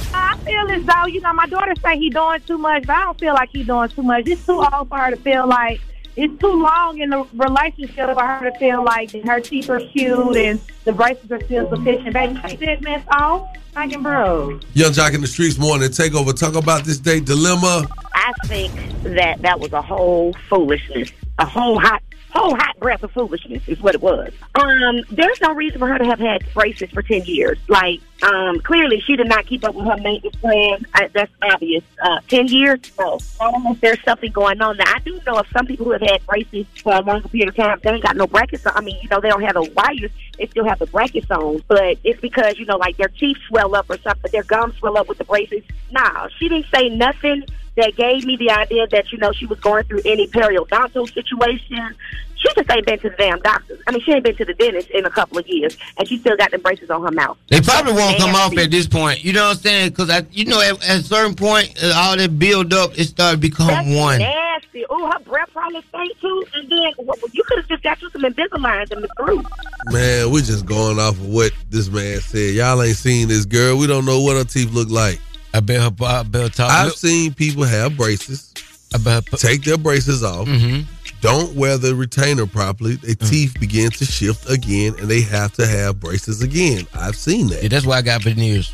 I 0.48 0.50
feel 0.50 0.72
as 0.72 0.86
though, 0.86 1.06
you 1.08 1.20
know, 1.20 1.34
my 1.34 1.46
daughter 1.48 1.74
say 1.84 1.98
he 1.98 2.10
doing 2.10 2.40
too 2.46 2.58
much, 2.58 2.88
but 2.88 2.96
I 2.96 3.04
don't 3.04 3.20
feel 3.20 3.34
like 3.34 3.50
he 3.50 3.64
doing 3.64 3.90
too 3.90 4.04
much. 4.04 4.28
It's 4.28 4.46
too 4.46 4.64
old 4.74 4.88
for 4.88 4.98
her 4.98 5.12
to 5.12 5.18
feel 5.18 5.46
like 5.46 5.82
it's 6.16 6.40
too 6.40 6.64
long 6.64 7.00
in 7.00 7.10
the 7.10 7.28
relationship 7.34 8.14
for 8.14 8.26
her 8.26 8.50
to 8.50 8.58
feel 8.58 8.84
like 8.84 9.12
her 9.26 9.42
teeth 9.42 9.70
are 9.70 9.82
cute 9.82 10.38
and 10.38 10.62
the 10.86 10.94
braces 10.94 11.32
are 11.32 11.42
still 11.42 11.70
sufficient. 11.70 12.14
Baby, 12.14 12.40
take 12.42 12.60
that 12.62 12.82
mess 12.82 13.06
off. 13.12 13.58
Fucking 13.74 14.02
bro. 14.02 14.60
Yung 14.74 14.92
Joc 14.94 15.14
in 15.14 15.22
the 15.22 15.28
Streetz 15.28 15.60
morning 15.60 15.90
takeover. 15.90 16.34
Talk 16.34 16.56
about 16.56 16.86
this 16.86 16.98
day 16.98 17.20
dilemma. 17.20 17.86
I 18.14 18.32
think 18.46 18.72
that 19.04 19.42
that 19.42 19.60
was 19.60 19.74
a 19.74 19.82
whole 19.82 20.34
foolishness, 20.50 21.12
a 21.40 21.46
whole 21.46 21.78
hot, 21.78 22.02
whole 22.30 22.56
hot 22.56 22.78
breath 22.80 23.04
of 23.04 23.12
foolishness 23.12 23.68
is 23.68 23.80
what 23.82 23.96
it 23.96 24.02
was. 24.02 24.32
Um, 24.56 25.02
there's 25.12 25.42
no 25.42 25.54
reason 25.54 25.80
for 25.80 25.88
her 25.88 25.98
to 25.98 26.06
have 26.06 26.20
had 26.20 26.44
braces 26.54 26.90
for 26.92 27.02
ten 27.02 27.24
years. 27.24 27.58
Like, 27.68 28.02
um, 28.24 28.60
clearly 28.60 29.00
she 29.00 29.16
did 29.16 29.28
not 29.28 29.46
keep 29.46 29.63
up 29.63 29.76
with 29.76 29.86
her 29.86 29.98
maintenance 29.98 30.36
plan. 30.38 30.86
I, 30.94 31.08
that's 31.08 31.32
obvious. 31.42 31.84
Uh, 32.02 32.20
ten 32.28 32.48
years, 32.48 32.80
no. 33.00 33.20
I 33.40 33.78
there's 33.82 34.02
something 34.04 34.32
going 34.32 34.62
on. 34.62 34.78
Now 34.78 34.94
I 34.94 35.00
do 35.00 35.20
know 35.26 35.36
of 35.36 35.48
some 35.56 35.66
people 35.66 35.86
who 35.86 35.92
have 35.92 36.02
had 36.02 36.26
braces 36.26 36.66
for 36.82 36.94
a 36.94 37.02
longer 37.02 37.28
period 37.30 37.50
of 37.50 37.56
time. 37.56 37.80
They 37.84 37.92
ain't 37.92 38.04
got 38.04 38.16
no 38.16 38.28
brackets. 38.28 38.66
on. 38.66 38.74
I 38.76 38.82
mean, 38.82 38.98
you 39.02 39.10
know, 39.10 39.20
they 39.20 39.30
don't 39.30 39.44
have 39.44 39.56
the 39.56 39.72
wires. 39.76 40.12
They 40.38 40.48
still 40.48 40.66
have 40.66 40.80
the 40.80 40.88
brackets 40.88 41.30
on, 41.32 41.63
but 41.68 41.98
it's 42.04 42.22
because 42.22 42.60
you 42.60 42.66
know, 42.66 42.78
like 42.78 42.98
their 42.98 43.10
teeth 43.10 43.38
swell 43.48 43.76
up 43.76 43.90
or 43.90 43.98
something. 44.00 44.32
Their 44.32 44.44
gums 44.44 44.76
swell 44.78 44.98
up 44.98 45.08
with 45.08 45.18
the 45.18 45.26
braces. 45.26 45.63
Nah, 45.92 46.28
she 46.38 46.50
didn't 46.50 46.68
say 46.74 46.90
nothing 46.90 47.46
that 47.78 47.96
gave 47.96 48.26
me 48.26 48.36
the 48.36 48.50
idea 48.52 48.88
that 48.88 49.12
you 49.12 49.18
know 49.20 49.32
she 49.32 49.46
was 49.46 49.60
going 49.60 49.84
through 49.86 50.02
any 50.04 50.28
periodontal 50.28 51.12
situation. 51.13 51.96
She 52.36 52.48
just 52.54 52.70
ain't 52.70 52.86
been 52.86 53.00
to 53.00 53.10
the 53.10 53.16
damn 53.16 53.40
doctor. 53.40 53.80
I 53.88 53.92
mean, 53.92 54.02
she 54.02 54.12
ain't 54.12 54.24
been 54.24 54.36
to 54.36 54.46
the 54.46 54.54
dentist 54.54 54.90
in 54.92 55.06
a 55.06 55.10
couple 55.10 55.40
of 55.40 55.48
years, 55.48 55.76
and 55.98 56.08
she 56.08 56.18
still 56.20 56.38
got 56.38 56.52
the 56.52 56.60
braces 56.60 56.90
on 56.92 57.02
her 57.02 57.12
mouth. 57.12 57.38
They 57.48 57.62
probably 57.62 57.94
won't 57.94 58.18
come 58.18 58.36
off 58.36 58.56
at 58.58 58.70
this 58.70 58.88
point. 58.88 59.24
You 59.24 59.34
know 59.34 59.46
what 59.46 59.58
I'm 59.58 59.62
saying? 59.63 59.90
Because 59.90 60.10
I, 60.12 60.24
you 60.32 60.46
know, 60.46 60.62
at, 60.62 60.74
at 60.88 61.00
a 61.00 61.04
certain 61.04 61.36
point, 61.36 61.74
uh, 61.84 61.94
all 61.96 62.16
that 62.16 62.38
build 62.38 62.74
up, 62.74 62.98
it 62.98 63.06
started 63.06 63.42
to 63.42 63.42
become 63.42 63.68
That's 63.68 63.88
one. 63.88 64.20
nasty. 64.20 64.86
Oh, 64.90 65.12
her 65.12 65.20
breath 65.20 65.50
probably 65.52 65.82
stank 65.90 66.20
too. 66.20 66.46
And 66.54 66.70
then 66.70 66.94
well, 67.00 67.18
you 67.32 67.44
could 67.44 67.58
have 67.58 67.68
just 67.68 67.84
got 67.84 68.02
you 68.02 68.10
some 68.12 68.22
Invisaligns 68.22 68.92
and 68.92 69.04
the 69.04 69.10
through. 69.18 69.44
Man, 69.92 70.32
we're 70.32 70.44
just 70.44 70.66
going 70.68 71.00
off 71.00 71.16
of 71.16 71.28
what 71.28 71.52
this 71.72 71.90
man 71.90 72.20
said. 72.20 72.54
Y'all 72.54 72.82
ain't 72.84 72.98
seen 72.98 73.28
this 73.28 73.46
girl. 73.46 73.78
We 73.78 73.88
don't 73.88 74.06
know 74.06 74.22
what 74.22 74.38
her 74.38 74.44
teeth 74.44 74.72
look 74.72 74.90
like. 74.90 75.20
I 75.58 75.60
bet 75.60 75.82
her. 75.82 76.06
I 76.06 76.24
bet 76.24 76.41
her 76.43 76.50
top. 76.50 76.72
I've 76.72 76.93
seen 76.93 77.34
people 77.34 77.63
have 77.63 77.98
braces. 77.98 78.54
I 78.93 79.00
bet 79.00 79.26
take 79.38 79.63
their 79.63 79.78
braces 79.78 80.24
off. 80.24 80.48
Mm-hmm. 80.48 80.84
Don't 81.22 81.56
wear 81.56 81.78
the 81.78 81.96
retainer 81.96 82.46
properly. 82.46 82.96
Their 82.98 83.15
Mm. 83.15 83.30
teeth 83.30 83.60
begin 83.60 83.89
to 83.91 84.06
shift 84.06 84.48
again, 84.50 84.93
and 85.00 85.08
they 85.10 85.22
have 85.22 85.52
to 85.54 85.65
have 85.65 86.00
braces 86.00 86.41
again. 86.43 86.86
I've 86.93 87.15
seen 87.15 87.48
that. 87.48 87.63
Yeah, 87.63 87.70
that's 87.70 87.86
why 87.88 87.98
I 87.98 88.02
got 88.04 88.22
veneers. 88.24 88.74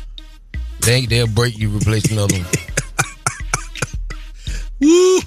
They 0.80 1.06
they'll 1.06 1.26
break 1.26 1.56
you, 1.58 1.70
replace 1.70 2.10
another 2.12 2.36
one. 2.36 2.46
Woo! 4.80 5.20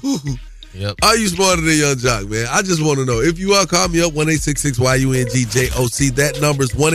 Yep. 0.73 0.95
Are 1.01 1.17
you 1.17 1.27
smarter 1.27 1.61
than 1.61 1.75
Yung 1.75 1.95
Joc, 1.95 2.29
man? 2.29 2.45
I 2.51 2.61
just 2.61 2.83
want 2.83 2.99
to 2.99 3.05
know. 3.05 3.19
If 3.19 3.39
you 3.39 3.53
are, 3.53 3.65
call 3.65 3.87
me 3.87 4.01
up, 4.03 4.13
1 4.13 4.27
Y-U-N-G-J-O-C. 4.27 6.09
That 6.11 6.39
number's 6.39 6.75
1 6.75 6.93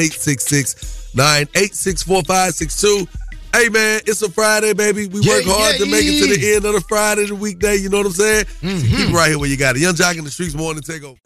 986 1.14 2.02
4562 2.04 3.08
Hey, 3.54 3.68
man, 3.68 4.00
it's 4.06 4.22
a 4.22 4.30
Friday, 4.30 4.72
baby. 4.72 5.08
We 5.08 5.20
work 5.20 5.44
hard 5.44 5.76
yeah, 5.76 5.84
to 5.84 5.90
make 5.90 6.06
it 6.06 6.24
to 6.24 6.26
the 6.34 6.54
end 6.56 6.64
of 6.64 6.72
the 6.72 6.80
Friday, 6.80 7.26
the 7.26 7.34
weekday. 7.34 7.76
You 7.76 7.90
know 7.90 7.98
what 7.98 8.06
I'm 8.06 8.12
saying? 8.12 8.44
Mm-hmm. 8.64 8.78
So 8.78 8.96
keep 8.96 9.10
it 9.10 9.12
right 9.12 9.28
here 9.28 9.38
where 9.38 9.48
you 9.48 9.58
got 9.58 9.76
it. 9.76 9.82
Yung 9.82 9.92
Joc 9.92 10.16
in 10.16 10.24
the 10.24 10.30
Streetz 10.30 10.56
morning 10.56 10.80
to 10.80 10.88
take 10.90 11.04
over. 11.04 11.20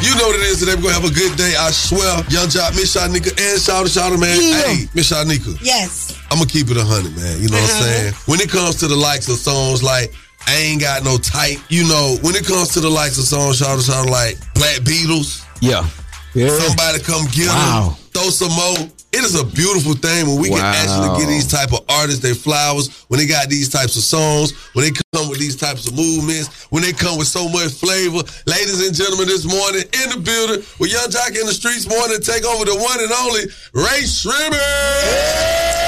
You 0.00 0.16
know 0.16 0.26
what 0.32 0.40
it 0.40 0.48
is 0.48 0.60
today. 0.60 0.72
We're 0.76 0.88
gonna 0.88 1.04
have 1.04 1.04
a 1.04 1.12
good 1.12 1.36
day. 1.36 1.52
I 1.52 1.68
swear. 1.68 2.24
Yung 2.32 2.48
Joc, 2.48 2.72
Miss 2.72 2.96
Shyneka, 2.96 3.36
and 3.36 3.60
shout 3.60 3.84
out, 3.84 3.90
shout 3.90 4.10
out, 4.10 4.18
man. 4.18 4.40
Hey, 4.40 4.88
Miss 4.94 5.12
Shyneka. 5.12 5.60
Yes. 5.60 6.16
I'm 6.30 6.38
gonna 6.38 6.48
keep 6.48 6.70
it 6.70 6.78
a 6.78 6.84
hundred, 6.84 7.14
man. 7.14 7.42
You 7.42 7.52
know 7.52 7.60
what 7.60 7.76
I'm 7.76 7.82
saying? 7.84 8.14
When 8.24 8.40
it 8.40 8.48
comes 8.48 8.76
to 8.80 8.88
the 8.88 8.96
likes 8.96 9.28
of 9.28 9.36
songs 9.36 9.82
like 9.82 10.14
I 10.46 10.54
ain't 10.56 10.80
got 10.80 11.04
no 11.04 11.16
type, 11.18 11.58
you 11.68 11.86
know, 11.88 12.16
when 12.22 12.34
it 12.34 12.44
comes 12.46 12.68
to 12.74 12.80
the 12.80 12.90
likes 12.90 13.18
of 13.18 13.24
songs, 13.24 13.58
shout 13.58 13.70
out, 13.78 13.82
shout 13.82 14.06
out 14.06 14.10
like 14.10 14.38
Black 14.54 14.80
Beatles. 14.80 15.44
Yeah. 15.60 15.86
Somebody 16.34 17.00
come 17.00 17.26
get 17.32 17.48
Wow. 17.48 17.96
them. 17.96 17.96
Throw 18.12 18.30
some 18.30 18.52
more. 18.52 18.88
It 19.12 19.22
is 19.24 19.34
a 19.38 19.44
beautiful 19.44 19.92
thing 19.94 20.26
when 20.26 20.40
we 20.40 20.48
can 20.48 20.58
actually 20.64 21.18
get 21.20 21.28
these 21.28 21.46
type 21.46 21.70
of 21.74 21.80
artists 21.90 22.22
their 22.22 22.34
flowers, 22.34 22.88
when 23.08 23.20
they 23.20 23.26
got 23.26 23.50
these 23.50 23.68
types 23.68 23.94
of 23.96 24.02
songs, 24.02 24.52
when 24.72 24.86
they 24.86 24.92
come 25.12 25.28
with 25.28 25.38
these 25.38 25.54
types 25.56 25.86
of 25.86 25.94
movements, 25.94 26.48
when 26.70 26.82
they 26.82 26.92
come 26.94 27.18
with 27.18 27.28
so 27.28 27.46
much 27.50 27.72
flavor. 27.72 28.22
Ladies 28.46 28.80
and 28.86 28.94
gentlemen, 28.96 29.26
this 29.28 29.44
morning 29.44 29.82
in 30.02 30.10
the 30.10 30.16
building 30.16 30.64
with 30.80 30.90
Yung 30.90 31.10
Joc 31.10 31.28
in 31.38 31.44
the 31.46 31.52
Streetz 31.52 31.86
morning, 31.86 32.20
take 32.22 32.44
over 32.46 32.64
the 32.64 32.74
one 32.74 33.00
and 33.00 33.12
only 33.12 33.42
Rae 33.74 34.02
Sremmurd. 34.04 35.81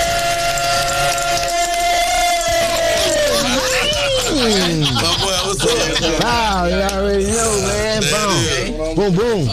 Wow, 6.21 6.67
you 6.67 6.77
already 6.77 7.25
know, 7.25 7.51
man. 7.65 8.03
Boom. 8.03 8.95
Boom, 8.95 9.13
boom. 9.15 9.49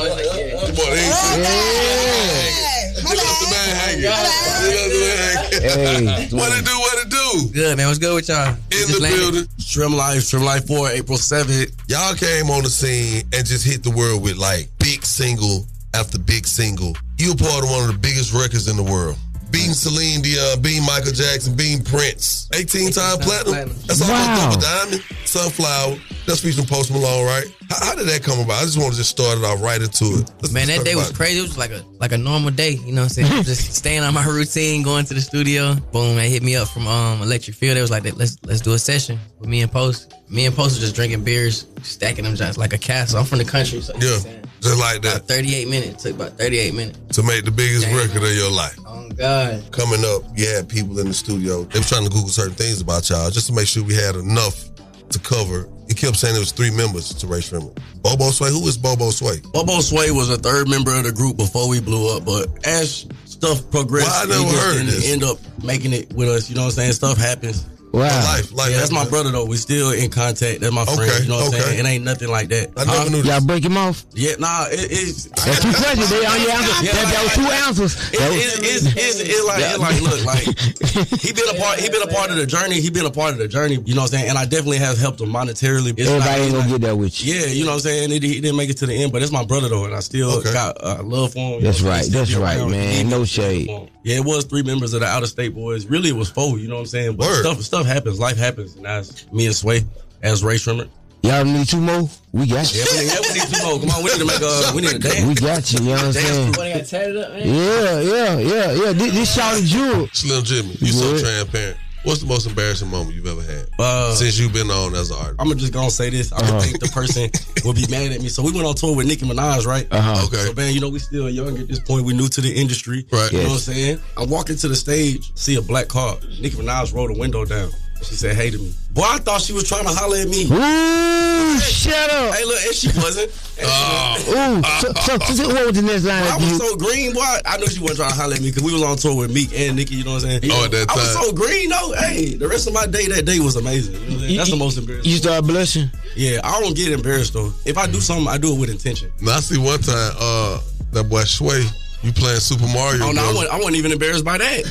Hey. 5.62 6.28
What 6.32 6.52
it 6.52 6.66
do, 6.66 6.76
what 6.80 6.98
it 7.00 7.10
do? 7.10 7.50
Good, 7.54 7.78
man. 7.78 7.88
What's 7.88 8.00
good 8.00 8.16
with 8.16 8.28
y'all? 8.28 8.50
In 8.50 8.88
the 8.92 9.00
building. 9.00 9.48
Trim 9.66 9.94
Life, 9.96 10.30
Trim 10.30 10.44
Life 10.44 10.68
4, 10.68 10.90
April 10.90 11.18
7th. 11.18 11.72
Y'all 11.88 12.14
came 12.16 12.50
on 12.50 12.64
the 12.64 12.70
scene 12.70 13.24
and 13.34 13.46
just 13.46 13.66
hit 13.66 13.84
the 13.84 13.92
world 13.92 14.22
with 14.22 14.36
like 14.36 14.68
big 14.80 15.06
single 15.06 15.66
after 15.94 16.20
big 16.20 16.46
single. 16.46 16.98
You 17.18 17.36
part 17.36 17.64
of 17.64 17.70
one 17.70 17.88
of 17.88 17.94
the 17.94 18.00
biggest 18.00 18.34
records 18.34 18.68
in 18.68 18.76
the 18.76 18.84
world. 18.84 19.18
Beating 19.52 19.74
Celine 19.74 20.22
Dion, 20.22 20.40
uh, 20.54 20.56
beating 20.58 20.86
Michael 20.86 21.12
Jackson, 21.12 21.56
beating 21.56 21.84
Prince. 21.84 22.48
18 22.54 22.92
time 22.92 23.20
platinum. 23.20 23.70
That's 23.86 24.02
almost 24.02 24.10
Wow. 24.10 24.50
double 24.50 24.62
diamond. 24.62 25.04
Sunflower. 25.26 25.98
That's 26.26 26.40
featuring 26.40 26.68
Post 26.68 26.92
Malone, 26.92 27.26
right? 27.26 27.46
How, 27.72 27.86
how 27.88 27.96
did 27.96 28.08
that 28.08 28.22
come 28.24 28.40
about? 28.40 28.62
I 28.62 28.66
just 28.66 28.78
want 28.78 28.92
to 28.92 28.98
just 28.98 29.10
start 29.12 29.38
it 29.38 29.46
off 29.46 29.62
right 29.62 29.82
into 29.82 30.06
it. 30.20 30.30
Let's 30.42 30.52
Man, 30.52 30.68
that 30.68 30.84
day 30.84 30.96
was 30.96 31.10
it. 31.12 31.16
crazy. 31.16 31.40
It 31.40 31.44
was 31.44 31.58
like 31.58 31.72
a 31.72 31.84
like 32.00 32.12
a 32.12 32.18
normal 32.18 32.52
day. 32.52 32.72
You 32.72 32.92
know 32.92 33.04
what 33.04 33.18
I'm 33.18 33.26
saying? 33.28 33.44
Just 33.52 33.74
staying 33.74 34.02
on 34.04 34.14
my 34.14 34.26
routine, 34.26 34.84
going 34.84 35.06
to 35.06 35.14
the 35.14 35.22
studio. 35.22 35.76
Boom, 35.94 36.18
they 36.18 36.30
hit 36.30 36.44
me 36.44 36.56
up 36.58 36.68
from 36.68 36.88
um 36.88 37.22
Electric 37.22 37.56
Field. 37.56 37.78
They 37.78 37.82
was 37.82 37.92
like, 37.92 38.04
let's 38.18 38.38
let's 38.44 38.60
do 38.62 38.74
a 38.74 38.80
session 38.80 39.18
with 39.40 39.48
me 39.50 39.62
and 39.62 39.72
Post. 39.72 40.14
Me 40.30 40.46
and 40.46 40.56
Post 40.56 40.72
was 40.76 40.80
just 40.80 40.96
drinking 40.96 41.24
beers, 41.24 41.68
stacking 41.82 42.26
them 42.26 42.36
just 42.36 42.58
like 42.58 42.74
a 42.74 42.78
castle. 42.78 43.20
I'm 43.20 43.26
from 43.26 43.38
the 43.40 43.46
country, 43.46 43.80
so 43.82 43.94
Yeah, 43.96 44.20
just 44.62 44.78
like 44.80 45.02
that. 45.04 45.18
about 45.18 45.28
38 45.28 45.68
minutes. 45.70 46.04
Took 46.04 46.16
about 46.16 46.38
38 46.38 46.74
minutes. 46.74 47.00
To 47.18 47.24
make 47.24 47.46
the 47.46 47.52
biggest 47.52 47.88
record 47.88 48.24
of 48.24 48.36
your 48.36 48.52
life. 48.52 48.78
Oh 48.86 49.10
God. 49.12 49.64
Coming 49.72 50.04
up, 50.06 50.24
you 50.36 50.48
had 50.48 50.68
people 50.68 51.00
in 51.00 51.08
the 51.08 51.14
studio. 51.14 51.64
They 51.64 51.80
were 51.80 51.86
trying 51.86 52.04
to 52.04 52.10
Google 52.10 52.30
certain 52.30 52.54
things 52.56 52.82
about 52.82 53.10
y'all 53.10 53.30
just 53.30 53.48
to 53.48 53.54
make 53.54 53.68
sure 53.68 53.84
we 53.84 53.94
had 53.96 54.16
enough 54.16 54.66
to 55.10 55.20
cover. 55.20 55.70
It 55.92 55.98
kept 55.98 56.16
saying 56.16 56.38
it 56.38 56.40
was 56.40 56.54
three 56.54 56.72
members 56.72 57.14
to 57.16 57.28
Rae 57.28 57.40
Sremmurd. 57.42 57.78
Bobo 58.02 58.32
Sway. 58.32 58.50
Who 58.50 58.66
is 58.66 58.78
Bobo 58.78 59.10
Sway? 59.12 59.42
Bobo 59.52 59.82
Sway 59.82 60.10
was 60.12 60.30
a 60.30 60.38
third 60.38 60.70
member 60.70 60.96
of 60.96 61.04
the 61.04 61.12
group 61.12 61.36
before 61.36 61.68
we 61.68 61.82
blew 61.82 62.16
up, 62.16 62.24
but 62.24 62.48
as 62.66 63.06
stuff 63.26 63.70
progressed, 63.72 64.08
Well, 64.08 64.24
I 64.24 64.26
never 64.26 64.44
he 64.46 64.50
just 64.52 64.64
heard 64.64 64.74
didn't 64.74 64.86
this. 64.88 65.12
end 65.12 65.24
up 65.26 65.38
making 65.66 65.92
it 65.92 66.14
with 66.14 66.30
us. 66.30 66.50
You 66.50 66.56
know 66.56 66.62
what 66.62 66.68
I'm 66.68 66.72
saying? 66.76 66.94
Stuff 66.94 67.18
happens. 67.18 67.66
Wow. 67.92 68.08
Life, 68.08 68.54
life. 68.54 68.72
Yeah, 68.72 68.78
that's 68.78 68.92
my 68.92 69.08
brother 69.10 69.32
though. 69.32 69.46
We 69.46 69.58
still 69.58 69.92
in 69.92 70.10
contact. 70.10 70.62
That's 70.62 70.74
my 70.74 70.86
friend. 70.86 71.12
Okay, 71.12 71.24
You 71.24 71.30
know 71.30 71.36
what 71.44 71.44
I'm 71.44 71.60
okay. 71.60 71.60
saying? 71.76 71.80
It 71.80 71.90
ain't 71.90 72.04
nothing 72.06 72.30
like 72.30 72.48
that. 72.50 72.72
I 72.78 72.86
never 72.86 73.10
knew 73.12 73.22
Y'all 73.22 73.42
break 73.44 73.66
him 73.66 73.76
off? 73.76 74.06
Yeah, 74.14 74.36
nah. 74.40 74.66
It, 74.72 74.88
it's 74.90 75.26
That's 75.26 75.60
two 75.62 75.74
questions. 75.76 76.10
They 76.10 76.26
on 76.26 76.40
your 76.40 76.52
answer. 76.52 76.86
Yeah, 76.86 76.94
that, 76.96 77.08
that 77.12 77.22
was 77.24 77.34
two 77.36 77.52
answers. 77.68 77.94
It, 78.14 78.20
That 78.20 78.32
it, 78.32 78.64
it's, 78.64 78.86
it's, 78.96 79.20
it's 79.20 79.46
like, 79.46 79.60
it's 79.60 79.80
like, 79.80 80.00
look, 80.02 80.24
like 80.24 81.20
he 81.22 81.34
been 81.34 81.50
a 81.52 81.60
part. 81.60 81.80
He 81.80 81.90
been 81.90 82.02
a 82.04 82.08
part 82.08 82.32
of 82.32 82.38
the 82.38 82.46
journey. 82.46 82.80
He 82.80 82.90
been 82.90 83.06
a 83.06 83.12
part 83.12 83.34
of 83.34 83.40
the 83.40 83.48
journey. 83.48 83.76
You 83.86 83.96
know 83.96 84.02
what 84.08 84.14
I'm 84.14 84.20
saying? 84.20 84.30
And 84.30 84.38
I 84.38 84.46
definitely 84.46 84.78
have 84.80 84.98
helped 84.98 85.20
him 85.20 85.30
monetarily. 85.30 85.92
It's 85.98 86.08
Everybody 86.10 86.24
not- 86.24 86.40
ain't 86.40 86.54
gonna 86.56 86.70
get 86.70 86.82
that 86.88 86.96
with 86.98 87.24
you. 87.24 87.34
Yeah, 87.36 87.46
you 87.48 87.66
know 87.66 87.72
what 87.72 87.84
I'm 87.84 87.92
saying. 87.92 88.10
He, 88.12 88.20
he 88.20 88.40
didn't 88.42 88.56
make 88.56 88.70
it 88.70 88.78
to 88.78 88.86
the 88.86 88.94
end, 88.96 89.12
but 89.12 89.22
it's 89.22 89.32
my 89.32 89.44
brother 89.44 89.68
though, 89.68 89.84
and 89.86 89.94
I 89.96 90.00
still 90.00 90.42
got 90.42 90.78
uh, 90.82 91.04
love 91.04 91.34
for 91.34 91.40
him. 91.40 91.64
That's 91.64 91.82
know 91.82 91.90
what 91.90 91.96
I'm 91.96 92.02
right. 92.04 92.12
That's 92.12 92.36
right, 92.36 92.68
man. 92.70 93.10
No 93.10 93.26
shade. 93.26 93.70
Yeah, 94.04 94.16
it 94.18 94.26
was 94.26 94.46
three 94.46 94.64
members 94.64 94.94
of 94.94 95.02
the 95.02 95.06
out 95.08 95.22
of 95.24 95.30
state 95.30 95.54
boys. 95.54 95.86
Really, 95.86 96.10
it 96.10 96.16
was 96.16 96.30
four. 96.30 96.58
You 96.58 96.68
know 96.68 96.76
what 96.76 96.82
I'm 96.82 96.88
saying? 96.88 97.16
But 97.18 97.32
stuff 97.42 97.62
stuff 97.62 97.81
happens. 97.86 98.20
Life 98.20 98.38
happens. 98.38 98.76
And 98.76 98.86
that's 98.86 99.32
me 99.32 99.46
and 99.46 99.56
Swae 99.56 99.86
as 100.22 100.44
Rae 100.44 100.56
Sremmurd. 100.56 100.90
Y'all 101.24 101.46
need 101.46 101.68
two 101.68 101.80
more? 101.80 102.10
We 102.32 102.48
got 102.48 102.74
you. 102.74 102.80
Yeah, 102.80 102.86
we 102.92 102.98
need, 102.98 103.14
yeah, 103.14 103.20
we 103.22 103.40
need 103.40 103.48
two 103.54 103.64
more. 103.64 103.80
Come 103.80 103.90
on, 103.92 104.04
we 104.04 104.10
need 104.10 104.20
to 104.20 104.26
make 104.26 104.42
uh, 104.42 104.72
a 104.72 104.76
we 104.76 104.82
need 104.82 104.96
a 104.96 105.00
dance. 105.00 105.28
We 105.28 105.36
got 105.36 105.72
you. 105.72 105.80
You 105.80 105.86
know 105.86 105.92
what 105.94 106.04
I'm 106.04 106.14
saying? 106.14 106.48
What, 106.48 106.74
got 106.74 106.86
tatted 106.86 107.18
up, 107.18 107.32
man? 107.34 107.48
Yeah, 107.48 108.00
yeah, 108.02 108.40
yeah, 108.40 108.72
yeah. 108.72 108.92
This, 108.94 109.14
this 109.14 109.36
shouted 109.36 109.66
Jewel. 109.66 110.08
Slim 110.14 110.44
Jxmmi, 110.44 110.82
you 110.82 110.88
so 110.88 111.18
transparent. 111.20 111.78
What's 112.04 112.22
the 112.22 112.26
most 112.26 112.48
embarrassing 112.48 112.90
moment 112.90 113.16
you've 113.16 113.28
ever 113.28 113.44
had 113.44 113.68
Uh, 113.78 114.16
since 114.16 114.40
you've 114.40 114.54
been 114.54 114.72
on 114.72 114.96
as 114.96 115.12
an 115.12 115.18
artist? 115.18 115.36
I'm 115.40 115.48
gonna 115.48 115.60
just 115.60 115.72
gonna 115.72 115.92
say 115.92 116.10
this. 116.10 116.32
I 116.34 116.38
Uh-huh. 116.38 116.52
don't 116.54 116.62
think 116.64 116.80
the 116.80 116.90
person 116.90 117.30
will 117.64 117.74
be 117.74 117.86
mad 117.88 118.12
at 118.12 118.22
me. 118.22 118.28
So 118.30 118.42
we 118.42 118.52
went 118.52 118.66
on 118.66 118.74
tour 118.74 118.96
with 118.96 119.06
Nicki 119.06 119.24
Minaj, 119.26 119.68
right? 119.68 119.88
Uh-huh. 119.92 120.26
Okay. 120.26 120.46
So 120.46 120.54
man, 120.54 120.74
you 120.74 120.80
know 120.80 120.90
we 120.90 120.98
still 120.98 121.30
young 121.30 121.58
at 121.60 121.68
this 121.68 121.80
point. 121.80 122.04
We 122.06 122.14
new 122.14 122.28
to 122.28 122.42
the 122.42 122.52
industry. 122.52 123.06
Right. 123.12 123.32
You 123.32 123.40
know 123.40 123.44
what 123.50 123.54
I'm 123.54 123.60
saying? 123.60 124.00
I 124.18 124.24
walk 124.26 124.50
into 124.50 124.68
the 124.68 124.76
stage, 124.76 125.32
see 125.36 125.56
a 125.58 125.62
black 125.62 125.90
car. 125.90 126.18
Nicki 126.40 126.56
Minaj 126.58 126.92
rolled 126.94 127.12
the 127.14 127.20
window 127.20 127.46
down. 127.46 127.70
She 128.02 128.16
said, 128.16 128.36
"Hey" 128.36 128.50
to 128.50 128.58
me. 128.58 128.74
Boy, 128.92 129.04
I 129.06 129.18
thought 129.20 129.42
she 129.42 129.54
was 129.54 129.68
trying 129.68 129.84
to 129.86 129.90
holler 129.90 130.18
at 130.18 130.28
me. 130.28 130.44
Ooh, 130.46 131.60
shut 131.60 132.10
up. 132.10 132.36
Hey, 132.36 132.44
look, 132.46 132.60
and 132.66 132.76
she 132.76 132.88
wasn't. 132.98 133.32
Ooh, 133.62 134.62
so, 134.82 134.92
so, 134.94 135.18
so 135.34 135.48
what 135.54 135.68
was 135.68 135.76
the 135.76 135.84
next 135.84 136.04
line? 136.04 136.24
I 136.24 136.36
was 136.36 136.58
so 136.58 136.76
green, 136.76 137.14
boy. 137.14 137.22
I 137.46 137.58
knew 137.58 137.68
she 137.68 137.80
wasn't 137.80 138.00
trying 138.00 138.10
to 138.12 138.16
holler 138.16 138.36
at 138.36 138.42
me 138.42 138.50
because 138.50 138.64
we 138.64 138.74
was 138.74 138.82
on 138.82 138.98
tour 138.98 139.16
with 139.16 139.34
Meek 139.34 139.58
and 139.58 139.76
Nicki. 139.76 139.96
You 139.96 140.04
know 140.04 140.14
what 140.14 140.24
I'm 140.26 140.42
saying? 140.42 140.52
Oh, 140.52 140.66
at 140.66 140.72
that 140.72 140.90
I 140.90 140.96
was 140.96 141.14
so 141.14 141.32
green, 141.32 141.70
though. 141.70 141.94
Hey, 142.00 142.34
the 142.34 142.48
rest 142.48 142.68
of 142.68 142.74
my 142.74 142.86
day 142.86 143.08
that 143.08 143.26
day 143.26 143.40
was 143.40 143.56
amazing. 143.56 143.94
You 143.94 144.00
know 144.00 144.16
what 144.16 144.30
I'm? 144.30 144.36
That's 144.38 144.50
the 144.50 144.58
most 144.58 144.78
embarrassing. 144.78 145.12
You 145.12 145.18
start 145.18 145.46
blushing? 145.46 145.90
Yeah, 146.16 146.42
I 146.44 146.60
don't 146.60 146.76
get 146.76 146.92
embarrassed 146.92 147.34
though. 147.34 147.54
If 147.66 147.78
I 147.78 147.88
do 147.88 148.02
something, 148.02 148.28
I 148.28 148.38
do 148.38 148.54
it 148.54 148.60
with 148.60 148.70
intention. 148.70 149.12
Now 149.22 149.38
I 149.38 149.40
see 149.40 149.58
one 149.58 149.80
time, 149.80 150.12
uh, 150.20 150.60
that 150.92 151.06
boy 151.08 151.22
Swae, 151.22 151.64
you 152.04 152.12
playing 152.14 152.40
Super 152.40 152.68
Mario. 152.68 153.06
Oh 153.06 153.12
no, 153.12 153.22
I 153.22 153.34
wasn't, 153.34 153.54
I 153.54 153.58
wasn't 153.58 153.76
even 153.76 153.92
embarrassed 153.92 154.26
by 154.26 154.38
that. 154.38 154.66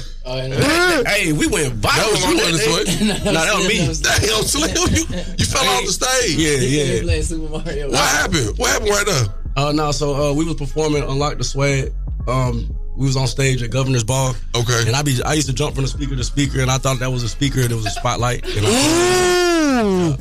hey, 1.06 1.32
we 1.32 1.46
went 1.46 1.74
viral. 1.74 1.96
That 1.96 2.08
was 2.10 2.26
you, 2.26 2.36
wasn't 2.36 2.86
day. 2.86 2.92
it, 2.92 3.24
no, 3.24 3.32
that 3.32 3.54
was 3.54 3.68
me. 3.68 3.78
Damn, 4.02 4.42
Slim, 4.42 4.70
you, 4.94 5.04
you 5.38 5.44
fell 5.44 5.64
off 5.64 5.86
the 5.86 5.92
stage. 5.92 6.36
Yeah, 6.36 6.56
yeah. 6.58 7.02
Playing 7.02 7.22
Super 7.22 7.48
Mario. 7.48 7.90
What 7.90 7.98
happened? 7.98 8.58
What 8.58 8.70
happened 8.70 8.90
right 8.90 9.06
there? 9.06 9.24
Uh, 9.56 9.72
no, 9.72 9.92
so 9.92 10.14
uh, 10.14 10.34
we 10.34 10.44
was 10.44 10.54
performing 10.54 11.02
Unlock 11.02 11.38
the 11.38 11.44
Swag. 11.44 11.92
Um, 12.28 12.74
we 12.96 13.06
was 13.06 13.16
on 13.16 13.26
stage 13.26 13.62
at 13.62 13.70
Governor's 13.70 14.04
Ball. 14.04 14.34
Okay. 14.54 14.82
And 14.86 14.94
I 14.94 15.02
be 15.02 15.20
I 15.24 15.34
used 15.34 15.48
to 15.48 15.54
jump 15.54 15.74
from 15.74 15.84
the 15.84 15.88
speaker 15.88 16.16
to 16.16 16.24
speaker, 16.24 16.60
and 16.60 16.70
I 16.70 16.78
thought 16.78 16.98
that 16.98 17.10
was 17.10 17.22
a 17.22 17.28
speaker, 17.28 17.60
and 17.60 17.70
it 17.70 17.74
was 17.74 17.86
a 17.86 17.90
spotlight. 17.90 18.44
And 18.44 18.66
I, 18.66 20.16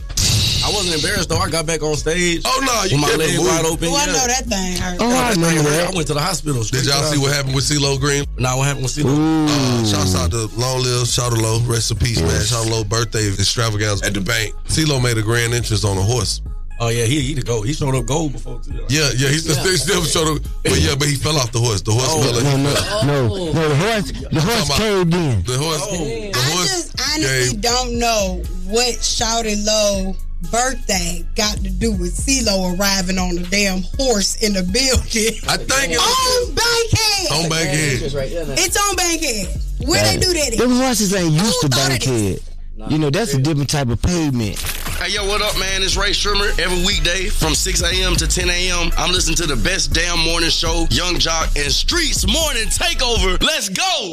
I 0.70 0.72
wasn't 0.72 0.96
embarrassed 1.02 1.30
though. 1.30 1.38
I 1.42 1.50
got 1.50 1.66
back 1.66 1.82
on 1.82 1.96
stage. 1.96 2.44
Oh 2.46 2.62
no, 2.62 2.84
you 2.86 2.96
with 2.96 3.02
my 3.02 3.10
kept 3.10 3.22
it 3.26 3.38
leg 3.38 3.40
wide 3.42 3.66
open. 3.66 3.88
Oh, 3.90 3.98
I 3.98 4.06
know 4.06 4.28
that 4.30 4.46
thing 4.46 4.78
hurt. 4.78 4.98
Oh, 5.02 5.10
I 5.10 5.32
remember 5.34 5.70
that. 5.72 5.90
I 5.90 5.96
went 5.96 6.08
to 6.08 6.14
the 6.14 6.22
hospital. 6.22 6.62
Did 6.64 6.86
y'all 6.86 7.02
see 7.10 7.18
what 7.18 7.34
happened 7.34 7.56
with 7.56 7.66
CeeLo 7.66 8.00
Green? 8.00 8.26
Nah, 8.38 8.56
what 8.58 8.68
happened 8.68 8.84
with 8.86 8.94
CeeLo? 8.94 9.10
Uh, 9.10 9.86
shouts 9.86 10.14
out 10.16 10.30
to 10.32 10.46
Long 10.60 10.84
Live, 10.84 11.08
shout 11.08 11.34
out 11.34 11.40
low, 11.42 11.60
rest 11.66 11.90
in 11.92 11.98
peace, 11.98 12.22
man. 12.22 12.30
Shout 12.46 12.66
out 12.66 12.72
low 12.72 12.84
birthday 12.84 13.28
extravaganza 13.34 14.06
at 14.06 14.14
the 14.14 14.22
bank. 14.22 14.54
CeeLo 14.70 15.02
made 15.02 15.18
a 15.18 15.24
grand 15.24 15.54
entrance 15.54 15.84
on 15.84 15.98
a 15.98 16.02
horse. 16.02 16.42
Oh 16.82 16.88
yeah, 16.88 17.04
he 17.04 17.20
he 17.20 17.34
the 17.34 17.42
gold. 17.42 17.66
He 17.68 17.74
showed 17.74 17.94
up 17.94 18.06
gold 18.06 18.32
before 18.32 18.62
too. 18.62 18.72
Yeah, 18.88 19.10
yeah, 19.18 19.28
he's 19.28 19.44
still, 19.44 19.76
still 19.76 20.04
showed 20.06 20.38
up. 20.38 20.44
But 20.64 20.80
yeah, 20.80 20.96
but 20.98 21.10
he 21.10 21.16
fell 21.16 21.36
off 21.36 21.52
the 21.52 21.60
horse. 21.60 21.82
The 21.82 21.92
horse 21.92 22.08
Oh, 22.08 22.22
fell. 22.24 22.40
No, 22.42 22.56
no, 22.56 23.28
no, 23.28 23.28
no. 23.28 23.52
The 23.52 23.76
horse, 23.76 24.12
the 24.12 24.40
horse 24.42 24.66
about- 24.66 24.78
caved 24.78 25.14
in. 25.14 25.44
The 25.44 25.58
horse. 25.58 25.82
Oh. 25.84 25.98
The 25.98 26.32
I 26.34 26.64
just 26.64 26.96
honestly 27.02 27.52
gave- 27.52 27.62
don't 27.62 28.00
know 28.00 28.42
what 28.72 28.96
Shawty 28.96 29.58
Lo 29.66 30.16
birthday 30.52 31.26
got 31.36 31.58
to 31.58 31.70
do 31.70 31.92
with 31.92 32.16
CeeLo 32.16 32.78
arriving 32.78 33.18
on 33.18 33.38
a 33.38 33.44
damn 33.44 33.82
horse 33.98 34.36
in 34.42 34.54
the 34.54 34.64
building. 34.64 35.40
I 35.48 35.58
think 35.58 35.94
it 35.94 35.98
was 35.98 36.48
on 36.48 36.56
Bankhead. 36.56 37.44
on 37.44 37.50
Bankhead. 37.50 38.14
Right 38.14 38.32
there. 38.32 38.56
It's 38.58 38.78
on 38.78 38.96
Bankhead. 38.96 39.62
Where 39.88 40.04
they 40.04 40.18
do 40.18 40.34
that? 40.34 40.58
Them 40.58 40.72
At? 40.72 40.84
horses 40.84 41.14
ain't 41.14 41.32
used 41.34 41.62
to 41.62 41.68
Who 41.68 41.70
thought 41.70 41.84
of 41.84 42.00
Bankhead. 42.00 42.42
You 42.90 42.98
know, 42.98 43.10
that's 43.10 43.34
a 43.34 43.42
different 43.42 43.70
type 43.70 43.90
of 43.90 44.02
pavement. 44.02 44.58
Hey, 45.00 45.12
yo, 45.12 45.26
what 45.26 45.42
up, 45.42 45.58
man? 45.58 45.82
It's 45.82 45.96
Rae 45.96 46.10
Sremmurd. 46.10 46.60
Every 46.60 46.86
weekday 46.86 47.28
from 47.30 47.56
6 47.56 47.84
a.m. 47.84 48.18
to 48.18 48.28
10 48.28 48.50
a.m., 48.50 48.92
I'm 48.98 49.14
listening 49.14 49.38
to 49.38 49.48
the 49.48 49.56
best 49.56 49.94
damn 49.94 50.20
morning 50.20 50.50
show, 50.50 50.88
Yung 50.92 51.16
Joc 51.16 51.56
and 51.56 51.72
Streetz 51.72 52.28
Morning 52.28 52.68
Takeover. 52.68 53.42
Let's 53.42 53.70
go! 53.70 54.12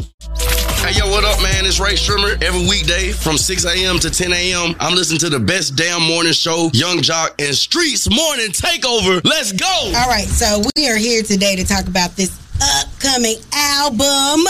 Hey, 0.87 0.93
yo, 0.97 1.11
what 1.11 1.25
up, 1.25 1.43
man? 1.43 1.67
It's 1.67 1.81
Rae 1.81 1.95
Sremmurd. 1.95 2.41
Every 2.41 2.69
weekday 2.69 3.11
from 3.11 3.37
6 3.37 3.65
a.m. 3.65 3.99
to 3.99 4.11
10 4.11 4.33
a.m., 4.33 4.77
I'm 4.79 4.95
listening 4.95 5.19
to 5.21 5.29
the 5.29 5.41
best 5.41 5.75
damn 5.75 6.03
morning 6.03 6.33
show, 6.33 6.71
Yung 6.73 6.99
Joc 6.99 7.31
and 7.41 7.51
Streetz 7.51 8.09
Morning 8.09 8.53
Takeover. 8.53 9.21
Let's 9.25 9.51
go! 9.51 9.67
All 9.67 10.09
right, 10.09 10.29
so 10.29 10.63
we 10.77 10.89
are 10.89 10.97
here 10.97 11.25
today 11.25 11.57
to 11.57 11.65
talk 11.65 11.89
about 11.89 12.15
this 12.15 12.31
upcoming 12.63 13.37
album, 13.55 14.45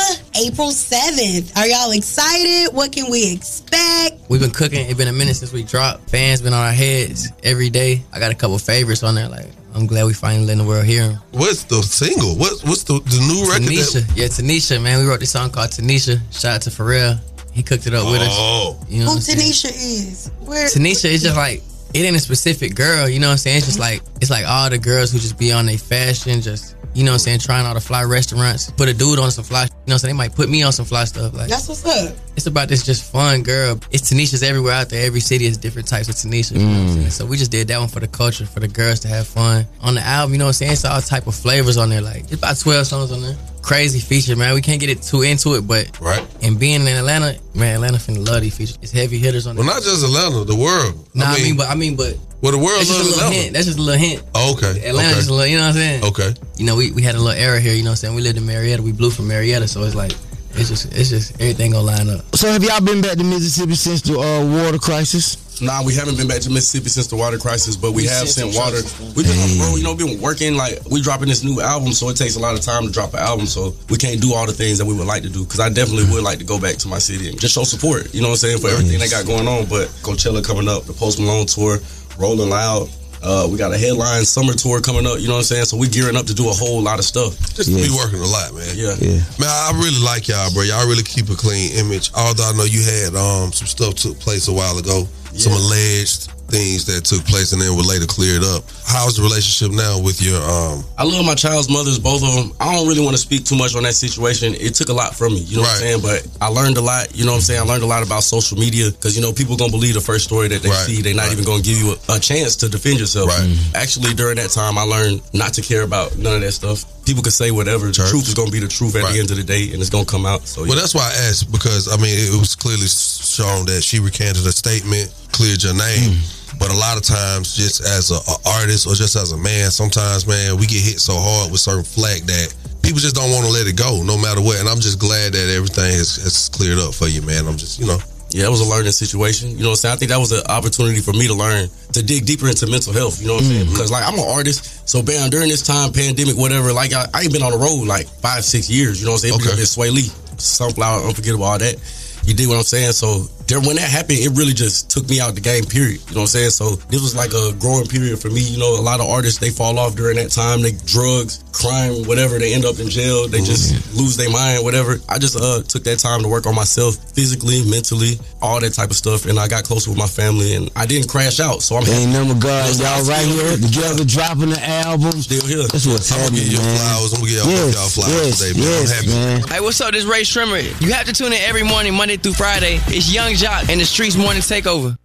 April 0.44 0.68
7th. 0.68 1.56
Are 1.56 1.66
y'all 1.66 1.90
excited? 1.92 2.74
What 2.74 2.92
can 2.92 3.10
we 3.10 3.32
expect? 3.32 4.28
We've 4.28 4.40
been 4.40 4.50
cooking. 4.50 4.86
It's 4.86 4.94
been 4.98 5.08
a 5.08 5.12
minute 5.12 5.36
since 5.36 5.52
we 5.52 5.62
dropped. 5.62 6.10
Fans 6.10 6.40
been 6.42 6.52
on 6.52 6.64
our 6.64 6.72
heads 6.72 7.30
every 7.42 7.70
day. 7.70 8.02
I 8.12 8.18
got 8.18 8.32
a 8.32 8.34
couple 8.34 8.58
favorites 8.58 9.02
on 9.02 9.14
there. 9.14 9.28
Like 9.28 9.46
I'm 9.74 9.86
glad 9.86 10.04
we 10.06 10.14
finally 10.14 10.46
letting 10.46 10.62
the 10.62 10.68
world 10.68 10.84
hear 10.84 11.08
them. 11.08 11.18
What's 11.32 11.64
the 11.64 11.82
single? 11.82 12.34
What's 12.36 12.64
what's 12.64 12.84
the, 12.84 12.94
the 12.94 13.18
new 13.28 13.50
record? 13.50 13.66
Tanisha, 13.66 14.06
That, 14.06 14.16
yeah, 14.16 14.26
Tanisha, 14.26 14.82
man. 14.82 15.00
We 15.02 15.08
wrote 15.08 15.20
this 15.20 15.30
song 15.32 15.50
called 15.50 15.70
Tanisha. 15.70 16.20
Shout 16.32 16.56
out 16.56 16.62
to 16.62 16.70
Pharrell. 16.70 17.20
He 17.52 17.62
cooked 17.62 17.86
it 17.86 17.94
up 17.94 18.10
with 18.10 18.20
us. 18.20 18.28
oh, 18.32 18.78
You 18.88 18.98
know 19.00 19.04
Who 19.06 19.10
what 19.12 19.16
I'm 19.16 19.20
saying? 19.22 19.38
Tanisha 19.38 19.68
is? 19.70 20.30
Where? 20.40 20.66
Tanisha 20.66 21.06
is 21.06 21.22
just 21.22 21.36
like 21.36 21.62
it 21.94 22.00
ain't 22.00 22.16
a 22.16 22.20
specific 22.20 22.74
girl, 22.74 23.08
you 23.08 23.20
know 23.20 23.28
what 23.28 23.32
I'm 23.32 23.38
saying? 23.38 23.58
It's 23.58 23.66
just 23.66 23.78
like 23.78 24.02
it's 24.20 24.30
like 24.30 24.44
all 24.46 24.68
the 24.68 24.78
girls 24.78 25.12
who 25.12 25.18
just 25.18 25.38
be 25.38 25.52
on 25.52 25.66
their 25.66 25.78
fashion, 25.78 26.40
just 26.42 26.75
you 26.96 27.04
know 27.04 27.10
what 27.10 27.16
I'm 27.16 27.18
saying, 27.18 27.40
trying 27.40 27.66
all 27.66 27.74
the 27.74 27.80
fly 27.80 28.02
restaurants. 28.04 28.70
Put 28.70 28.88
a 28.88 28.94
dude 28.94 29.18
on 29.18 29.30
some 29.30 29.44
fly, 29.44 29.68
you 29.86 29.90
know 29.90 29.94
what 29.94 30.02
They 30.02 30.12
might 30.12 30.34
put 30.34 30.48
me 30.48 30.62
on 30.64 30.72
some 30.72 30.84
fly 30.84 31.04
stuff. 31.04 31.32
Like 31.32 31.48
That's 31.48 31.68
what's 31.68 31.84
up. 31.86 32.14
it's 32.36 32.46
about 32.46 32.68
this 32.68 32.84
just 32.84 33.10
fun 33.10 33.42
girl. 33.44 33.78
It's 33.92 34.10
Tanisha's 34.10 34.42
everywhere 34.42 34.72
out 34.72 34.88
there. 34.88 35.06
Every 35.06 35.20
city 35.20 35.46
has 35.46 35.56
different 35.56 35.86
types 35.86 36.08
of 36.08 36.16
Tanisha. 36.16 36.52
You 36.58 36.66
know 36.66 36.84
what 36.84 36.98
mm. 36.98 37.10
So 37.12 37.24
we 37.24 37.36
just 37.36 37.52
did 37.52 37.68
that 37.68 37.78
one 37.78 37.88
for 37.88 38.00
the 38.00 38.08
culture, 38.08 38.46
for 38.46 38.58
the 38.58 38.66
girls 38.68 38.98
to 39.00 39.08
have 39.08 39.28
fun. 39.28 39.64
On 39.80 39.94
the 39.94 40.00
album, 40.00 40.32
you 40.32 40.38
know 40.38 40.46
what 40.46 40.48
I'm 40.50 40.54
saying? 40.54 40.72
It's 40.72 40.84
all 40.84 41.00
type 41.00 41.28
of 41.28 41.34
flavors 41.36 41.76
on 41.76 41.88
there. 41.88 42.00
Like 42.02 42.24
it's 42.24 42.34
about 42.34 42.58
12 42.58 42.86
songs 42.86 43.12
on 43.12 43.22
there. 43.22 43.36
Crazy 43.62 43.98
feature, 44.00 44.36
man. 44.36 44.54
We 44.54 44.60
can't 44.60 44.80
get 44.80 44.90
it 44.90 45.02
too 45.02 45.22
into 45.22 45.54
it, 45.54 45.66
but 45.66 46.00
right. 46.00 46.24
and 46.42 46.58
being 46.58 46.82
in 46.82 46.88
Atlanta, 46.88 47.36
man, 47.54 47.74
Atlanta 47.76 47.98
finna 47.98 48.26
love 48.26 48.40
these 48.42 48.56
features. 48.56 48.78
It's 48.82 48.92
heavy 48.92 49.18
hitters 49.18 49.46
on 49.48 49.56
Well, 49.56 49.66
there. 49.66 49.74
not 49.74 49.82
just 49.82 50.04
Atlanta, 50.04 50.44
the 50.44 50.54
world. 50.54 51.08
Nah, 51.14 51.26
I 51.26 51.38
mean, 51.38 51.56
but 51.56 51.68
I 51.68 51.74
mean, 51.74 51.96
but 51.96 52.16
well, 52.42 52.52
the 52.52 52.58
world 52.58 52.78
that's 52.78 52.86
just 52.88 53.00
a 53.00 53.02
loves 53.02 53.10
little 53.16 53.24
Atlanta. 53.26 53.42
hint. 53.42 53.52
That's 53.54 53.66
just 53.66 53.78
a 53.78 53.82
little 53.82 53.98
hint. 54.00 54.22
Oh, 54.36 54.52
okay. 54.54 54.86
Atlanta 54.86 55.08
okay. 55.08 55.14
just 55.16 55.30
a 55.30 55.32
little, 55.34 55.46
you 55.46 55.56
know 55.56 55.62
what 55.64 55.68
I'm 55.68 55.74
saying? 55.74 56.04
Okay. 56.04 56.34
You 56.58 56.66
know, 56.66 56.76
we, 56.76 56.92
we 56.92 57.02
had 57.02 57.16
a 57.16 57.18
little 57.18 57.32
era 57.36 57.58
here, 57.58 57.72
you 57.74 57.82
know 57.82 57.90
what 57.90 58.04
I'm 58.04 58.14
saying? 58.14 58.14
We 58.14 58.22
lived 58.22 58.38
in 58.38 58.46
Marietta. 58.46 58.82
We 58.84 58.92
blew 58.92 59.10
from 59.10 59.26
Marietta, 59.26 59.66
so 59.66 59.75
it's 59.84 59.94
like 59.94 60.12
it's 60.54 60.68
just 60.68 60.92
it's 60.94 61.10
just 61.10 61.32
everything 61.40 61.72
gonna 61.72 61.84
line 61.84 62.08
up. 62.08 62.34
So 62.34 62.48
have 62.48 62.62
y'all 62.62 62.80
been 62.80 63.02
back 63.02 63.18
to 63.18 63.24
Mississippi 63.24 63.74
since 63.74 64.02
the 64.02 64.18
uh, 64.18 64.44
water 64.44 64.78
crisis? 64.78 65.44
Nah, 65.60 65.82
we 65.82 65.94
haven't 65.94 66.18
been 66.18 66.28
back 66.28 66.42
to 66.42 66.50
Mississippi 66.50 66.90
since 66.90 67.06
the 67.06 67.16
water 67.16 67.38
crisis, 67.38 67.76
but 67.76 67.92
we, 67.92 68.02
We 68.02 68.08
have 68.08 68.28
sent 68.28 68.52
sent 68.52 68.56
water. 68.56 68.76
We've 69.16 69.24
been 69.24 69.38
on 69.40 69.48
the 69.48 69.64
road, 69.64 69.76
you 69.76 69.84
know, 69.84 69.94
been 69.96 70.20
working 70.20 70.54
like 70.54 70.84
we 70.90 71.00
dropping 71.00 71.28
this 71.28 71.42
new 71.44 71.62
album, 71.62 71.92
so 71.92 72.10
it 72.10 72.16
takes 72.16 72.36
a 72.36 72.40
lot 72.40 72.54
of 72.54 72.60
time 72.60 72.84
to 72.84 72.92
drop 72.92 73.14
an 73.14 73.20
album. 73.20 73.46
So 73.46 73.74
we 73.88 73.96
can't 73.96 74.20
do 74.20 74.34
all 74.34 74.46
the 74.46 74.52
things 74.52 74.76
that 74.78 74.84
we 74.84 74.94
would 74.94 75.06
like 75.06 75.22
to 75.22 75.30
do. 75.30 75.44
Because 75.44 75.60
I 75.60 75.70
definitely 75.70 76.12
would 76.12 76.22
like 76.24 76.38
to 76.40 76.44
go 76.44 76.60
back 76.60 76.76
to 76.84 76.88
my 76.88 76.98
city 76.98 77.28
and 77.30 77.40
just 77.40 77.54
show 77.54 77.64
support. 77.64 78.12
You 78.12 78.20
know 78.20 78.28
what 78.28 78.44
I'm 78.44 78.52
saying 78.52 78.58
for 78.58 78.68
everything 78.68 78.98
they 78.98 79.08
got 79.08 79.24
going 79.24 79.48
on. 79.48 79.64
But 79.64 79.88
Coachella 80.04 80.44
coming 80.44 80.68
up, 80.68 80.84
the 80.84 80.92
Post 80.92 81.18
Malone 81.18 81.46
tour, 81.46 81.78
Rolling 82.18 82.50
Loud. 82.50 82.90
Uh, 83.22 83.48
we 83.50 83.56
got 83.58 83.72
a 83.72 83.78
headline 83.78 84.24
summer 84.24 84.52
tour 84.52 84.80
coming 84.80 85.06
up. 85.06 85.18
You 85.18 85.28
know 85.28 85.34
what 85.34 85.48
I'm 85.48 85.50
saying? 85.50 85.64
So 85.64 85.76
we 85.76 85.88
gearing 85.88 86.16
up 86.16 86.26
to 86.26 86.34
do 86.34 86.48
a 86.48 86.52
whole 86.52 86.80
lot 86.82 86.98
of 86.98 87.04
stuff. 87.04 87.36
Just 87.54 87.68
be 87.68 87.88
working 87.96 88.20
a 88.20 88.26
lot, 88.26 88.54
man. 88.54 88.74
Yeah. 88.76 88.94
Yeah. 89.00 89.20
Man, 89.38 89.48
I 89.50 89.72
really 89.74 90.02
like 90.02 90.28
y'all, 90.28 90.52
bro. 90.52 90.62
Y'all 90.62 90.86
really 90.86 91.02
keep 91.02 91.30
a 91.30 91.34
clean 91.34 91.72
image. 91.72 92.10
Although 92.14 92.44
I 92.44 92.52
know 92.52 92.64
you 92.64 92.82
had 92.82 93.14
um 93.16 93.52
some 93.52 93.66
stuff 93.66 93.94
took 93.94 94.18
place 94.18 94.48
a 94.48 94.52
while 94.52 94.78
ago, 94.78 95.08
some 95.34 95.52
alleged 95.52 96.30
things 96.48 96.86
that 96.86 97.04
took 97.04 97.24
place 97.26 97.52
and 97.52 97.60
then 97.60 97.74
were 97.76 97.82
later 97.82 98.06
cleared 98.06 98.42
up. 98.44 98.62
How's 98.86 99.16
the 99.16 99.22
relationship 99.22 99.74
now 99.74 99.98
with 100.00 100.22
your 100.22 100.38
um? 100.40 100.84
I 100.96 101.04
love 101.04 101.24
my 101.26 101.34
child's 101.34 101.68
mothers, 101.68 101.98
both 101.98 102.22
of 102.22 102.32
them. 102.34 102.52
I 102.60 102.74
don't 102.74 102.86
really 102.86 103.02
want 103.04 103.14
to 103.16 103.22
speak 103.22 103.44
too 103.44 103.56
much 103.56 103.74
on 103.74 103.82
that 103.82 103.94
situation. 103.94 104.54
It 104.54 104.74
took 104.74 104.88
a 104.88 104.92
lot 104.94 105.14
from 105.14 105.34
me, 105.34 105.40
you 105.40 105.56
know 105.56 105.62
what 105.62 105.74
I'm 105.74 105.80
saying? 105.80 106.00
But 106.02 106.26
I 106.40 106.48
learned 106.48 106.76
a 106.78 106.82
lot, 106.82 107.14
you 107.16 107.24
know 107.24 107.32
what 107.32 107.42
I'm 107.42 107.48
saying? 107.48 107.60
I 107.60 107.64
learned 107.64 107.82
a 107.82 107.90
lot 107.90 108.06
about 108.06 108.22
social 108.22 108.58
media 108.58 108.90
because, 108.90 109.16
you 109.16 109.22
know, 109.22 109.32
people 109.32 109.56
going 109.56 109.70
to 109.70 109.76
believe 109.76 109.94
the 109.94 110.00
first 110.00 110.24
story 110.24 110.48
that 110.48 110.62
they 110.62 110.68
Right, 110.70 110.86
see. 110.86 111.02
They're 111.02 111.14
not 111.14 111.32
even 111.32 111.44
going 111.44 111.62
to 111.62 111.66
give 111.68 111.78
you 111.78 111.94
a, 112.08 112.16
a 112.16 112.20
chance 112.20 112.56
to 112.62 112.68
defend 112.68 113.00
yourself. 113.00 113.28
Right. 113.28 113.50
Actually, 113.74 114.14
during 114.14 114.36
that 114.36 114.50
time, 114.50 114.78
I 114.78 114.82
learned 114.82 115.22
not 115.34 115.54
to 115.54 115.62
care 115.62 115.82
about 115.82 116.16
none 116.16 116.36
of 116.36 116.40
that 116.42 116.52
stuff. 116.52 116.84
people 117.04 117.22
can 117.22 117.32
say 117.32 117.50
whatever. 117.50 117.86
The 117.86 118.06
truth 118.10 118.26
is 118.28 118.34
gonna 118.34 118.50
be 118.50 118.58
the 118.58 118.66
truth 118.68 118.96
at 118.96 119.06
the 119.12 119.18
end 119.20 119.30
of 119.30 119.36
the 119.36 119.44
day, 119.44 119.70
and 119.72 119.80
it's 119.80 119.90
gonna 119.90 120.04
come 120.04 120.26
out. 120.26 120.42
So 120.46 120.62
Well, 120.62 120.74
that's 120.74 120.94
why 120.94 121.06
I 121.06 121.28
asked 121.30 121.50
because 121.52 121.86
I 121.86 121.96
mean 122.02 122.10
it 122.18 122.38
was 122.38 122.54
clearly 122.56 122.86
shown 122.88 123.66
that 123.66 123.82
she 123.82 124.00
recanted 124.00 124.42
her 124.44 124.50
statement, 124.50 125.14
cleared 125.32 125.62
your 125.62 125.74
name. 125.74 126.14
Mm. 126.18 126.35
But 126.58 126.72
a 126.72 126.76
lot 126.76 126.96
of 126.96 127.02
times, 127.02 127.54
just 127.54 127.80
as 127.84 128.10
a, 128.10 128.16
a 128.16 128.36
artist 128.60 128.86
or 128.86 128.94
just 128.94 129.16
as 129.16 129.32
a 129.32 129.36
man, 129.36 129.70
sometimes 129.70 130.26
man, 130.26 130.56
we 130.56 130.66
get 130.66 130.80
hit 130.80 131.00
so 131.00 131.14
hard 131.16 131.52
with 131.52 131.60
certain 131.60 131.84
flack 131.84 132.22
that 132.22 132.54
people 132.82 132.98
just 132.98 133.14
don't 133.14 133.30
want 133.30 133.44
to 133.44 133.52
let 133.52 133.66
it 133.66 133.76
go, 133.76 134.02
no 134.02 134.16
matter 134.16 134.40
what. 134.40 134.58
And 134.60 134.68
I'm 134.68 134.80
just 134.80 134.98
glad 134.98 135.32
that 135.34 135.52
everything 135.52 135.92
has, 135.92 136.16
has 136.16 136.48
cleared 136.48 136.78
up 136.78 136.94
for 136.94 137.08
you, 137.08 137.22
man. 137.22 137.46
I'm 137.46 137.56
just 137.56 137.78
you 137.78 137.86
know. 137.86 137.98
Yeah, 138.30 138.46
it 138.46 138.50
was 138.50 138.60
a 138.60 138.68
learning 138.68 138.92
situation. 138.92 139.50
You 139.50 139.62
know 139.62 139.70
what 139.70 139.70
I'm 139.70 139.76
saying? 139.76 139.94
I 139.94 139.96
think 139.96 140.10
that 140.10 140.18
was 140.18 140.32
an 140.32 140.44
opportunity 140.50 141.00
for 141.00 141.12
me 141.12 141.28
to 141.28 141.34
learn, 141.34 141.68
to 141.92 142.02
dig 142.02 142.26
deeper 142.26 142.48
into 142.48 142.66
mental 142.66 142.92
health. 142.92 143.20
You 143.20 143.28
know 143.28 143.34
what 143.34 143.44
I'm 143.44 143.48
saying? 143.48 143.64
Mm-hmm. 143.66 143.72
Because, 143.72 143.90
like, 143.92 144.02
I'm 144.02 144.18
an 144.18 144.26
artist. 144.28 144.88
So, 144.88 145.00
bam, 145.00 145.30
during 145.30 145.48
this 145.48 145.62
time, 145.62 145.92
pandemic, 145.92 146.36
whatever, 146.36 146.72
like, 146.72 146.92
I, 146.92 147.06
I 147.14 147.22
ain't 147.22 147.32
been 147.32 147.42
on 147.42 147.52
the 147.52 147.58
road 147.58 147.86
like 147.86 148.08
five, 148.20 148.44
six 148.44 148.68
years. 148.68 148.98
You 149.00 149.06
know 149.06 149.12
what 149.12 149.24
I'm 149.24 149.30
saying? 149.30 149.40
Okay. 149.40 149.62
It's 149.62 149.76
Swae 149.76 149.92
Lee, 149.94 150.10
Sunflower, 150.38 151.06
Unforgettable, 151.06 151.44
all 151.44 151.58
that. 151.58 151.78
You 152.26 152.34
dig 152.34 152.48
what 152.48 152.56
I'm 152.56 152.62
saying? 152.64 152.92
So, 152.92 153.28
there, 153.46 153.60
when 153.60 153.76
that 153.76 153.86
happened, 153.88 154.18
it 154.18 154.30
really 154.34 154.52
just 154.52 154.90
took 154.90 155.08
me 155.08 155.20
out 155.20 155.36
the 155.36 155.40
game, 155.40 155.62
period. 155.64 156.02
You 156.10 156.14
know 156.18 156.26
what 156.26 156.34
I'm 156.34 156.50
saying? 156.50 156.50
So, 156.50 156.74
this 156.90 157.00
was 157.00 157.14
like 157.14 157.30
a 157.32 157.54
growing 157.62 157.86
period 157.86 158.18
for 158.18 158.28
me. 158.28 158.40
You 158.42 158.58
know, 158.58 158.74
a 158.74 158.82
lot 158.82 158.98
of 158.98 159.06
artists, 159.06 159.38
they 159.38 159.50
fall 159.50 159.78
off 159.78 159.94
during 159.94 160.16
that 160.16 160.32
time. 160.32 160.60
They 160.62 160.72
drugs, 160.90 161.44
crime, 161.54 162.02
whatever. 162.10 162.38
They 162.40 162.52
end 162.54 162.64
up 162.64 162.80
in 162.80 162.90
jail. 162.90 163.28
They 163.28 163.38
just 163.38 163.94
lose 163.96 164.16
their 164.16 164.30
mind, 164.30 164.64
whatever. 164.64 164.98
I 165.08 165.18
just 165.22 165.38
uh, 165.38 165.62
took 165.62 165.84
that 165.84 166.00
time 166.00 166.22
to 166.22 166.28
work 166.28 166.46
on 166.46 166.56
myself 166.56 166.96
physically, 167.14 167.62
mentally, 167.70 168.18
all 168.42 168.58
that 168.60 168.74
type 168.74 168.90
of 168.90 168.96
stuff. 168.96 169.26
And 169.26 169.38
I 169.38 169.46
got 169.46 169.62
closer 169.62 169.90
with 169.90 169.98
my 169.98 170.08
family 170.10 170.54
and 170.58 170.68
I 170.74 170.84
didn't 170.84 171.08
crash 171.08 171.38
out. 171.38 171.62
So 171.62 171.76
I'm 171.76 171.86
Ain't 171.86 172.10
happy. 172.10 172.26
number 172.26 172.34
God, 172.34 172.66
y'all 172.82 173.06
right 173.06 173.24
here 173.24 173.54
together, 173.62 174.04
dropping 174.04 174.50
the 174.50 174.60
album. 174.82 175.12
Still 175.22 175.46
here. 175.46 175.62
That's 175.70 175.86
what's 175.86 176.10
I'm 176.10 176.18
gonna 176.18 176.34
happening, 176.34 176.50
give 176.50 176.52
you 176.52 176.58
man. 176.58 176.76
flowers. 176.82 177.12
I'm 177.14 177.20
gonna 177.22 177.30
give 177.30 177.38
y'all, 177.46 177.50
Yes, 177.54 177.74
y'all 177.78 177.94
flowers 177.94 178.26
yes, 178.26 178.38
today, 178.42 178.54
man. 178.58 178.82
I'm 178.82 178.90
happy. 178.90 179.06
man. 179.14 179.48
Hey, 179.54 179.60
what's 179.62 179.80
up? 179.80 179.92
This 179.94 180.04
Rae 180.04 180.22
Sremmurd. 180.26 180.66
You 180.82 180.90
have 180.92 181.06
to 181.06 181.12
tune 181.14 181.30
in 181.32 181.38
every 181.46 181.62
morning, 181.62 181.94
Monday 181.94 182.15
through 182.22 182.34
Friday. 182.34 182.78
It's 182.88 183.12
Yung 183.12 183.32
Joc 183.34 183.68
and 183.70 183.80
the 183.80 183.84
Streetz 183.84 184.16
Morning 184.16 184.42
Takeover. 184.42 184.96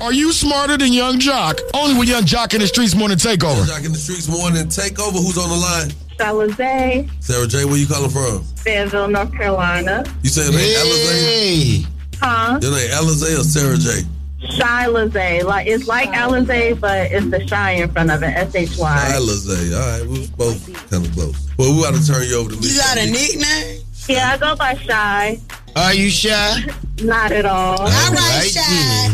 Are 0.00 0.12
you 0.12 0.32
smarter 0.32 0.76
than 0.76 0.92
Yung 0.92 1.18
Joc? 1.18 1.60
Only 1.74 1.98
with 1.98 2.08
Yung 2.08 2.22
Joc 2.22 2.54
in 2.54 2.60
the 2.60 2.66
Streetz 2.66 2.96
Morning 2.96 3.16
Takeover. 3.16 3.64
Joc 3.64 3.84
in 3.84 3.92
the 3.92 3.98
Streetz 3.98 4.28
morning 4.28 4.66
takeover. 4.66 5.12
Who's 5.12 5.38
on 5.38 5.48
the 5.48 5.56
line? 5.56 5.90
Shalazay, 6.18 7.10
Sarah 7.22 7.46
J. 7.46 7.64
Where 7.64 7.76
you 7.76 7.86
calling 7.86 8.10
from? 8.10 8.42
Fayetteville, 8.56 9.08
North 9.08 9.32
Carolina. 9.32 10.04
You 10.22 10.30
saying 10.30 10.52
name 10.52 10.76
Alizé? 10.76 11.86
Huh? 12.20 12.58
Your 12.62 12.72
name 12.72 12.90
Alizé 12.90 13.38
or 13.38 13.44
Sarah 13.44 13.76
J? 13.76 14.02
Shy 14.40 14.86
Lazay. 14.86 15.44
Like 15.44 15.66
it's 15.66 15.86
like 15.86 16.10
Alizé, 16.10 16.78
but 16.78 17.10
it's 17.10 17.30
the 17.30 17.46
shy 17.46 17.72
in 17.72 17.90
front 17.90 18.10
of 18.10 18.22
it. 18.22 18.34
S 18.34 18.54
H 18.54 18.78
Y. 18.78 19.12
Alizé. 19.14 19.74
All 19.74 19.98
right, 19.98 20.08
we 20.08 20.18
was 20.20 20.30
both 20.30 20.90
kind 20.90 21.06
of 21.06 21.12
close. 21.12 21.48
Well, 21.58 21.74
we 21.74 21.82
got 21.82 21.94
to 21.94 22.06
turn 22.06 22.26
you 22.28 22.36
over 22.36 22.50
to 22.50 22.56
me. 22.56 22.68
You 22.68 22.78
got 22.78 22.98
a 22.98 23.10
nickname? 23.10 23.82
Yeah, 24.08 24.32
I 24.32 24.36
go 24.38 24.54
by 24.56 24.74
Shy. 24.74 25.40
Are 25.76 25.94
you 25.94 26.08
shy? 26.08 26.62
Not 27.02 27.32
at 27.32 27.44
all. 27.44 27.78
All 27.80 27.86
right, 27.86 28.48
Shy. 28.50 29.12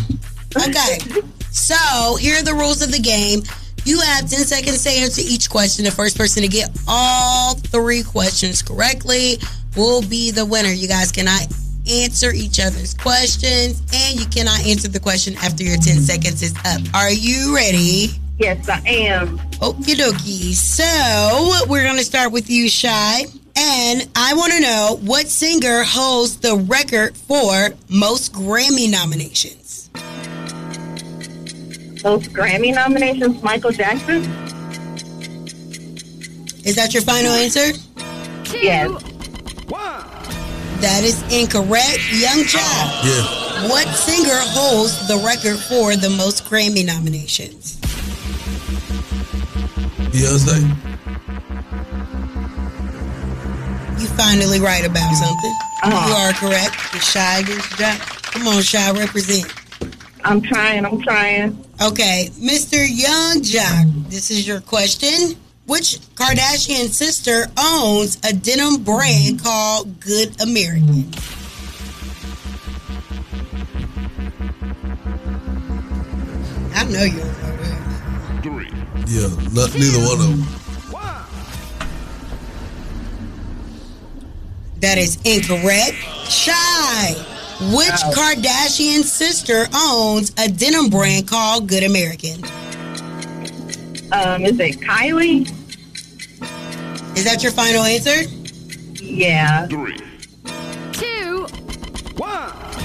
Okay. 0.68 0.98
So 1.50 2.16
here 2.16 2.38
are 2.38 2.42
the 2.42 2.54
rules 2.54 2.82
of 2.82 2.92
the 2.92 3.00
game. 3.00 3.42
You 3.84 4.00
have 4.00 4.30
10 4.30 4.44
seconds 4.44 4.84
to 4.84 4.90
answer 4.90 5.22
each 5.24 5.50
question. 5.50 5.84
The 5.84 5.90
first 5.90 6.16
person 6.16 6.42
to 6.42 6.48
get 6.48 6.70
all 6.86 7.56
three 7.56 8.04
questions 8.04 8.62
correctly 8.62 9.38
will 9.76 10.02
be 10.02 10.30
the 10.30 10.46
winner. 10.46 10.68
You 10.68 10.86
guys 10.86 11.10
cannot 11.10 11.48
answer 11.90 12.30
each 12.30 12.60
other's 12.60 12.94
questions, 12.94 13.82
and 13.92 14.20
you 14.20 14.26
cannot 14.26 14.64
answer 14.64 14.86
the 14.86 15.00
question 15.00 15.34
after 15.38 15.64
your 15.64 15.78
10 15.78 15.96
seconds 15.98 16.42
is 16.42 16.54
up. 16.64 16.80
Are 16.94 17.10
you 17.10 17.56
ready? 17.56 18.10
Yes, 18.38 18.68
I 18.68 18.80
am. 18.86 19.38
Okie 19.58 19.96
dokie. 19.96 20.52
So 20.54 21.66
we're 21.68 21.82
going 21.82 21.98
to 21.98 22.04
start 22.04 22.30
with 22.30 22.48
you, 22.48 22.68
Shy. 22.68 23.24
And 23.56 24.08
I 24.16 24.34
want 24.34 24.52
to 24.52 24.60
know 24.60 24.98
what 25.02 25.28
singer 25.28 25.82
holds 25.84 26.38
the 26.38 26.56
record 26.56 27.16
for 27.16 27.70
most 27.88 28.32
Grammy 28.32 28.90
nominations? 28.90 29.90
Most 32.02 32.32
Grammy 32.32 32.74
nominations, 32.74 33.42
Michael 33.42 33.72
Jackson. 33.72 34.22
Is 36.64 36.76
that 36.76 36.94
your 36.94 37.02
final 37.02 37.32
answer? 37.32 37.72
Yes. 38.56 38.90
That 40.80 41.04
is 41.04 41.22
incorrect. 41.32 42.00
Young 42.12 42.44
Job. 42.44 43.04
Yeah. 43.04 43.68
What 43.68 43.86
singer 43.88 44.34
holds 44.34 45.06
the 45.06 45.16
record 45.24 45.58
for 45.58 45.94
the 45.94 46.10
most 46.10 46.44
Grammy 46.44 46.84
nominations? 46.84 47.78
Beyonce. 50.10 50.91
You 54.02 54.08
finally 54.08 54.58
right 54.58 54.84
about 54.84 55.14
something. 55.14 55.54
Uh-huh. 55.84 56.08
You 56.08 56.14
are 56.14 56.32
correct. 56.32 56.74
Shy 57.04 57.38
against 57.38 57.78
Job. 57.78 58.00
Come 58.32 58.48
on, 58.48 58.60
Shy, 58.60 58.90
represent. 58.90 59.46
I'm 60.24 60.40
trying. 60.42 60.84
I'm 60.84 61.00
trying. 61.00 61.64
Okay, 61.80 62.28
Mr. 62.34 62.84
Yung 62.84 63.42
Joc, 63.42 64.10
this 64.10 64.32
is 64.32 64.44
your 64.44 64.60
question. 64.60 65.36
Which 65.66 66.00
Kardashian 66.16 66.88
sister 66.88 67.46
owns 67.56 68.18
a 68.24 68.32
denim 68.32 68.82
brand 68.82 69.40
called 69.40 70.00
Good 70.00 70.42
American? 70.42 71.06
I 76.74 76.84
know 76.90 77.04
you 77.04 77.18
don't 77.20 77.38
know 77.38 77.56
that. 77.62 77.82
Yeah, 79.06 79.28
not, 79.52 79.72
neither 79.74 79.98
one 79.98 80.20
of 80.20 80.28
them. 80.28 80.61
That 84.82 84.98
is 84.98 85.16
incorrect. 85.24 85.94
Shy. 86.28 87.14
Which 87.72 87.88
Ow. 87.88 88.10
Kardashian 88.12 89.04
sister 89.04 89.66
owns 89.72 90.32
a 90.36 90.48
denim 90.48 90.90
brand 90.90 91.28
called 91.28 91.68
Good 91.68 91.84
American? 91.84 92.42
Um, 94.10 94.44
is 94.44 94.58
it 94.58 94.80
Kylie? 94.80 95.48
Is 97.16 97.24
that 97.24 97.44
your 97.44 97.52
final 97.52 97.84
answer? 97.84 98.22
Yeah. 99.00 99.68
Two. 100.92 101.46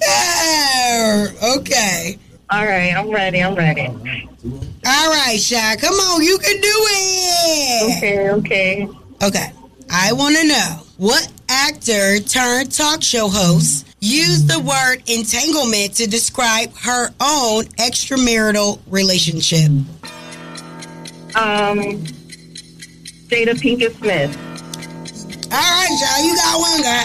okay. 1.57 2.17
All 2.49 2.65
right, 2.65 2.93
I'm 2.93 3.09
ready. 3.09 3.41
I'm 3.41 3.55
ready. 3.55 3.87
All 3.87 5.09
right, 5.11 5.39
Shy. 5.39 5.75
Come 5.77 5.93
on, 5.93 6.23
you 6.23 6.37
can 6.37 6.59
do 6.59 6.67
it. 6.67 7.97
Okay, 7.97 8.29
okay. 8.31 8.89
Okay. 9.23 9.51
I 9.89 10.13
want 10.13 10.35
to 10.37 10.47
know 10.47 10.79
what 10.97 11.31
actor 11.47 12.19
turned 12.19 12.71
talk 12.71 13.03
show 13.03 13.27
host 13.29 13.87
used 13.99 14.47
the 14.47 14.59
word 14.59 15.03
entanglement 15.07 15.93
to 15.95 16.07
describe 16.07 16.73
her 16.77 17.09
own 17.21 17.65
extramarital 17.77 18.79
relationship. 18.87 19.69
Um, 21.35 22.01
Jada 23.29 23.53
Pinkett 23.53 23.95
Smith. 23.97 24.35
All 25.51 25.59
right, 25.59 25.97
Shy, 25.99 26.23
you 26.23 26.35
got 26.35 26.59
one 26.59 26.81
guy. 26.81 27.03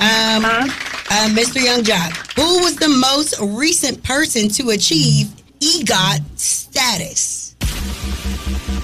Um, 0.00 0.87
uh, 1.10 1.28
Mr. 1.32 1.62
Yung 1.64 1.82
Joc, 1.82 2.12
who 2.36 2.62
was 2.62 2.76
the 2.76 2.88
most 2.88 3.38
recent 3.40 4.02
person 4.02 4.48
to 4.50 4.70
achieve 4.70 5.28
EGOT 5.60 6.20
status? 6.38 7.54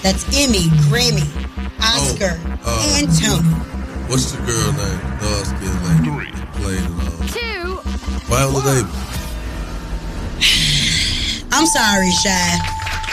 That's 0.03 0.25
Emmy, 0.37 0.69
Grammy, 0.89 1.25
Oscar, 1.81 2.39
uh, 2.65 2.99
and 2.99 3.09
Tony. 3.19 3.49
What's 4.09 4.33
the 4.33 4.39
girl 4.45 4.73
name? 4.73 5.01
Dark 5.21 5.47
skin 5.47 5.75
lady. 5.85 6.11
Played 6.61 6.85
in 6.85 7.01
uh, 7.01 7.27
Two. 7.29 7.81
Viola 8.29 8.61
Davis. 8.63 8.93
I'm 11.53 11.67
sorry, 11.67 12.11
Shy. 12.11 12.59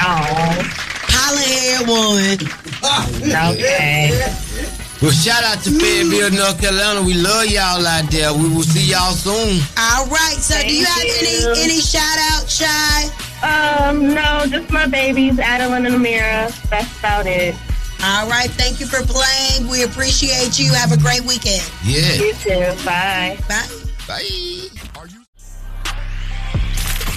Oh. 0.03 0.87
Holland 1.13 1.47
had 1.47 1.87
one. 1.87 2.39
Okay. 3.55 4.77
Well, 5.01 5.09
shout 5.09 5.43
out 5.43 5.63
to 5.63 5.71
Fayetteville, 5.71 6.29
North 6.29 6.61
Carolina. 6.61 7.01
We 7.01 7.15
love 7.15 7.47
y'all 7.47 7.85
out 7.87 8.11
there. 8.11 8.31
We 8.33 8.47
will 8.53 8.61
see 8.61 8.91
y'all 8.91 9.13
soon. 9.13 9.59
All 9.75 10.05
right. 10.05 10.37
So, 10.37 10.61
do 10.61 10.75
you 10.75 10.85
have 10.85 11.01
any 11.01 11.63
any 11.63 11.81
shout 11.81 12.19
out, 12.31 12.47
Shy? 12.47 13.09
Um, 13.41 14.13
no, 14.13 14.45
just 14.45 14.69
my 14.69 14.85
babies, 14.85 15.39
Adeline 15.39 15.87
and 15.87 15.95
Amira. 15.95 16.53
That's 16.69 16.99
about 16.99 17.25
it. 17.25 17.55
All 18.03 18.29
right. 18.29 18.49
Thank 18.51 18.79
you 18.79 18.85
for 18.85 19.01
playing. 19.03 19.67
We 19.67 19.83
appreciate 19.83 20.59
you. 20.59 20.71
Have 20.73 20.91
a 20.91 20.97
great 20.97 21.21
weekend. 21.21 21.67
Yeah. 21.83 22.13
You 22.13 22.33
too. 22.33 22.85
Bye. 22.85 23.39
Bye. 23.47 23.67
Bye. 24.07 24.80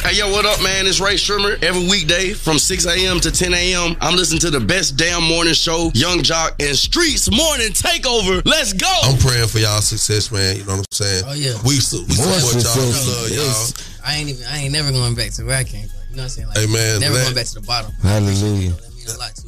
Hey, 0.05 0.19
yo, 0.19 0.31
what 0.31 0.45
up, 0.45 0.63
man? 0.63 0.87
It's 0.87 1.01
Rae 1.01 1.15
Sremmurd. 1.15 1.63
Every 1.65 1.89
weekday 1.89 2.35
from 2.35 2.59
6 2.59 2.85
a.m. 2.87 3.21
to 3.21 3.31
10 3.31 3.55
a.m., 3.55 3.97
I'm 4.03 4.15
listening 4.17 4.41
to 4.41 4.51
the 4.51 4.61
best 4.61 4.99
damn 4.99 5.25
morning 5.25 5.55
show, 5.55 5.91
Yung 5.95 6.19
Joc 6.19 6.51
and 6.61 6.77
Streetz 6.77 7.33
Morning 7.35 7.73
Takeover. 7.73 8.45
Let's 8.45 8.75
go. 8.75 8.91
I'm 9.03 9.17
praying 9.19 9.49
for 9.49 9.59
y'all 9.61 9.81
success, 9.81 10.31
man. 10.31 10.57
You 10.59 10.65
know 10.65 10.77
what 10.77 10.79
I'm 10.81 10.85
saying? 10.93 11.25
Oh, 11.27 11.33
yeah. 11.33 11.57
We, 11.65 11.81
su- 11.81 12.05
we 12.07 12.17
More 12.21 12.37
support 12.37 12.65
y'all. 12.65 12.85
We 12.85 12.93
success. 12.93 13.09
love 13.09 13.31
y'all. 13.33 14.07
I 14.07 14.17
ain't 14.21 14.29
even. 14.29 14.45
I 14.45 14.59
ain't 14.59 14.73
never 14.73 14.93
going 14.93 15.15
back 15.15 15.31
to 15.41 15.45
where 15.45 15.57
I 15.57 15.65
came 15.65 15.89
from. 15.89 16.01
You 16.11 16.17
know 16.17 16.23
what 16.23 16.23
I'm 16.25 16.29
saying? 16.29 16.49
Like, 16.49 16.59
Hey, 16.59 16.67
man, 16.67 17.01
never 17.01 17.15
that- 17.17 17.23
going 17.25 17.35
back 17.35 17.47
to 17.47 17.55
the 17.55 17.67
bottom. 17.67 17.93
Hallelujah. 18.03 18.73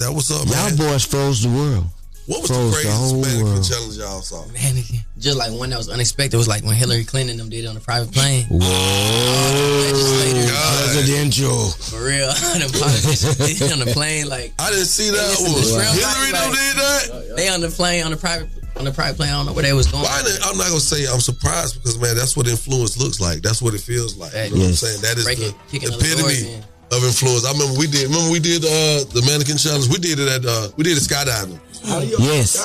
That 0.00 0.12
was 0.12 0.30
up, 0.30 0.48
man. 0.48 0.76
Y'all 0.76 0.88
boys 0.88 1.04
froze 1.04 1.42
the 1.42 1.48
world. 1.50 1.84
What 2.26 2.42
was 2.42 2.50
froze 2.50 2.70
the 2.70 2.72
craziest 2.74 2.98
whole 2.98 3.22
mannequin 3.22 3.44
world. 3.46 3.64
challenge 3.64 3.96
y'all 3.96 4.20
saw? 4.22 4.44
Mannequin. 4.52 5.00
Just 5.18 5.38
like 5.38 5.52
one 5.52 5.70
that 5.70 5.78
was 5.78 5.88
unexpected 5.88 6.34
It 6.34 6.38
was 6.38 6.48
like 6.48 6.64
when 6.64 6.74
Hillary 6.74 7.04
Clinton 7.04 7.36
them 7.36 7.48
did 7.48 7.64
it 7.64 7.68
on 7.68 7.76
a 7.76 7.80
private 7.80 8.12
plane. 8.12 8.46
Whoa! 8.50 8.60
Presidential. 10.86 11.70
For 11.70 12.02
real. 12.04 12.26
them 12.58 12.70
politicians 12.72 13.36
did 13.38 13.62
it 13.62 13.72
on 13.72 13.78
the 13.78 13.92
plane. 13.92 14.28
Like 14.28 14.52
I 14.58 14.70
didn't 14.70 14.86
see 14.86 15.10
that 15.10 15.36
one. 15.38 15.62
Hillary 15.62 16.32
like, 16.32 16.42
them 16.42 16.52
did 16.52 16.76
that? 16.76 17.36
They 17.36 17.48
on 17.48 17.60
the 17.60 17.68
plane 17.68 18.04
on 18.04 18.10
the 18.10 18.16
private 18.16 18.48
on 18.76 18.84
the 18.84 18.92
private 18.92 19.16
plane. 19.16 19.30
I 19.30 19.34
don't 19.38 19.46
know 19.46 19.52
where 19.52 19.62
they 19.62 19.72
was 19.72 19.86
going. 19.86 20.04
Why 20.04 20.22
did- 20.22 20.40
I'm 20.42 20.56
not 20.58 20.68
gonna 20.68 20.80
say 20.80 21.06
I'm 21.06 21.20
surprised 21.20 21.76
because 21.80 21.98
man, 21.98 22.16
that's 22.16 22.36
what 22.36 22.46
influence 22.48 22.98
looks 22.98 23.20
like. 23.20 23.42
That's 23.42 23.62
what 23.62 23.74
it 23.74 23.80
feels 23.80 24.16
like. 24.16 24.32
You 24.34 24.50
know 24.50 24.66
what 24.66 24.66
I'm 24.68 24.72
saying? 24.74 25.00
That 25.02 25.16
is 25.18 25.24
Breaking- 25.24 25.52
the 25.52 25.54
kicking 25.70 25.92
epitome 25.94 26.60
of 26.92 27.02
influence. 27.04 27.44
I 27.46 27.52
remember 27.52 27.78
we 27.78 27.86
did. 27.86 28.08
Remember 28.10 28.30
we 28.30 28.38
did 28.40 28.64
uh, 28.64 29.04
the 29.14 29.22
mannequin 29.26 29.56
challenge. 29.58 29.88
We 29.88 29.98
did 29.98 30.18
it 30.20 30.28
at 30.28 30.44
uh, 30.44 30.68
we 30.76 30.84
did 30.84 30.96
it 30.96 31.02
skydiving. 31.02 31.58
Yes. 31.86 32.56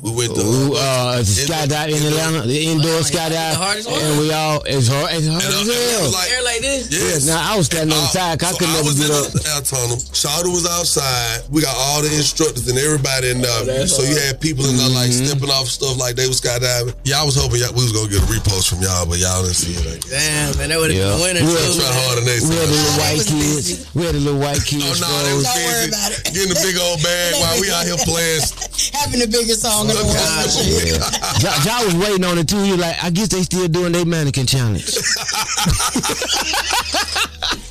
We 0.00 0.14
went 0.14 0.30
to 0.36 0.42
Ooh, 0.46 0.74
uh, 0.78 1.16
the 1.18 1.22
skydive 1.26 1.90
in 1.90 2.06
Atlanta, 2.06 2.46
the 2.46 2.54
indoor 2.70 3.02
skydive, 3.02 3.58
and 3.82 4.20
we 4.22 4.30
all 4.32 4.62
it's 4.62 4.86
hard, 4.86 5.10
it's 5.10 5.26
hard 5.26 5.42
as 5.42 5.66
hell. 5.66 6.14
Air 6.14 6.42
like 6.46 6.60
this. 6.62 6.86
Yes. 6.86 7.26
Now 7.26 7.42
I 7.42 7.56
was 7.58 7.66
standing 7.66 7.90
on 7.96 8.02
the 8.06 8.10
side, 8.14 8.38
'cause 8.38 8.50
I 8.50 8.52
So 8.52 8.58
could 8.62 8.68
I 8.68 8.72
never 8.78 8.84
was 8.86 8.94
get 8.94 9.10
in 9.10 9.16
up. 9.18 9.32
the 9.34 9.42
air 9.50 9.60
tunnel. 9.66 9.96
Shawty 10.14 10.54
was 10.54 10.66
outside. 10.70 11.42
We 11.50 11.62
got 11.62 11.74
all 11.74 12.02
the 12.02 12.14
instructors 12.14 12.68
and 12.68 12.78
everybody 12.78 13.30
in 13.30 13.42
there. 13.42 13.64
that's 13.64 13.90
so 13.96 14.02
you 14.06 14.14
had 14.22 14.38
people 14.40 14.66
in 14.70 14.76
there 14.76 14.88
like 14.94 15.10
Mhm. 15.10 15.26
stepping 15.26 15.50
off 15.50 15.66
stuff 15.68 15.98
like 15.98 16.14
they 16.14 16.28
was 16.30 16.40
skydiving. 16.40 16.94
Yeah, 17.02 17.20
I 17.20 17.24
was 17.24 17.34
hoping 17.34 17.58
y'all, 17.58 17.72
we 17.74 17.82
was 17.82 17.90
gonna 17.92 18.06
get 18.08 18.22
a 18.22 18.26
repost 18.30 18.68
from 18.70 18.80
y'all, 18.82 19.04
but 19.04 19.18
y'all 19.18 19.42
didn't 19.42 19.56
see 19.58 19.72
it. 19.74 19.82
I 19.82 19.98
guess. 19.98 20.10
Damn, 20.14 20.58
man, 20.58 20.68
that 20.70 20.78
would 20.78 20.90
have 20.94 20.98
Yeah. 21.00 21.10
been 21.10 21.20
winning. 21.26 21.42
We 21.46 21.52
too, 21.58 21.74
Try 21.74 21.90
man. 21.90 22.02
harder 22.06 22.22
next 22.22 22.42
We 22.46 22.54
had 22.54 22.68
the 22.68 22.76
little 22.78 22.98
white 23.02 23.26
kids. 23.26 23.66
We 23.94 24.04
had 24.06 24.14
the 24.14 24.20
little 24.20 24.38
white 24.40 24.64
kids. 24.64 24.84
Oh 24.86 24.94
no, 25.02 25.10
they 25.26 25.34
was 25.34 25.46
froze. 25.46 25.90
busy 25.90 26.14
getting 26.38 26.54
the 26.54 26.60
big 26.62 26.78
old 26.78 27.02
bag 27.02 27.34
while 27.42 27.58
we 27.60 27.66
out 27.74 27.82
here 27.84 27.98
playing. 28.06 28.46
Having 28.94 29.20
the 29.20 29.26
biggest 29.26 29.62
song 29.62 29.87
in 29.90 29.96
the 29.96 30.04
world. 30.04 31.42
Ja, 31.42 31.52
ja 31.64 31.84
was 31.84 31.94
waiting 31.94 32.24
on 32.24 32.38
it 32.38 32.48
too. 32.48 32.60
He 32.62 32.72
was 32.72 32.80
like, 32.80 32.96
I 33.02 33.10
guess 33.10 33.28
they 33.28 33.42
still 33.42 33.68
doing 33.68 33.92
their 33.92 34.04
mannequin 34.04 34.46
challenge. 34.46 34.84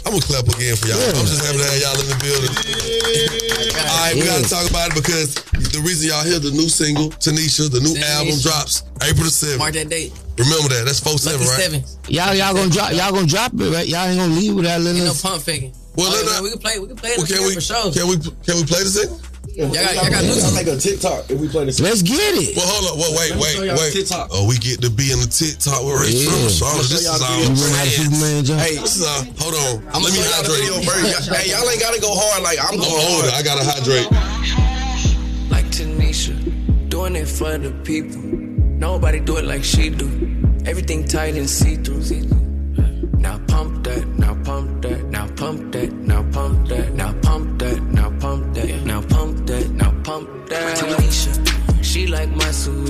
I'm 0.06 0.14
gonna 0.16 0.24
clap 0.24 0.48
again 0.48 0.76
for 0.80 0.88
y'all. 0.88 0.98
I'm 1.20 1.28
just 1.28 1.44
happy 1.44 1.58
to 1.60 1.68
have 1.68 1.80
y'all 1.84 2.00
in 2.00 2.08
the 2.08 2.18
building. 2.24 2.54
All 3.76 4.00
right, 4.08 4.16
we 4.16 4.24
gotta 4.24 4.48
talk 4.48 4.70
about 4.70 4.92
it 4.92 4.96
because 4.96 5.36
the 5.76 5.82
reason 5.84 6.08
y'all 6.10 6.24
hear 6.24 6.40
the 6.40 6.52
new 6.52 6.70
single, 6.72 7.10
Tanisha, 7.20 7.68
the 7.70 7.82
new 7.84 7.92
album 8.16 8.40
drops 8.40 8.84
April 9.04 9.28
the 9.28 9.34
7th. 9.36 9.60
Mark 9.60 9.74
that 9.76 9.90
date. 9.90 10.14
Remember 10.40 10.70
that. 10.72 10.86
That's 10.86 11.00
4 11.04 11.18
7, 11.18 11.40
Lucky 11.40 11.50
right? 11.52 11.60
seven. 11.60 11.84
Y'all, 12.08 12.34
y'all 12.34 12.54
gonna 12.56 12.72
drop, 12.72 12.92
y'all 12.94 13.12
gonna 13.12 13.28
drop 13.28 13.52
it, 13.54 13.68
right? 13.74 13.88
Y'all 13.88 14.08
ain't 14.08 14.20
gonna 14.20 14.34
leave 14.34 14.56
without 14.56 14.80
letting 14.80 15.04
Ain't 15.04 15.12
no 15.12 15.20
pump 15.30 15.44
faking. 15.44 15.74
Well, 15.98 16.08
Oh, 16.08 16.16
let 16.16 16.26
man, 16.26 16.44
we 16.44 16.50
can 16.56 16.60
play. 16.60 16.80
We 16.80 16.88
can 16.88 16.96
play 16.96 17.10
it 17.12 17.18
Well, 17.18 17.28
can 17.28 17.42
we 17.44 17.54
for 17.56 17.62
sure. 17.62 17.92
can 17.92 18.08
we 18.08 18.16
can 18.22 18.56
we 18.56 18.64
play 18.64 18.84
the 18.88 18.92
single? 18.96 19.20
Y'all 19.58 19.74
got, 19.74 19.90
y'all 19.98 20.12
got 20.14 20.22
new 20.22 20.38
make 20.54 20.70
a 20.70 20.78
TikTok 20.78 21.34
if 21.34 21.42
we 21.42 21.50
play 21.50 21.66
this. 21.66 21.82
Let's 21.82 22.06
get 22.06 22.22
it. 22.38 22.54
Well, 22.54 22.70
hold 22.70 22.94
on. 22.94 23.02
Well, 23.02 23.10
wait, 23.18 23.34
wait, 23.42 23.74
wait. 23.74 23.90
TikTok. 23.90 24.30
Oh, 24.30 24.46
we 24.46 24.54
get 24.62 24.86
to 24.86 24.90
be 24.94 25.10
in 25.10 25.18
the 25.18 25.26
TikTok 25.26 25.82
with 25.82 25.98
Ray 25.98 26.14
Yeah. 26.14 26.30
Shrimmer. 26.30 26.54
Oh, 26.62 26.78
so 26.78 26.94
this 26.94 27.02
is 27.02 27.10
y'all 27.10 27.18
our 27.18 27.26
video. 27.26 27.42
You 27.42 27.58
remember 27.58 27.74
how 27.74 27.90
the 27.90 27.98
Superman 27.98 28.46
jump? 28.46 28.62
Hey, 28.62 28.78
this 28.78 28.94
is 29.02 29.02
our. 29.02 29.26
Hold 29.42 29.58
on. 29.58 29.74
I'm 29.98 30.06
Let 30.06 30.14
me 30.14 30.22
gonna 30.22 30.30
show 30.30 30.30
y'all 30.30 30.46
the 30.46 30.54
video 30.62 30.78
hydrate. 30.78 31.42
Hey, 31.42 31.46
y'all 31.50 31.66
ain't 31.66 31.82
gotta 31.82 31.98
go 31.98 32.14
hard 32.14 32.46
like 32.46 32.62
I'm 32.62 32.78
I'm 32.78 32.86
going 32.86 33.02
older. 33.02 33.34
hard. 33.34 33.34
I 33.34 33.42
gotta 33.42 33.66
hydrate. 33.66 34.10
like 35.50 35.66
Tanisha, 35.74 36.38
doing 36.94 37.18
it 37.18 37.26
for 37.26 37.58
the 37.58 37.74
people. 37.82 38.22
Nobody 38.22 39.18
do 39.26 39.42
it 39.42 39.46
like 39.50 39.66
she 39.66 39.90
do. 39.90 40.06
Everything 40.70 41.02
tight 41.10 41.34
and 41.34 41.50
see 41.50 41.82
through. 41.82 42.06
Now 43.18 43.42
pump 43.50 43.87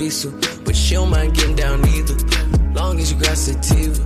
suisu, 0.10 0.66
but 0.66 0.76
she 0.76 0.96
don't 0.96 1.10
mind 1.10 1.36
getting 1.36 1.56
down 1.56 1.86
either. 1.88 2.16
Long 2.74 3.00
as 3.00 3.12
you 3.12 3.20
got 3.20 3.38
sativa. 3.38 4.00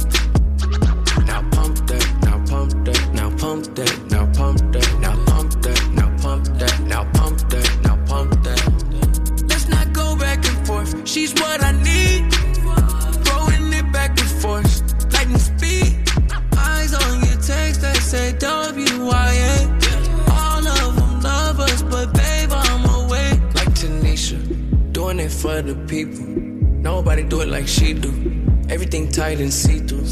Now 1.25 1.41
pump 1.51 1.77
that, 1.87 2.05
now 2.23 2.37
pump 2.45 2.85
that, 2.85 3.13
now 3.13 3.29
pump 3.37 3.75
that, 3.75 4.11
now 4.11 4.25
pump 4.33 4.59
that, 4.73 4.99
now 4.99 5.15
pump 5.25 5.51
that, 5.63 5.91
now 5.93 6.09
pump 6.17 6.45
that, 6.59 6.79
now 6.81 7.03
pump 7.13 7.37
that, 7.49 7.79
now 7.83 7.97
pump 8.05 8.43
that. 8.43 8.61
Let's 9.49 9.67
not 9.67 9.93
go 9.93 10.15
back 10.15 10.45
and 10.45 10.67
forth. 10.67 11.07
She's 11.07 11.33
what 11.33 11.63
I 11.63 11.71
need. 11.71 12.00
For 25.41 25.59
the 25.63 25.73
people. 25.89 26.21
Nobody 26.21 27.23
do 27.23 27.41
it 27.41 27.47
like 27.47 27.67
she 27.67 27.93
do. 27.93 28.13
Everything 28.69 29.09
tight 29.11 29.41
and 29.41 29.51
see-through. 29.51 30.05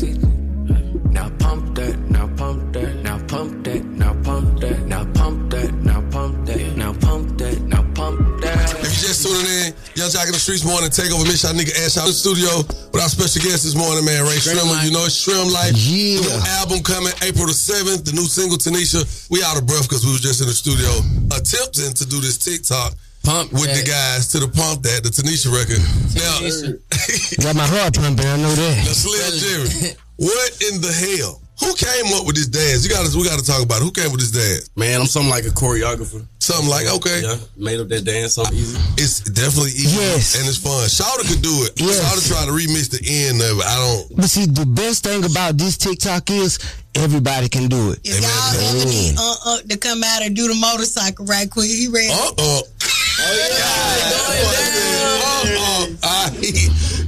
Now 1.13 1.29
pump 1.37 1.75
that, 1.75 1.99
now 2.09 2.25
pump 2.33 2.73
that, 2.73 2.95
now 3.05 3.21
pump 3.29 3.63
that, 3.63 3.85
now 3.85 4.13
pump 4.25 4.59
that, 4.61 4.79
now 4.89 5.05
pump 5.13 5.51
that, 5.51 5.69
now 5.85 6.01
pump 6.09 6.47
that, 6.47 6.75
now 6.75 6.93
pump 6.93 7.37
that, 7.37 7.61
now 7.61 7.85
pump 7.93 8.41
that. 8.41 8.73
If 8.81 8.89
you 8.89 9.05
just 9.05 9.21
tuning 9.21 9.45
in, 9.45 9.73
Yung 10.01 10.09
Joc 10.09 10.25
in 10.25 10.33
the 10.33 10.41
Streetz 10.41 10.65
morning, 10.65 10.89
take 10.89 11.13
over 11.13 11.21
Miss 11.29 11.45
Nigga 11.45 11.77
Ash 11.85 12.01
out 12.01 12.09
of 12.09 12.13
the 12.13 12.17
studio 12.17 12.49
with 12.89 12.97
our 12.97 13.09
special 13.09 13.45
guest 13.45 13.69
this 13.69 13.77
morning, 13.77 14.05
man, 14.05 14.25
Ray 14.25 14.41
Shrimp 14.41 14.57
Shrimmer. 14.57 14.81
Life. 14.81 14.85
You 14.85 14.91
know 14.97 15.05
it's 15.05 15.13
Shrimp 15.13 15.53
Life. 15.53 15.77
Yeah. 15.77 16.25
New 16.25 16.41
album 16.57 16.81
coming 16.81 17.13
April 17.21 17.45
the 17.45 17.53
7th, 17.53 18.01
the 18.01 18.17
new 18.17 18.25
single 18.25 18.57
Tanisha. 18.57 19.05
We 19.29 19.45
out 19.45 19.61
of 19.61 19.69
breath 19.69 19.85
because 19.85 20.01
we 20.01 20.09
was 20.09 20.25
just 20.25 20.41
in 20.41 20.49
the 20.49 20.57
studio 20.57 20.89
attempting 21.29 21.93
to 22.01 22.05
do 22.09 22.17
this 22.17 22.41
TikTok 22.41 22.97
Pump 23.23 23.51
with 23.51 23.67
the 23.75 23.83
guys 23.85 24.27
to 24.31 24.39
the 24.39 24.47
pump 24.47 24.81
that, 24.83 25.03
the 25.03 25.09
Tanisha 25.09 25.51
record. 25.51 25.83
Now, 26.15 26.39
Got 27.43 27.55
my 27.55 27.67
heart 27.67 27.93
pumping. 27.95 28.25
I 28.25 28.37
know 28.37 28.51
that. 28.55 28.77
now 28.85 28.93
Slim 28.95 29.19
Jxmmi, 29.35 29.97
what 30.15 30.49
in 30.71 30.81
the 30.81 30.91
hell? 30.91 31.41
Who 31.59 31.75
came 31.75 32.07
up 32.15 32.25
with 32.25 32.37
this 32.39 32.47
dance? 32.47 32.85
You 32.87 32.89
got 32.89 33.05
to 33.05 33.11
we 33.17 33.25
got 33.27 33.37
to 33.37 33.43
talk 33.45 33.61
about 33.61 33.81
it. 33.81 33.83
Who 33.83 33.91
came 33.91 34.09
with 34.15 34.21
this 34.23 34.31
dance? 34.31 34.69
Man, 34.77 35.01
I'm 35.01 35.07
something 35.07 35.29
like 35.29 35.43
a 35.43 35.51
choreographer. 35.51 36.23
Something 36.39 36.69
like 36.71 36.87
okay, 36.87 37.19
Yeah, 37.21 37.35
made 37.57 37.81
up 37.83 37.89
that 37.89 38.05
dance 38.07 38.35
something 38.39 38.55
easy. 38.55 38.79
it's 38.95 39.19
definitely 39.19 39.75
easy 39.75 39.99
Yes. 39.99 40.39
and 40.39 40.47
it's 40.47 40.55
fun. 40.57 40.87
Shawty 40.87 41.27
could 41.27 41.43
do 41.43 41.51
it. 41.67 41.75
Yes. 41.75 41.99
Shawty 41.99 42.23
tried 42.31 42.45
to 42.47 42.55
remix 42.55 42.87
the 42.89 43.03
end 43.03 43.41
of 43.43 43.59
it. 43.59 43.65
I 43.67 43.75
don't. 43.75 44.15
But 44.15 44.29
see, 44.31 44.45
the 44.47 44.65
best 44.65 45.03
thing 45.03 45.25
about 45.27 45.57
this 45.59 45.75
TikTok 45.77 46.31
is 46.31 46.59
everybody 46.95 47.49
can 47.49 47.67
do 47.67 47.91
it. 47.91 47.99
If 48.07 48.23
y'all 48.23 48.79
ever 48.79 48.87
need 48.89 49.15
uh 49.19 49.35
uh 49.45 49.59
to 49.67 49.77
come 49.77 50.01
out 50.01 50.23
and 50.23 50.33
do 50.33 50.47
the 50.47 50.55
motorcycle 50.55 51.25
right 51.25 51.51
quick, 51.51 51.67
he 51.67 51.89
ready. 51.91 52.07
Uh 52.07 52.31
uh. 52.39 52.61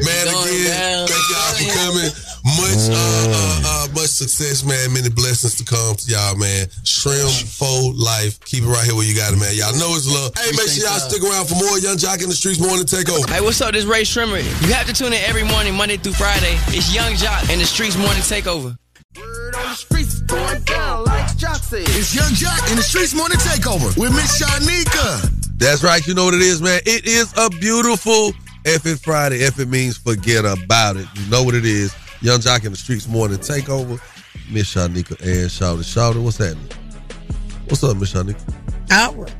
Man, 0.01 0.27
again, 0.27 0.67
down. 0.67 1.07
thank 1.07 1.25
y'all 1.29 1.53
for 1.57 1.69
coming. 1.77 2.11
Much, 2.43 2.89
uh, 2.89 2.97
uh, 2.97 3.61
uh, 3.65 3.87
much 3.93 4.09
success, 4.09 4.63
man. 4.63 4.93
Many 4.93 5.09
blessings 5.09 5.55
to 5.57 5.65
come 5.65 5.95
to 5.95 6.05
y'all, 6.11 6.35
man. 6.35 6.67
Shrimp, 6.83 7.29
Fold 7.29 7.97
Life. 7.97 8.39
Keep 8.45 8.63
it 8.63 8.67
right 8.67 8.83
here 8.83 8.95
where 8.95 9.05
you 9.05 9.15
got 9.15 9.33
it, 9.33 9.37
man. 9.37 9.53
Y'all 9.53 9.77
know 9.77 9.93
it's 9.93 10.09
love. 10.09 10.33
Hey, 10.37 10.51
make 10.57 10.69
sure 10.69 10.89
y'all 10.89 10.97
stick 10.97 11.21
around 11.21 11.45
for 11.45 11.55
more 11.55 11.77
Yung 11.77 11.97
Joc 11.97 12.23
in 12.23 12.29
the 12.29 12.35
Streetz 12.35 12.59
morning 12.59 12.85
takeover. 12.85 13.29
Hey, 13.29 13.41
what's 13.41 13.61
up? 13.61 13.73
This 13.73 13.85
Rae 13.85 14.01
Sremmurd. 14.01 14.41
You 14.65 14.73
have 14.73 14.87
to 14.87 14.93
tune 14.93 15.13
in 15.13 15.21
every 15.25 15.43
morning, 15.43 15.75
Monday 15.75 15.97
through 15.97 16.13
Friday. 16.13 16.57
It's 16.73 16.93
Yung 16.93 17.13
Joc 17.13 17.49
and 17.53 17.61
the 17.61 17.65
Streetz 17.65 17.97
Morning 17.97 18.25
Takeover. 18.25 18.77
It's 21.93 22.15
Yung 22.15 22.33
Joc 22.33 22.71
in 22.71 22.77
the 22.77 22.85
Streetz 22.85 23.13
Morning 23.15 23.37
Takeover 23.37 23.95
with 23.97 24.11
Miss 24.13 24.41
Shyneka. 24.41 25.40
That's 25.61 25.83
right. 25.83 26.05
You 26.07 26.15
know 26.15 26.25
what 26.25 26.33
it 26.33 26.41
is, 26.41 26.59
man. 26.59 26.81
It 26.87 27.05
is 27.05 27.31
a 27.37 27.47
beautiful 27.47 28.33
F 28.65 28.87
it 28.87 28.97
Friday. 28.97 29.43
F 29.43 29.59
it 29.59 29.67
means 29.67 29.95
forget 29.95 30.43
about 30.43 30.97
it. 30.97 31.05
You 31.13 31.29
know 31.29 31.43
what 31.43 31.53
it 31.53 31.65
is. 31.65 31.95
Yung 32.21 32.39
Joc 32.39 32.65
in 32.65 32.71
the 32.71 32.77
Streetz 32.79 33.07
morning 33.07 33.37
takeover. 33.37 34.01
Miss 34.49 34.73
Shyneka 34.73 35.21
and 35.21 35.51
Shawty. 35.51 35.83
Shawty, 35.83 36.19
what's 36.23 36.37
happening? 36.37 36.67
What's 37.67 37.83
up, 37.83 37.95
Miss 37.97 38.11
Shyneka? 38.11 38.41
All 38.91 39.13
right. 39.13 39.35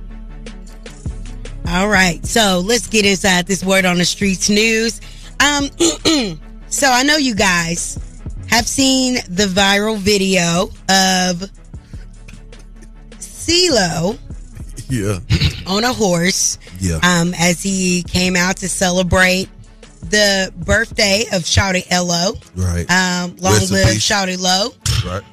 All 1.69 1.89
right, 1.89 2.23
so 2.23 2.61
let's 2.63 2.85
get 2.85 3.03
inside 3.03 3.47
this 3.47 3.63
word 3.63 3.85
on 3.85 3.97
the 3.97 4.05
streets 4.05 4.47
news. 4.47 5.01
Um, 5.39 5.71
so 6.67 6.87
I 6.87 7.01
know 7.01 7.17
you 7.17 7.33
guys 7.33 7.97
have 8.47 8.67
seen 8.67 9.15
the 9.27 9.47
viral 9.47 9.97
video 9.97 10.65
of 10.87 11.49
CeeLo 13.17 14.19
Yeah. 14.91 15.19
on 15.67 15.83
a 15.85 15.93
horse 15.93 16.57
Yeah. 16.79 16.99
um, 17.01 17.33
as 17.39 17.63
he 17.63 18.03
came 18.03 18.35
out 18.35 18.57
to 18.57 18.67
celebrate 18.69 19.47
the 20.09 20.51
birthday 20.57 21.23
of 21.31 21.43
Shawty 21.43 21.89
Lo. 21.91 22.33
Right. 22.55 22.89
Um, 22.91 23.35
long 23.37 23.53
Rest 23.53 23.71
live. 23.71 23.87
Shawty 23.97 24.37
Lo. 24.39 24.73
Right. 25.09 25.23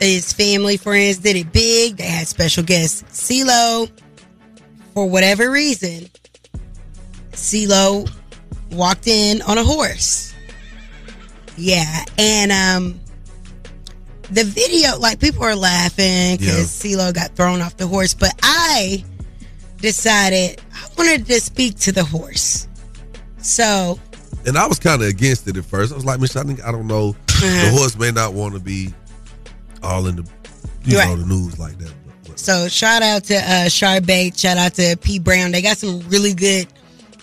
His 0.00 0.32
family, 0.32 0.76
friends 0.76 1.18
did 1.18 1.36
it 1.36 1.52
big. 1.52 1.98
They 1.98 2.04
had 2.06 2.26
special 2.26 2.64
guests. 2.64 3.04
CeeLo, 3.12 3.88
for 4.92 5.08
whatever 5.08 5.50
reason, 5.52 6.08
CeeLo 7.32 8.10
walked 8.72 9.06
in 9.06 9.40
on 9.42 9.56
a 9.58 9.62
horse. 9.62 10.34
Yeah, 11.56 12.04
and 12.18 12.50
um, 12.50 13.00
the 14.30 14.44
video, 14.44 14.98
like 14.98 15.20
people 15.20 15.44
are 15.44 15.56
laughing 15.56 16.36
because 16.36 16.68
CeeLo 16.68 17.14
got 17.14 17.34
thrown 17.34 17.60
off 17.60 17.76
the 17.76 17.86
horse, 17.86 18.14
but 18.14 18.32
I 18.42 19.04
decided 19.78 20.60
I 20.74 20.88
wanted 20.96 21.26
to 21.26 21.40
speak 21.40 21.76
to 21.80 21.92
the 21.92 22.04
horse. 22.04 22.68
So 23.38 23.98
And 24.46 24.58
I 24.58 24.66
was 24.66 24.78
kind 24.78 25.02
of 25.02 25.08
against 25.08 25.46
it 25.48 25.56
at 25.56 25.64
first. 25.64 25.92
I 25.92 25.94
was 25.94 26.04
like, 26.04 26.20
Miss, 26.20 26.36
I 26.36 26.42
think 26.42 26.64
I 26.64 26.72
don't 26.72 26.86
know. 26.86 27.10
Uh-huh. 27.28 27.70
The 27.70 27.76
horse 27.78 27.96
may 27.96 28.10
not 28.10 28.34
want 28.34 28.54
to 28.54 28.60
be 28.60 28.92
all 29.82 30.06
in 30.08 30.16
the, 30.16 30.28
you 30.84 30.96
know, 30.96 31.16
the 31.16 31.26
news 31.26 31.58
like 31.58 31.78
that. 31.78 31.92
So 32.34 32.68
shout 32.68 33.02
out 33.02 33.24
to 33.24 33.36
uh 33.36 33.68
Char 33.68 34.00
Bates, 34.00 34.40
shout 34.40 34.56
out 34.58 34.74
to 34.74 34.96
P 35.00 35.18
Brown. 35.18 35.52
They 35.52 35.62
got 35.62 35.78
some 35.78 36.00
really 36.08 36.34
good 36.34 36.66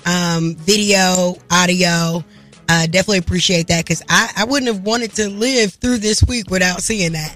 um 0.05 0.55
video, 0.55 1.37
audio. 1.51 2.23
Uh 2.67 2.85
definitely 2.87 3.19
appreciate 3.19 3.67
that 3.67 3.85
because 3.85 4.01
I, 4.09 4.31
I 4.37 4.45
wouldn't 4.45 4.73
have 4.73 4.83
wanted 4.85 5.13
to 5.15 5.29
live 5.29 5.73
through 5.73 5.97
this 5.97 6.23
week 6.23 6.49
without 6.49 6.81
seeing 6.81 7.11
that. 7.13 7.35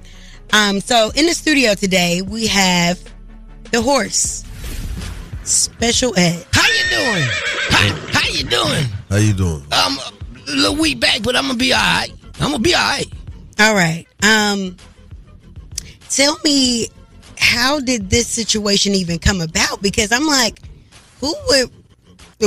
Um 0.53 0.79
so 0.79 1.11
in 1.15 1.25
the 1.25 1.33
studio 1.33 1.73
today 1.75 2.21
we 2.21 2.47
have 2.47 2.99
the 3.71 3.81
horse. 3.81 4.43
Special 5.43 6.17
ed. 6.17 6.45
How 6.53 6.67
you 6.67 6.89
doing? 6.89 7.27
How, 7.69 8.19
how 8.19 8.29
you 8.29 8.43
doing? 8.43 8.85
How 9.09 9.15
you 9.17 9.33
doing? 9.33 9.63
Um, 9.71 9.97
a 10.47 10.51
little 10.51 10.75
week 10.75 10.99
back, 10.99 11.23
but 11.23 11.35
I'm 11.35 11.43
gonna 11.47 11.55
be 11.57 11.73
all 11.73 11.79
right. 11.79 12.11
I'm 12.39 12.51
gonna 12.51 12.59
be 12.59 12.75
all 12.75 12.81
right. 12.81 13.05
All 13.59 13.73
right. 13.73 14.05
Um 14.23 14.77
tell 16.09 16.37
me 16.43 16.87
how 17.37 17.79
did 17.79 18.09
this 18.09 18.27
situation 18.27 18.93
even 18.93 19.17
come 19.19 19.41
about? 19.41 19.81
Because 19.81 20.11
I'm 20.11 20.25
like, 20.25 20.59
who 21.19 21.33
would 21.47 21.71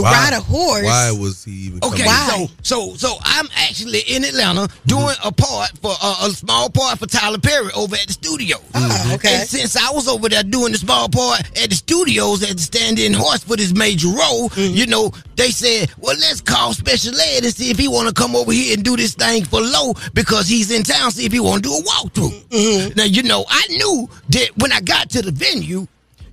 ride 0.01 0.33
a 0.33 0.41
horse? 0.41 0.85
Why 0.85 1.11
was 1.13 1.45
he 1.45 1.53
even 1.67 1.81
Okay, 1.85 2.05
coming? 2.05 2.49
so 2.63 2.95
so 2.95 2.95
so 2.97 3.17
I'm 3.23 3.47
actually 3.57 4.01
in 4.01 4.25
Atlanta 4.25 4.69
doing 4.87 5.15
a 5.25 5.31
part 5.33 5.71
for 5.83 5.93
uh, 6.03 6.27
a 6.27 6.31
small 6.31 6.71
part 6.71 6.99
for 6.99 7.07
Tyler 7.07 7.39
Perry 7.39 7.71
over 7.75 7.95
at 7.97 8.07
the 8.07 8.13
studio. 8.13 8.57
Oh, 8.75 9.13
okay. 9.15 9.35
And 9.41 9.49
since 9.49 9.77
I 9.77 9.91
was 9.91 10.09
over 10.09 10.29
there 10.29 10.43
doing 10.43 10.73
the 10.73 10.79
small 10.79 11.09
part 11.09 11.41
at 11.63 11.69
the 11.71 11.75
studios 11.77 12.43
at 12.43 12.57
the 12.57 12.63
stand-in 12.63 13.13
horse 13.13 13.45
for 13.45 13.57
this 13.57 13.75
major 13.75 14.09
role, 14.09 14.49
Mm-hmm. 14.53 14.75
you 14.75 14.87
know, 14.87 15.11
they 15.37 15.51
said, 15.51 15.91
well, 15.99 16.17
let's 16.17 16.41
call 16.41 16.73
Special 16.75 17.15
Ed 17.19 17.45
and 17.45 17.55
see 17.55 17.71
if 17.71 17.79
he 17.79 17.89
want 17.89 18.09
to 18.09 18.15
come 18.15 18.37
over 18.37 18.53
here 18.53 18.75
and 18.75 18.85
do 18.85 18.97
this 18.97 19.15
thing 19.15 19.45
for 19.45 19.61
low 19.61 19.95
because 20.15 20.47
he's 20.47 20.71
in 20.71 20.83
town. 20.83 21.11
See 21.11 21.25
if 21.27 21.33
he 21.33 21.41
want 21.41 21.63
to 21.65 21.69
do 21.69 21.75
a 21.75 21.83
walkthrough. 21.83 22.45
Mm-hmm. 22.49 22.95
Now, 22.99 23.05
you 23.05 23.23
know, 23.23 23.45
I 23.49 23.67
knew 23.71 24.09
that 24.31 24.51
when 24.57 24.73
I 24.73 24.81
got 24.81 25.11
to 25.11 25.23
the 25.23 25.31
venue. 25.33 25.87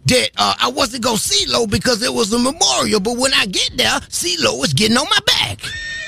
That 0.09 0.31
uh, 0.37 0.55
I 0.59 0.69
wasn't 0.69 1.03
gonna 1.03 1.17
see 1.17 1.45
Lo 1.47 1.67
because 1.67 2.01
it 2.01 2.13
was 2.13 2.33
a 2.33 2.39
memorial, 2.39 2.99
but 2.99 3.17
when 3.17 3.33
I 3.33 3.45
get 3.45 3.71
there, 3.75 3.99
see 4.09 4.37
Lo 4.39 4.57
was 4.57 4.73
getting 4.73 4.97
on 4.97 5.05
my 5.09 5.19
back. 5.25 5.59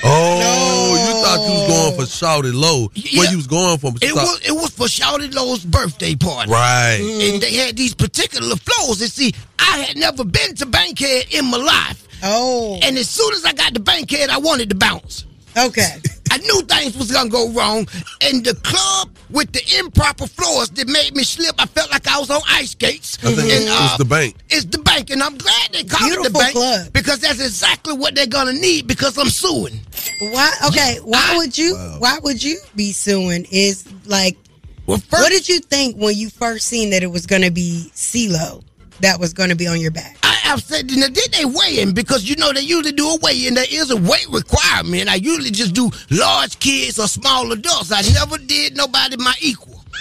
Oh, 0.04 0.96
you 0.98 1.22
thought 1.22 1.38
you 1.46 1.52
was 1.52 1.68
going 1.68 1.94
for 1.94 2.06
Shawty 2.10 2.52
Lo. 2.52 2.90
Where 3.16 3.30
you 3.30 3.36
was 3.36 3.46
going 3.46 3.78
for? 3.78 3.92
It 4.02 4.12
was 4.12 4.40
it 4.44 4.52
was 4.52 4.70
for 4.70 4.86
Shawty 4.86 5.32
Lo's 5.32 5.64
birthday 5.64 6.16
party. 6.16 6.50
Right. 6.50 6.98
And 7.00 7.40
they 7.40 7.54
had 7.54 7.76
these 7.76 7.94
particular 7.94 8.56
flows. 8.56 9.00
And 9.00 9.10
see, 9.10 9.32
I 9.58 9.78
had 9.78 9.96
never 9.96 10.24
been 10.24 10.56
to 10.56 10.66
Bankhead 10.66 11.32
in 11.32 11.50
my 11.50 11.58
life. 11.58 12.08
Oh. 12.24 12.80
And 12.82 12.98
as 12.98 13.08
soon 13.08 13.32
as 13.34 13.44
I 13.44 13.52
got 13.52 13.74
to 13.74 13.80
Bankhead, 13.80 14.30
I 14.30 14.38
wanted 14.38 14.70
to 14.70 14.74
bounce. 14.74 15.24
Okay. 15.56 16.00
I 16.32 16.38
knew 16.38 16.62
things 16.62 16.96
was 16.96 17.12
gonna 17.12 17.28
go 17.28 17.50
wrong. 17.50 17.86
And 18.22 18.42
the 18.42 18.54
club 18.62 19.10
with 19.30 19.52
the 19.52 19.62
improper 19.78 20.26
floors 20.26 20.70
that 20.70 20.88
made 20.88 21.14
me 21.14 21.24
slip, 21.24 21.54
I 21.58 21.66
felt 21.66 21.90
like 21.90 22.08
I 22.08 22.18
was 22.18 22.30
on 22.30 22.40
ice 22.48 22.70
skates. 22.70 23.18
I 23.22 23.34
think 23.34 23.52
and, 23.52 23.64
it 23.64 23.68
was 23.68 23.98
the 23.98 24.04
uh, 24.04 24.08
bank. 24.08 24.36
It's 24.48 24.64
the 24.64 24.78
bank, 24.78 25.10
and 25.10 25.22
I'm 25.22 25.36
glad 25.36 25.72
they 25.72 25.84
called 25.84 26.10
it 26.10 26.22
the 26.22 26.30
bank 26.30 26.54
club. 26.54 26.90
because 26.94 27.18
that's 27.18 27.38
exactly 27.38 27.92
what 27.94 28.14
they're 28.14 28.26
gonna 28.26 28.54
need 28.54 28.86
because 28.86 29.18
I'm 29.18 29.28
suing. 29.28 29.78
Why? 30.20 30.50
Okay. 30.68 30.96
Why 31.04 31.34
would 31.36 31.58
you? 31.58 31.76
Why 31.98 32.18
would 32.22 32.42
you 32.42 32.58
be 32.74 32.92
suing? 32.92 33.46
Is 33.50 33.86
like, 34.06 34.38
what 34.86 35.02
did 35.28 35.50
you 35.50 35.60
think 35.60 35.96
when 35.96 36.16
you 36.16 36.30
first 36.30 36.66
seen 36.66 36.90
that 36.90 37.02
it 37.02 37.08
was 37.08 37.26
going 37.26 37.42
to 37.42 37.50
be 37.50 37.90
CeeLo 37.94 38.64
that 39.02 39.20
was 39.20 39.32
going 39.32 39.50
to 39.50 39.56
be 39.56 39.66
on 39.66 39.80
your 39.80 39.90
back? 39.90 40.16
I, 40.22 40.38
I 40.44 40.56
said, 40.56 40.90
now, 40.90 41.08
did 41.08 41.32
they 41.32 41.44
weigh 41.44 41.80
in? 41.80 41.92
Because 41.94 42.28
you 42.28 42.36
know 42.36 42.52
they 42.52 42.60
usually 42.62 42.92
do 42.92 43.06
a 43.08 43.18
weigh 43.22 43.46
in. 43.46 43.54
There 43.54 43.64
is 43.70 43.90
a 43.90 43.96
weight 43.96 44.26
requirement. 44.30 45.08
I 45.08 45.16
usually 45.16 45.50
just 45.50 45.74
do 45.74 45.90
large 46.10 46.58
kids 46.58 46.98
or 46.98 47.06
small 47.06 47.50
adults. 47.52 47.92
I 47.92 48.02
never 48.14 48.38
did 48.38 48.76
nobody 48.76 49.16
my 49.18 49.34
equal. 49.40 49.84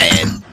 And 0.00 0.44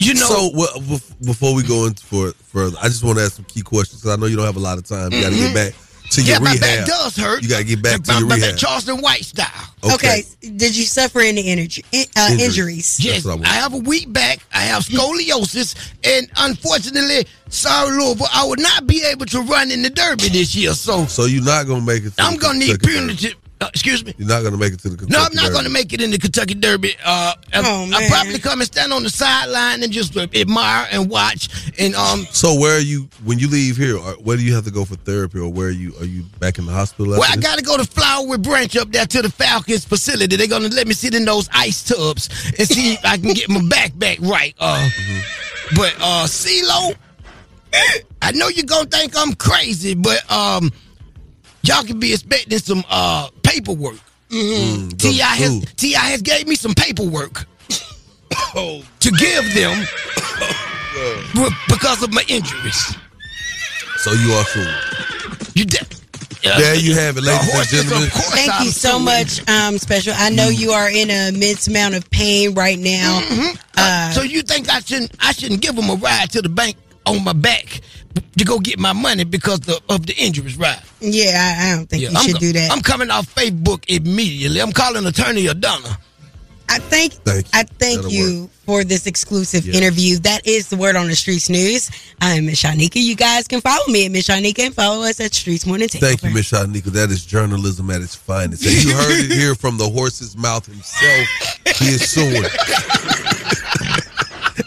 you 0.00 0.14
know, 0.14 0.26
So 0.26 0.50
well, 0.54 0.80
before 1.24 1.54
we 1.54 1.62
go 1.62 1.86
into 1.86 2.04
for 2.04 2.32
further, 2.32 2.76
I 2.82 2.88
just 2.88 3.04
want 3.04 3.18
to 3.18 3.24
ask 3.24 3.36
some 3.36 3.44
key 3.44 3.62
questions 3.62 4.02
because 4.02 4.16
I 4.16 4.20
know 4.20 4.26
you 4.26 4.36
don't 4.36 4.44
have 4.44 4.56
a 4.56 4.60
lot 4.60 4.76
of 4.76 4.84
time. 4.84 5.12
You 5.12 5.20
got 5.22 5.30
to 5.30 5.36
Mhm. 5.36 5.38
get 5.38 5.54
back 5.54 5.74
to 6.12 6.22
yeah, 6.22 6.34
your 6.34 6.40
my 6.42 6.56
back 6.58 6.86
does 6.86 7.16
hurt. 7.16 7.42
You 7.42 7.48
got 7.48 7.58
to 7.58 7.64
get 7.64 7.82
back 7.82 8.02
to 8.02 8.12
My- 8.12 8.18
your 8.18 8.28
my 8.28 8.34
rehab. 8.36 8.56
Charleston 8.56 9.00
White 9.00 9.24
style. 9.24 9.48
Okay. 9.94 10.22
Did 10.40 10.76
you 10.76 10.84
suffer 10.84 11.20
any 11.20 11.48
energy, 11.48 11.84
uh, 11.92 12.28
Injuries. 12.30 12.40
injuries? 12.48 13.00
Yes, 13.00 13.26
I, 13.26 13.46
have 13.48 13.74
a 13.74 13.78
weak 13.78 14.12
back. 14.12 14.38
I 14.52 14.60
have 14.60 14.84
scoliosis, 14.84 15.74
and 16.04 16.30
unfortunately, 16.36 17.26
sorry, 17.48 17.96
Lord, 17.98 18.18
but 18.18 18.28
I 18.32 18.44
would 18.44 18.60
not 18.60 18.86
be 18.86 19.02
able 19.04 19.26
to 19.26 19.40
run 19.42 19.70
in 19.70 19.82
the 19.82 19.90
Derby 19.90 20.28
this 20.28 20.54
year. 20.54 20.74
So, 20.74 21.06
So 21.06 21.24
you're 21.24 21.42
not 21.44 21.66
gonna 21.66 21.80
make 21.84 22.04
it. 22.04 22.12
I'm 22.18 22.36
gonna 22.36 22.58
need 22.58 22.80
Kentucky 22.80 22.98
punitive. 22.98 23.34
Uh, 23.62 23.68
excuse 23.68 24.04
me. 24.04 24.12
You're 24.18 24.28
not 24.28 24.42
gonna 24.42 24.56
make 24.56 24.72
it 24.72 24.80
to 24.80 24.88
the 24.90 24.96
Kentucky 24.96 25.12
No, 25.18 25.24
I'm 25.24 25.34
not 25.34 25.52
going 25.52 25.64
to 25.64 25.70
make 25.70 25.92
it 25.92 26.00
in 26.02 26.10
the 26.10 26.18
Kentucky 26.18 26.54
Derby. 26.54 26.94
Uh, 27.04 27.34
I, 27.52 27.60
Oh, 27.64 27.84
I 27.84 27.88
man. 28.00 28.10
probably 28.10 28.38
come 28.38 28.60
and 28.60 28.66
stand 28.66 28.92
on 28.92 29.02
the 29.02 29.10
sideline 29.10 29.82
and 29.82 29.92
just 29.92 30.16
uh, 30.16 30.26
admire 30.34 30.88
and 30.90 31.08
watch. 31.08 31.48
And 31.78 31.94
um, 31.94 32.26
So 32.32 32.58
where 32.58 32.76
are 32.76 32.80
you 32.80 33.08
when 33.24 33.38
you 33.38 33.48
leave 33.48 33.76
here? 33.76 33.96
Or 33.96 34.12
where 34.14 34.36
do 34.36 34.42
you 34.42 34.54
have 34.54 34.64
to 34.64 34.70
go 34.70 34.84
for 34.84 34.96
therapy, 34.96 35.38
or 35.38 35.48
where 35.52 35.68
are 35.68 35.70
you 35.70 35.94
are 36.00 36.04
you 36.04 36.22
back 36.40 36.58
in 36.58 36.66
the 36.66 36.72
hospital? 36.72 37.12
well, 37.12 37.24
I 37.30 37.36
got 37.36 37.56
to 37.58 37.64
go 37.64 37.76
to 37.76 37.84
Flowery 37.84 38.38
Branch 38.38 38.76
up 38.76 38.90
there 38.90 39.06
to 39.06 39.22
the 39.22 39.30
Falcons 39.30 39.84
facility. 39.84 40.36
They're 40.36 40.46
going 40.48 40.68
to 40.68 40.74
let 40.74 40.86
me 40.88 40.94
sit 40.94 41.14
in 41.14 41.24
those 41.24 41.48
ice 41.52 41.82
tubs 41.84 42.28
and 42.58 42.66
see 42.68 42.94
if 42.94 43.04
I 43.04 43.16
can 43.18 43.32
get 43.32 43.48
my 43.48 43.62
back 43.68 43.96
back 43.98 44.18
right. 44.20 44.54
Uh, 44.58 44.88
but 45.76 45.94
uh, 46.00 46.26
CeeLo, 46.26 46.94
I 48.20 48.32
know 48.32 48.48
you're 48.48 48.66
gonna 48.66 48.88
think 48.88 49.14
I'm 49.16 49.34
crazy, 49.34 49.94
but 49.94 50.30
um, 50.30 50.70
y'all 51.62 51.84
can 51.84 51.98
be 51.98 52.12
expecting 52.12 52.58
some 52.58 52.84
uh 52.90 53.28
paperwork. 53.42 53.96
Mm-hmm. 54.30 54.88
Mm, 54.88 54.98
Ti 54.98 55.18
has 55.18 55.64
Ti 55.76 55.92
has 55.92 56.22
gave 56.22 56.46
me 56.46 56.54
some 56.54 56.74
paperwork 56.74 57.46
to 58.54 59.10
give 59.18 59.54
them 59.54 59.76
be- 61.34 61.54
because 61.68 62.02
of 62.02 62.12
my 62.12 62.24
injuries. 62.28 62.96
So 63.98 64.12
you 64.12 64.32
are 64.32 64.44
suing. 64.44 64.66
You 65.54 65.64
de- 65.66 65.86
There 66.42 66.74
you 66.74 66.94
have 66.94 67.16
it, 67.18 67.22
ladies 67.22 67.54
and 67.54 67.68
gentlemen. 67.68 68.08
Thank 68.10 68.64
you 68.64 68.70
so 68.70 68.98
much, 68.98 69.46
um, 69.48 69.78
Special. 69.78 70.12
I 70.16 70.30
know 70.30 70.48
you 70.48 70.70
are 70.72 70.88
in 70.88 71.08
an 71.10 71.34
immense 71.36 71.68
amount 71.68 71.94
of 71.94 72.10
pain 72.10 72.54
right 72.54 72.78
now. 72.78 73.20
Uh, 73.76 74.10
so 74.12 74.22
you 74.22 74.42
think 74.42 74.68
I 74.70 74.80
shouldn't 74.80 75.14
I 75.20 75.32
shouldn't 75.32 75.60
give 75.60 75.76
them 75.76 75.88
a 75.90 75.94
ride 75.94 76.30
to 76.32 76.42
the 76.42 76.48
bank 76.48 76.76
on 77.06 77.22
my 77.22 77.32
back 77.32 77.80
to 78.38 78.44
go 78.44 78.58
get 78.58 78.78
my 78.78 78.92
money 78.92 79.24
because 79.24 79.60
the, 79.60 79.80
of 79.88 80.06
the 80.06 80.14
injuries, 80.16 80.56
right? 80.56 80.80
Yeah, 81.00 81.56
I, 81.58 81.72
I 81.72 81.76
don't 81.76 81.86
think 81.88 82.02
you 82.02 82.08
I'm 82.08 82.22
should 82.24 82.34
go- 82.34 82.38
do 82.40 82.52
that. 82.54 82.70
I'm 82.72 82.80
coming 82.82 83.10
off 83.10 83.32
Facebook 83.34 83.84
immediately. 83.88 84.60
I'm 84.60 84.72
calling 84.72 85.04
Attorney 85.06 85.44
Adonna. 85.46 85.98
I 86.68 86.78
thank 86.78 87.12
Thank 87.12 87.44
you. 87.46 87.50
I 87.52 87.64
thank 87.64 87.96
That'll 88.02 88.10
you 88.12 88.48
for 88.64 88.82
this 88.84 89.06
exclusive 89.06 89.66
Yeah. 89.66 89.74
interview. 89.74 90.16
That 90.20 90.46
is 90.46 90.68
the 90.68 90.76
word 90.76 90.96
on 90.96 91.06
the 91.08 91.14
streets 91.16 91.50
news. 91.50 91.90
I'm 92.20 92.46
Miss 92.46 92.62
Shyneka. 92.62 92.96
You 93.02 93.14
guys 93.14 93.46
can 93.46 93.60
follow 93.60 93.84
me 93.88 94.06
at 94.06 94.12
Miss 94.12 94.26
Shyneka 94.28 94.60
and 94.60 94.74
follow 94.74 95.02
us 95.04 95.20
at 95.20 95.32
Streetz 95.32 95.66
Morning 95.66 95.88
Takeover. 95.88 96.00
Thank 96.00 96.22
you, 96.22 96.30
Miss 96.30 96.50
Shyneka. 96.50 96.84
That 96.84 97.10
is 97.10 97.26
journalism 97.26 97.90
at 97.90 98.00
its 98.00 98.14
finest. 98.14 98.64
And 98.64 98.84
you 98.84 98.94
heard 98.94 99.24
it 99.24 99.30
here 99.32 99.54
from 99.54 99.76
the 99.76 99.86
horse's 99.88 100.34
mouth 100.34 100.64
himself. 100.64 101.28
He 101.78 101.88
is 101.88 102.08
suing. 102.10 102.42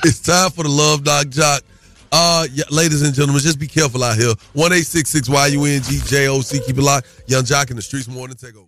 it's 0.03 0.19
time 0.19 0.51
for 0.51 0.63
the 0.63 0.69
Love 0.69 1.03
Dog 1.03 1.27
Joc. 1.31 1.61
Uh, 2.11 2.47
yeah, 2.53 2.63
ladies 2.71 3.01
and 3.01 3.13
gentlemen, 3.13 3.41
just 3.41 3.59
be 3.59 3.67
careful 3.67 4.03
out 4.03 4.17
here. 4.17 4.33
One 4.53 4.71
eight 4.73 4.85
six 4.85 5.09
six 5.09 5.27
Y 5.29 5.47
U 5.47 5.65
N 5.65 5.81
G 5.81 5.99
J 6.05 6.27
O 6.27 6.41
C. 6.41 6.59
Keep 6.65 6.77
it 6.77 6.81
locked. 6.81 7.07
Yung 7.27 7.43
Joc 7.43 7.69
in 7.69 7.75
the 7.75 7.81
Streetz 7.81 8.07
morning 8.07 8.37
takeover. 8.37 8.67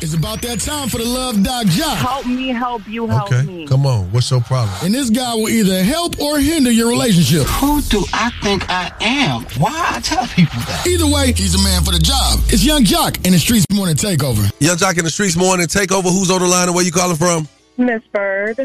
It's 0.00 0.14
about 0.14 0.40
that 0.42 0.58
time 0.58 0.88
for 0.88 0.98
the 0.98 1.04
Love 1.04 1.44
Doc 1.44 1.66
Joc. 1.66 1.94
Help 1.96 2.26
me 2.26 2.48
help 2.48 2.88
you 2.88 3.06
help 3.06 3.30
Okay, 3.30 3.42
me. 3.46 3.66
come 3.68 3.86
on. 3.86 4.10
What's 4.10 4.30
your 4.30 4.40
problem? 4.40 4.74
And 4.82 4.92
this 4.94 5.10
guy 5.10 5.34
will 5.34 5.48
either 5.50 5.84
help 5.84 6.18
or 6.18 6.38
hinder 6.40 6.72
your 6.72 6.88
relationship. 6.88 7.42
Who 7.60 7.80
do 7.82 8.02
I 8.12 8.30
think 8.42 8.68
I 8.68 8.90
am? 9.00 9.42
Why 9.60 9.92
I 9.96 10.00
tell 10.00 10.26
people 10.26 10.58
that? 10.60 10.86
Either 10.88 11.06
way, 11.06 11.32
he's 11.32 11.54
a 11.54 11.62
man 11.62 11.84
for 11.84 11.92
the 11.92 12.00
job. 12.00 12.40
It's 12.48 12.64
Yung 12.64 12.84
Joc 12.84 13.24
in 13.26 13.32
the 13.32 13.38
Streetz 13.38 13.64
Morning 13.72 13.94
Takeover. 13.94 14.50
Yung 14.60 14.76
Joc 14.76 14.98
in 14.98 15.04
the 15.04 15.10
Streetz 15.10 15.36
morning 15.36 15.66
takeover. 15.66 16.10
Who's 16.10 16.30
on 16.30 16.40
the 16.40 16.48
line 16.48 16.66
and 16.68 16.74
where 16.74 16.84
you 16.84 16.90
calling 16.90 17.16
from? 17.16 17.46
Miss 17.76 18.02
Bird, 18.12 18.58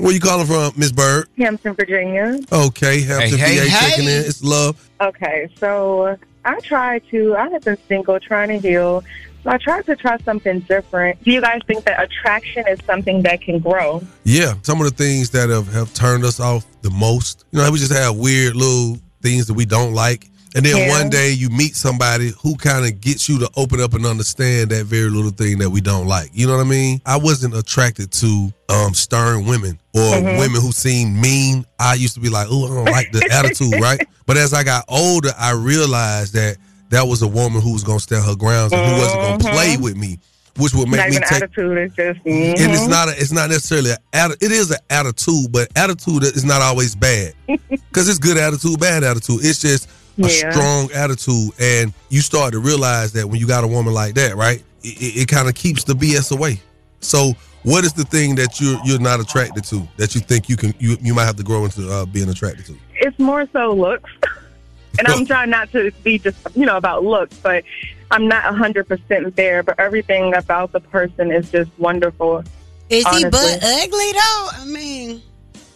Where 0.00 0.12
you 0.12 0.20
calling 0.20 0.46
from, 0.46 0.72
Miss 0.76 0.90
Bird? 0.92 1.28
Hampton, 1.38 1.74
Virginia. 1.74 2.40
Okay, 2.50 3.02
Hampton, 3.02 3.38
Hey, 3.38 3.54
hey, 3.56 3.68
VA 3.68 3.70
checking 3.70 4.04
hey. 4.04 4.18
in. 4.18 4.24
It's 4.24 4.42
love. 4.42 4.90
Okay, 5.00 5.48
so 5.58 6.02
uh, 6.06 6.16
I 6.44 6.58
tried 6.60 7.02
to, 7.10 7.36
I 7.36 7.48
have 7.50 7.62
been 7.62 7.78
single, 7.86 8.18
trying 8.18 8.48
to 8.48 8.58
heal. 8.58 9.04
So 9.44 9.50
I 9.50 9.58
tried 9.58 9.86
to 9.86 9.94
try 9.94 10.16
something 10.18 10.60
different. 10.60 11.22
Do 11.22 11.30
you 11.30 11.40
guys 11.40 11.60
think 11.66 11.84
that 11.84 12.02
attraction 12.02 12.66
is 12.66 12.78
something 12.86 13.22
that 13.22 13.40
can 13.42 13.58
grow? 13.60 14.02
Yeah, 14.24 14.54
some 14.62 14.80
of 14.80 14.88
the 14.88 14.94
things 15.04 15.30
that 15.30 15.48
have, 15.50 15.72
have 15.72 15.92
turned 15.94 16.24
us 16.24 16.40
off 16.40 16.64
the 16.82 16.90
most. 16.90 17.44
You 17.52 17.60
know, 17.60 17.70
we 17.70 17.78
just 17.78 17.92
have 17.92 18.16
weird 18.16 18.56
little 18.56 18.98
things 19.22 19.46
that 19.46 19.54
we 19.54 19.64
don't 19.64 19.94
like. 19.94 20.28
And 20.56 20.64
then 20.64 20.88
one 20.88 21.10
day 21.10 21.32
you 21.32 21.50
meet 21.50 21.74
somebody 21.74 22.32
who 22.40 22.54
kind 22.54 22.84
of 22.86 23.00
gets 23.00 23.28
you 23.28 23.40
to 23.40 23.50
open 23.56 23.80
up 23.80 23.92
and 23.94 24.06
understand 24.06 24.70
that 24.70 24.86
very 24.86 25.10
little 25.10 25.32
thing 25.32 25.58
that 25.58 25.70
we 25.70 25.80
don't 25.80 26.06
like. 26.06 26.30
You 26.32 26.46
know 26.46 26.56
what 26.56 26.64
I 26.66 26.68
mean? 26.68 27.00
I 27.04 27.16
wasn't 27.16 27.56
attracted 27.56 28.12
to 28.12 28.52
um, 28.68 28.94
stern 28.94 29.46
women 29.46 29.80
or 29.94 30.00
Mhm. 30.14 30.38
women 30.38 30.60
who 30.60 30.70
seemed 30.70 31.16
mean. 31.20 31.64
I 31.80 31.94
used 31.94 32.14
to 32.14 32.20
be 32.20 32.28
like, 32.28 32.46
oh, 32.50 32.66
I 32.66 32.68
don't 32.68 32.84
like 32.92 33.10
the 33.10 33.28
attitude, 33.32 33.80
right? 33.80 34.00
But 34.26 34.36
as 34.36 34.54
I 34.54 34.62
got 34.62 34.84
older, 34.88 35.32
I 35.36 35.50
realized 35.52 36.34
that 36.34 36.56
that 36.90 37.08
was 37.08 37.22
a 37.22 37.28
woman 37.28 37.60
who 37.60 37.72
was 37.72 37.82
going 37.82 37.98
to 37.98 38.02
stand 38.04 38.24
her 38.24 38.36
grounds 38.36 38.72
and 38.72 38.80
who 38.86 38.96
wasn't 39.00 39.22
going 39.22 39.38
to 39.40 39.44
Mhm. 39.46 39.52
play 39.52 39.76
with 39.76 39.96
me, 39.96 40.18
which 40.58 40.72
would 40.74 40.88
make 40.88 41.00
Not 41.00 41.08
me 41.10 41.16
take 41.16 41.32
attitude, 41.32 41.78
it's 41.78 41.96
just. 41.96 42.20
and 42.24 42.72
it's 42.72 42.82
mhm. 42.82 42.88
not 42.90 43.08
a, 43.08 43.20
it's 43.20 43.32
not 43.32 43.50
necessarily 43.50 43.90
a, 43.90 43.96
it 44.40 44.52
is 44.52 44.70
an 44.70 44.78
attitude 44.88 45.50
but 45.50 45.66
attitude 45.74 46.22
is 46.22 46.44
not 46.44 46.62
always 46.62 46.94
bad 46.94 47.34
because 47.68 48.08
it's 48.08 48.18
good 48.20 48.36
attitude 48.36 48.78
bad 48.78 49.02
attitude 49.02 49.40
it's 49.44 49.60
just 49.60 49.88
a 50.18 50.28
strong 50.28 50.90
attitude 50.92 51.50
and 51.60 51.92
you 52.08 52.20
start 52.20 52.52
to 52.52 52.58
realize 52.58 53.12
that 53.12 53.26
when 53.26 53.40
you 53.40 53.46
got 53.46 53.64
a 53.64 53.66
woman 53.66 53.92
like 53.92 54.14
that 54.14 54.36
right 54.36 54.62
it, 54.82 55.02
it, 55.02 55.22
it 55.22 55.28
kind 55.28 55.48
of 55.48 55.54
keeps 55.54 55.84
the 55.84 55.92
bs 55.92 56.30
away 56.30 56.60
so 57.00 57.32
what 57.64 57.82
is 57.84 57.92
the 57.94 58.04
thing 58.04 58.34
that 58.34 58.60
you're 58.60 58.78
you're 58.84 59.00
not 59.00 59.20
attracted 59.20 59.64
to 59.64 59.88
that 59.96 60.14
you 60.14 60.20
think 60.20 60.48
you 60.48 60.56
can 60.56 60.74
you, 60.78 60.96
you 61.00 61.14
might 61.14 61.24
have 61.24 61.36
to 61.36 61.42
grow 61.42 61.64
into 61.64 61.90
uh, 61.90 62.04
being 62.06 62.28
attracted 62.28 62.66
to 62.66 62.76
It's 62.96 63.18
more 63.18 63.48
so 63.52 63.72
looks. 63.72 64.10
and 64.98 65.08
I'm 65.08 65.26
trying 65.26 65.50
not 65.50 65.72
to 65.72 65.90
be 66.02 66.18
just, 66.18 66.38
you 66.54 66.66
know, 66.66 66.76
about 66.76 67.04
looks, 67.04 67.36
but 67.38 67.64
I'm 68.10 68.28
not 68.28 68.44
100% 68.44 69.34
there. 69.34 69.62
But 69.62 69.80
everything 69.80 70.34
about 70.34 70.72
the 70.72 70.80
person 70.80 71.32
is 71.32 71.50
just 71.50 71.70
wonderful. 71.78 72.44
Is 72.90 73.02
he 73.02 73.04
honestly. 73.06 73.30
butt 73.30 73.58
ugly 73.62 74.12
though? 74.12 74.48
I 74.52 74.64
mean, 74.66 75.22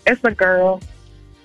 It's 0.07 0.23
a 0.23 0.31
girl. 0.31 0.81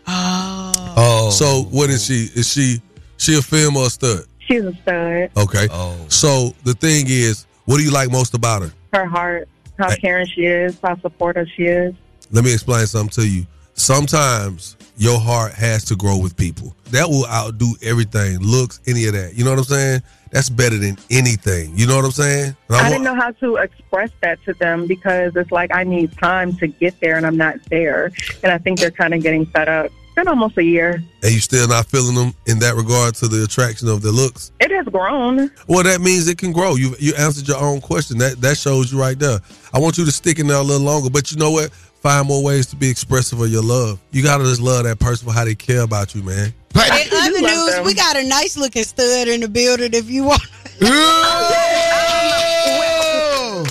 Oh. 0.08 0.94
oh 0.98 1.30
so 1.32 1.64
what 1.76 1.90
is 1.90 2.06
she 2.06 2.28
is 2.36 2.52
she 2.52 2.82
she 3.18 3.38
a 3.38 3.42
film 3.42 3.78
or 3.78 3.86
a 3.88 3.90
stud 3.90 4.26
She's 4.40 4.64
a 4.64 4.74
stud. 4.82 5.32
okay 5.38 5.68
oh 5.72 5.96
so 6.10 6.54
the 6.66 6.74
thing 6.74 7.06
is 7.08 7.46
what 7.66 7.78
do 7.78 7.84
you 7.84 7.92
like 7.92 8.12
most 8.12 8.34
about 8.34 8.62
her 8.64 8.72
Her 8.92 9.06
heart, 9.06 9.48
how 9.80 9.96
caring 9.96 10.28
she 10.28 10.42
is, 10.46 10.78
how 10.84 10.98
supportive 11.00 11.48
she 11.56 11.64
is. 11.64 11.94
let 12.32 12.44
me 12.44 12.52
explain 12.54 12.86
something 12.86 13.24
to 13.24 13.28
you. 13.30 13.46
Sometimes 13.76 14.76
your 14.98 15.20
heart 15.20 15.54
has 15.54 15.84
to 15.86 15.96
grow 15.96 16.18
with 16.18 16.36
people. 16.38 16.76
That 16.92 17.08
will 17.10 17.26
outdo 17.26 17.74
everything, 17.82 18.38
looks, 18.40 18.80
any 18.86 19.06
of 19.08 19.14
that. 19.14 19.34
You 19.36 19.44
know 19.44 19.50
what 19.52 19.60
I'm 19.60 19.66
saying? 19.66 20.02
That's 20.34 20.50
better 20.50 20.78
than 20.78 20.98
anything. 21.12 21.72
You 21.78 21.86
know 21.88 21.96
what 21.96 22.06
I'm 22.06 22.12
saying? 22.12 22.58
I 22.72 22.82
wa- 22.82 22.90
didn't 22.90 23.04
know 23.04 23.16
how 23.16 23.32
to 23.32 23.58
express 23.58 24.10
that 24.22 24.44
to 24.46 24.54
them 24.56 24.88
because 24.88 25.36
it's 25.36 25.52
like 25.52 25.74
I 25.74 25.84
need 25.84 26.12
time 26.18 26.54
to 26.58 26.68
get 26.68 27.00
there 27.00 27.16
and 27.18 27.26
I'm 27.26 27.38
not 27.38 27.58
there. 27.70 28.12
And 28.44 28.52
I 28.52 28.58
think 28.58 28.80
they're 28.80 28.90
kind 28.92 29.14
of 29.14 29.22
getting 29.22 29.46
fed 29.46 29.70
up. 29.70 29.86
It's 29.86 30.16
been 30.16 30.28
almost 30.28 30.58
a 30.58 30.64
year. 30.64 31.04
and 31.24 31.32
you 31.32 31.40
still 31.40 31.68
not 31.68 31.86
feeling 31.86 32.16
them 32.16 32.34
in 32.48 32.60
that 32.60 32.76
regard 32.76 33.16
to 33.16 33.28
the 33.28 33.44
attraction 33.44 33.88
of 33.88 34.02
their 34.02 34.12
looks. 34.12 34.52
It 34.60 34.72
has 34.72 34.86
grown. 34.88 35.52
Well, 35.68 35.84
that 35.84 36.02
means 36.02 36.28
it 36.28 36.38
can 36.40 36.52
grow. 36.52 36.76
You 36.76 36.96
you 37.00 37.14
answered 37.16 37.48
your 37.48 37.58
own 37.58 37.80
question. 37.82 38.18
That 38.18 38.42
that 38.42 38.58
shows 38.58 38.92
you 38.92 39.00
right 39.00 39.18
there. 39.18 39.40
I 39.74 39.80
want 39.80 39.98
you 40.00 40.06
to 40.06 40.12
stick 40.12 40.40
in 40.40 40.48
there 40.48 40.58
a 40.58 40.62
little 40.62 40.86
longer, 40.86 41.10
but 41.12 41.32
you 41.32 41.38
know 41.38 41.52
what? 41.52 41.70
Find 42.04 42.28
more 42.28 42.44
ways 42.44 42.66
to 42.68 42.76
be 42.76 42.90
expressive 42.90 43.40
of 43.40 43.48
your 43.50 43.64
love. 43.64 43.98
You 44.12 44.24
gotta 44.24 44.44
just 44.44 44.60
love 44.60 44.84
that 44.84 45.00
person 45.00 45.26
for 45.26 45.34
how 45.34 45.46
they 45.46 45.56
care 45.56 45.84
about 45.84 46.14
you, 46.14 46.22
man. 46.22 46.54
In 46.76 46.82
other 47.14 47.40
news, 47.40 47.80
we 47.86 47.94
got 47.94 48.18
a 48.18 48.24
nice 48.28 48.58
looking 48.58 48.84
stud 48.84 49.30
in 49.30 49.40
the 49.40 49.48
building 49.48 49.92
if 49.94 50.10
you 50.10 50.26
want. 50.26 50.42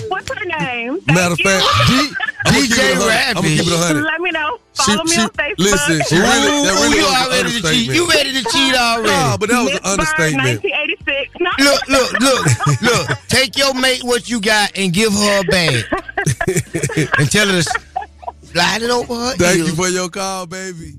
What's 0.09 0.29
her 0.33 0.45
name? 0.47 1.01
Matter 1.09 1.35
of 1.35 1.41
fact, 1.41 1.63
DJ 2.47 2.97
I'm 2.97 3.35
gonna 3.35 3.49
keep 3.49 3.67
it 3.67 3.73
a 3.73 3.77
hundred. 3.77 4.05
Let 4.05 4.21
me 4.23 4.31
know. 4.31 4.59
She- 4.81 4.83
Follow 4.93 5.05
me 5.05 5.11
she- 5.13 5.21
on 5.21 5.29
Facebook. 5.29 5.59
Listen, 5.59 6.01
she 6.09 6.17
really, 6.17 6.65
that 6.65 6.79
really 6.81 6.97
you 6.97 7.05
was 7.05 7.13
an 7.13 7.27
already 7.29 7.51
to 7.61 7.69
cheat. 7.69 7.89
You 7.95 8.09
ready 8.09 8.33
to 8.33 8.43
cheat 8.49 8.75
already? 8.75 9.09
Nah, 9.11 9.37
but 9.37 9.51
that 9.51 9.61
was 9.61 9.73
an 9.77 9.97
Miss 9.99 10.15
Bird, 10.17 10.33
understatement. 10.41 10.65
1986. 10.65 11.37
No. 11.39 11.51
Look, 11.61 11.89
look, 11.89 12.13
look, 12.21 12.81
look. 12.81 13.19
Take 13.29 13.59
your 13.59 13.75
mate 13.75 14.03
what 14.05 14.31
you 14.31 14.41
got 14.41 14.73
and 14.79 14.91
give 14.91 15.13
her 15.13 15.41
a 15.41 15.45
bag. 15.45 15.85
and 17.19 17.31
tell 17.31 17.47
her 17.49 17.61
to 17.61 17.92
slide 18.53 18.83
it 18.83 18.91
over 18.91 19.15
her 19.15 19.35
Thank 19.37 19.59
ears. 19.59 19.69
you 19.69 19.75
for 19.75 19.89
your 19.89 20.09
call, 20.09 20.47
baby. 20.47 20.99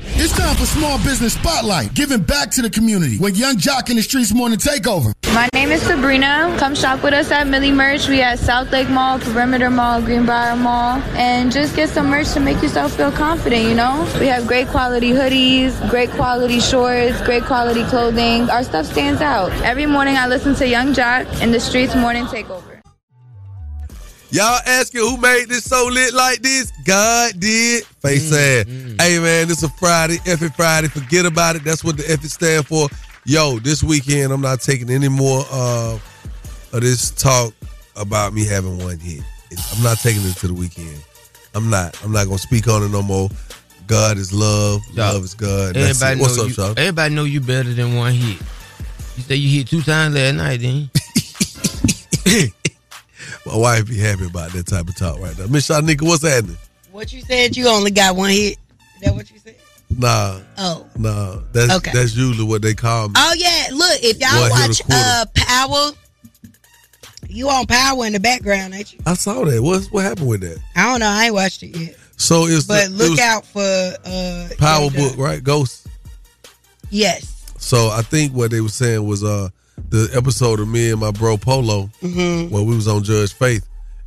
It's 0.00 0.36
time 0.36 0.54
for 0.54 0.64
Small 0.64 0.98
Business 0.98 1.34
Spotlight, 1.34 1.92
giving 1.94 2.22
back 2.22 2.50
to 2.52 2.62
the 2.62 2.70
community 2.70 3.18
with 3.18 3.36
Yung 3.36 3.56
Joc 3.56 3.90
in 3.90 3.96
the 3.96 4.02
Streetz 4.02 4.32
Morning 4.32 4.58
Takeover. 4.58 5.12
My 5.34 5.48
name 5.52 5.70
is 5.70 5.82
Sabrina. 5.82 6.54
Come 6.58 6.74
shop 6.76 7.02
with 7.02 7.14
us 7.14 7.30
at 7.32 7.48
Millie 7.48 7.72
Merch. 7.72 8.08
We 8.08 8.20
at 8.22 8.38
South 8.38 8.70
Lake 8.70 8.88
Mall, 8.88 9.18
Perimeter 9.18 9.70
Mall, 9.70 10.00
Greenbriar 10.00 10.56
Mall, 10.56 10.98
and 11.16 11.50
just 11.50 11.74
get 11.74 11.88
some 11.88 12.10
merch 12.10 12.32
to 12.32 12.40
make 12.40 12.62
yourself 12.62 12.96
feel 12.96 13.10
confident, 13.10 13.64
you 13.64 13.74
know? 13.74 14.08
We 14.20 14.26
have 14.26 14.46
great 14.46 14.68
quality 14.68 15.10
hoodies, 15.10 15.72
great 15.90 16.10
quality 16.10 16.60
shorts, 16.60 17.20
great 17.22 17.42
quality 17.44 17.84
clothing. 17.84 18.48
Our 18.50 18.62
stuff 18.62 18.86
stands 18.86 19.20
out. 19.20 19.50
Every 19.62 19.86
morning 19.86 20.16
I 20.16 20.28
listen 20.28 20.54
to 20.56 20.66
Yung 20.66 20.94
Joc 20.94 21.42
in 21.42 21.50
the 21.50 21.58
Streetz 21.58 22.00
Morning 22.00 22.24
Takeover. 22.26 22.77
Y'all 24.30 24.60
asking 24.66 25.00
who 25.00 25.16
made 25.16 25.46
this 25.48 25.64
so 25.64 25.86
lit 25.86 26.12
like 26.12 26.42
this? 26.42 26.70
God 26.84 27.32
did. 27.38 27.84
Face 27.84 28.28
sad. 28.28 28.68
Hey 29.00 29.18
man, 29.18 29.48
this 29.48 29.62
a 29.62 29.70
Friday, 29.70 30.18
effing 30.18 30.54
Friday. 30.54 30.88
Forget 30.88 31.24
about 31.24 31.56
it. 31.56 31.64
That's 31.64 31.82
what 31.82 31.96
the 31.96 32.10
F 32.10 32.22
it 32.24 32.28
stand 32.30 32.66
for. 32.66 32.88
Yo, 33.24 33.58
this 33.58 33.82
weekend 33.82 34.32
I'm 34.32 34.42
not 34.42 34.60
taking 34.60 34.90
any 34.90 35.08
more 35.08 35.44
uh, 35.50 35.98
of 36.72 36.80
this 36.80 37.10
talk 37.10 37.54
about 37.96 38.34
me 38.34 38.44
having 38.44 38.78
one 38.78 38.98
hit. 38.98 39.22
I'm 39.74 39.82
not 39.82 39.98
taking 39.98 40.22
it 40.22 40.36
to 40.36 40.48
the 40.48 40.54
weekend. 40.54 41.02
I'm 41.54 41.70
not. 41.70 41.98
I'm 42.04 42.12
not 42.12 42.26
gonna 42.26 42.38
speak 42.38 42.68
on 42.68 42.82
it 42.82 42.90
no 42.90 43.02
more. 43.02 43.30
God 43.86 44.18
is 44.18 44.32
love. 44.34 44.82
Love 44.94 45.24
is 45.24 45.32
God. 45.32 45.74
Everybody. 45.74 46.20
What's 46.20 46.36
know 46.36 46.42
up, 46.42 46.48
you, 46.48 46.54
Sean? 46.54 46.74
Everybody 46.76 47.14
know 47.14 47.24
you 47.24 47.40
better 47.40 47.72
than 47.72 47.96
one 47.96 48.12
hit. 48.12 48.38
You 49.16 49.22
say 49.22 49.36
you 49.36 49.58
hit 49.58 49.68
two 49.68 49.80
times 49.80 50.14
last 50.14 50.34
night, 50.34 50.60
then. 50.60 50.90
My 53.48 53.56
wife 53.56 53.86
be 53.88 53.96
happy 53.96 54.26
about 54.26 54.52
that 54.52 54.66
type 54.66 54.86
of 54.88 54.94
talk 54.96 55.18
right 55.20 55.36
now. 55.38 55.46
Miss 55.46 55.68
Shyneka, 55.68 56.02
what's 56.02 56.22
happening? 56.22 56.58
What 56.92 57.12
you 57.14 57.22
said? 57.22 57.56
You 57.56 57.68
only 57.68 57.90
got 57.90 58.14
one 58.14 58.28
hit. 58.28 58.58
Is 58.96 59.00
that 59.02 59.14
what 59.14 59.30
you 59.30 59.38
said? 59.38 59.56
Nah. 59.96 60.40
Oh. 60.58 60.86
Nah. 60.98 61.38
That's 61.52 61.72
Okay. 61.76 61.92
that's 61.94 62.14
usually 62.14 62.46
what 62.46 62.60
they 62.60 62.74
call 62.74 63.08
me. 63.08 63.14
Oh 63.16 63.34
yeah, 63.38 63.68
look 63.72 64.02
if 64.02 64.18
y'all 64.20 64.38
One 64.42 64.50
watch 64.50 64.82
uh 64.90 65.24
Power, 65.34 65.92
you 67.26 67.48
on 67.48 67.64
Power 67.66 68.04
in 68.04 68.12
the 68.12 68.20
background, 68.20 68.74
ain't 68.74 68.92
you? 68.92 68.98
I 69.06 69.14
saw 69.14 69.44
that. 69.46 69.62
What 69.62 69.84
what 69.86 70.04
happened 70.04 70.28
with 70.28 70.42
that? 70.42 70.58
I 70.76 70.84
don't 70.90 71.00
know. 71.00 71.08
I 71.08 71.26
ain't 71.26 71.34
watched 71.34 71.62
it 71.62 71.74
yet, 71.74 71.96
So 72.18 72.44
it's 72.46 72.66
but 72.66 72.88
the, 72.88 72.90
look 72.90 73.18
it 73.18 73.20
out 73.20 73.46
for 73.46 73.60
uh 74.04 74.48
Power 74.58 74.90
Book, 74.90 75.16
right? 75.16 75.42
Ghost. 75.42 75.86
Yes. 76.90 77.54
So 77.56 77.88
I 77.88 78.02
think 78.02 78.34
what 78.34 78.50
they 78.50 78.60
were 78.60 78.68
saying 78.68 79.06
was 79.06 79.24
uh 79.24 79.48
the 79.90 80.10
episode 80.14 80.60
of 80.60 80.68
me 80.68 80.90
and 80.90 81.00
my 81.00 81.10
bro 81.10 81.36
Polo 81.36 81.90
Mhm. 82.02 82.50
when 82.50 82.66
we 82.66 82.74
was 82.74 82.88
on 82.88 83.02
Judge 83.04 83.32
Faith. 83.32 83.66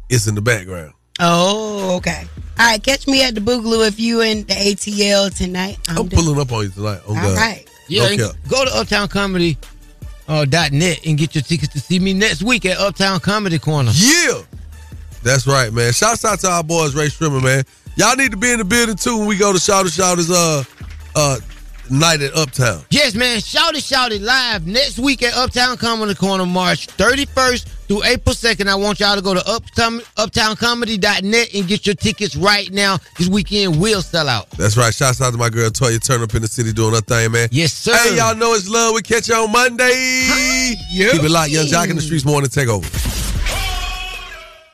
It's 0.09 0.28
in 0.28 0.36
the 0.36 0.41
background. 0.41 0.93
Oh, 1.19 1.95
okay. 1.97 2.26
All 2.59 2.65
right, 2.67 2.84
catch 2.84 3.07
me 3.07 3.24
at 3.24 3.36
the 3.36 3.41
Boogaloo 3.41 3.88
if 3.88 3.99
you 3.99 4.22
in 4.22 4.43
the 4.45 4.53
ATL 4.53 5.30
tonight. 5.36 5.78
I'm, 5.88 5.97
I'm 5.99 6.09
pulling 6.09 6.39
up 6.39 6.51
on 6.51 6.63
you 6.63 6.69
tonight. 6.69 6.99
Oh 7.07 7.15
All 7.15 7.22
God. 7.22 7.38
right. 7.38 7.67
Yeah, 7.88 8.03
Okay. 8.03 8.17
go 8.47 8.65
to 8.65 8.76
Uptown 8.76 9.07
Comedy 9.07 9.57
uh, 10.28 10.45
dot 10.45 10.72
net 10.72 10.99
and 11.05 11.17
get 11.17 11.36
your 11.36 11.41
tickets 11.43 11.74
to 11.74 11.80
see 11.80 11.99
me 11.99 12.13
next 12.13 12.41
week 12.43 12.65
at 12.65 12.78
Uptown 12.78 13.19
Comedy 13.19 13.59
Corner. 13.59 13.91
Yeah. 13.93 14.41
That's 15.24 15.45
right, 15.45 15.72
man. 15.74 15.91
Shouts 15.93 16.24
out 16.26 16.39
to 16.39 16.49
our 16.49 16.63
boys, 16.63 16.95
Rae 16.95 17.07
Sremmurd, 17.07 17.43
man. 17.43 17.63
Y'all 17.95 18.15
need 18.15 18.32
to 18.32 18.38
be 18.38 18.51
in 18.51 18.59
the 18.59 18.65
building 18.65 18.95
too 18.95 19.17
when 19.17 19.28
we 19.28 19.38
go 19.38 19.51
to 19.53 19.59
Shout 19.59 19.88
Shouters 19.89 20.32
uh 20.32 20.63
uh 21.15 21.38
night 21.91 22.21
at 22.21 22.33
Uptown. 22.35 22.83
Yes, 22.89 23.15
man. 23.15 23.39
Shout 23.39 23.75
it, 23.75 23.83
shout 23.83 24.11
it 24.11 24.21
live 24.21 24.65
next 24.65 24.97
week 24.97 25.21
at 25.23 25.33
Uptown 25.35 25.77
Comedy 25.77 26.15
Corner, 26.15 26.45
March 26.45 26.87
31st 26.87 27.65
through 27.87 28.03
April 28.05 28.33
2nd. 28.33 28.67
I 28.67 28.75
want 28.75 28.99
y'all 28.99 29.15
to 29.15 29.21
go 29.21 29.33
to 29.33 29.47
uptown, 29.47 29.99
uptowncomedy.net 30.17 31.53
and 31.53 31.67
get 31.67 31.85
your 31.85 31.95
tickets 31.95 32.35
right 32.35 32.71
now. 32.71 32.97
This 33.17 33.27
weekend 33.27 33.79
will 33.79 34.01
sell 34.01 34.29
out. 34.29 34.49
That's 34.51 34.77
right. 34.77 34.93
Shouts 34.93 35.21
out 35.21 35.31
to 35.31 35.37
my 35.37 35.49
girl 35.49 35.69
Toya 35.69 36.01
Turn 36.01 36.21
up 36.21 36.33
in 36.33 36.41
the 36.41 36.47
city 36.47 36.73
doing 36.73 36.93
her 36.95 37.01
thing, 37.01 37.31
man. 37.31 37.49
Yes, 37.51 37.73
sir. 37.73 37.93
Hey, 37.95 38.17
y'all 38.17 38.35
know 38.35 38.53
it's 38.53 38.69
love. 38.69 38.95
We 38.95 39.01
catch 39.01 39.27
you 39.27 39.35
on 39.35 39.51
Monday. 39.51 40.25
Keep 40.89 41.23
it 41.23 41.31
locked. 41.31 41.51
Yung 41.51 41.65
Joc 41.65 41.89
in 41.89 41.95
the 41.97 42.01
Streetz 42.01 42.25
morning 42.25 42.49
take 42.49 42.69
over. 42.69 42.87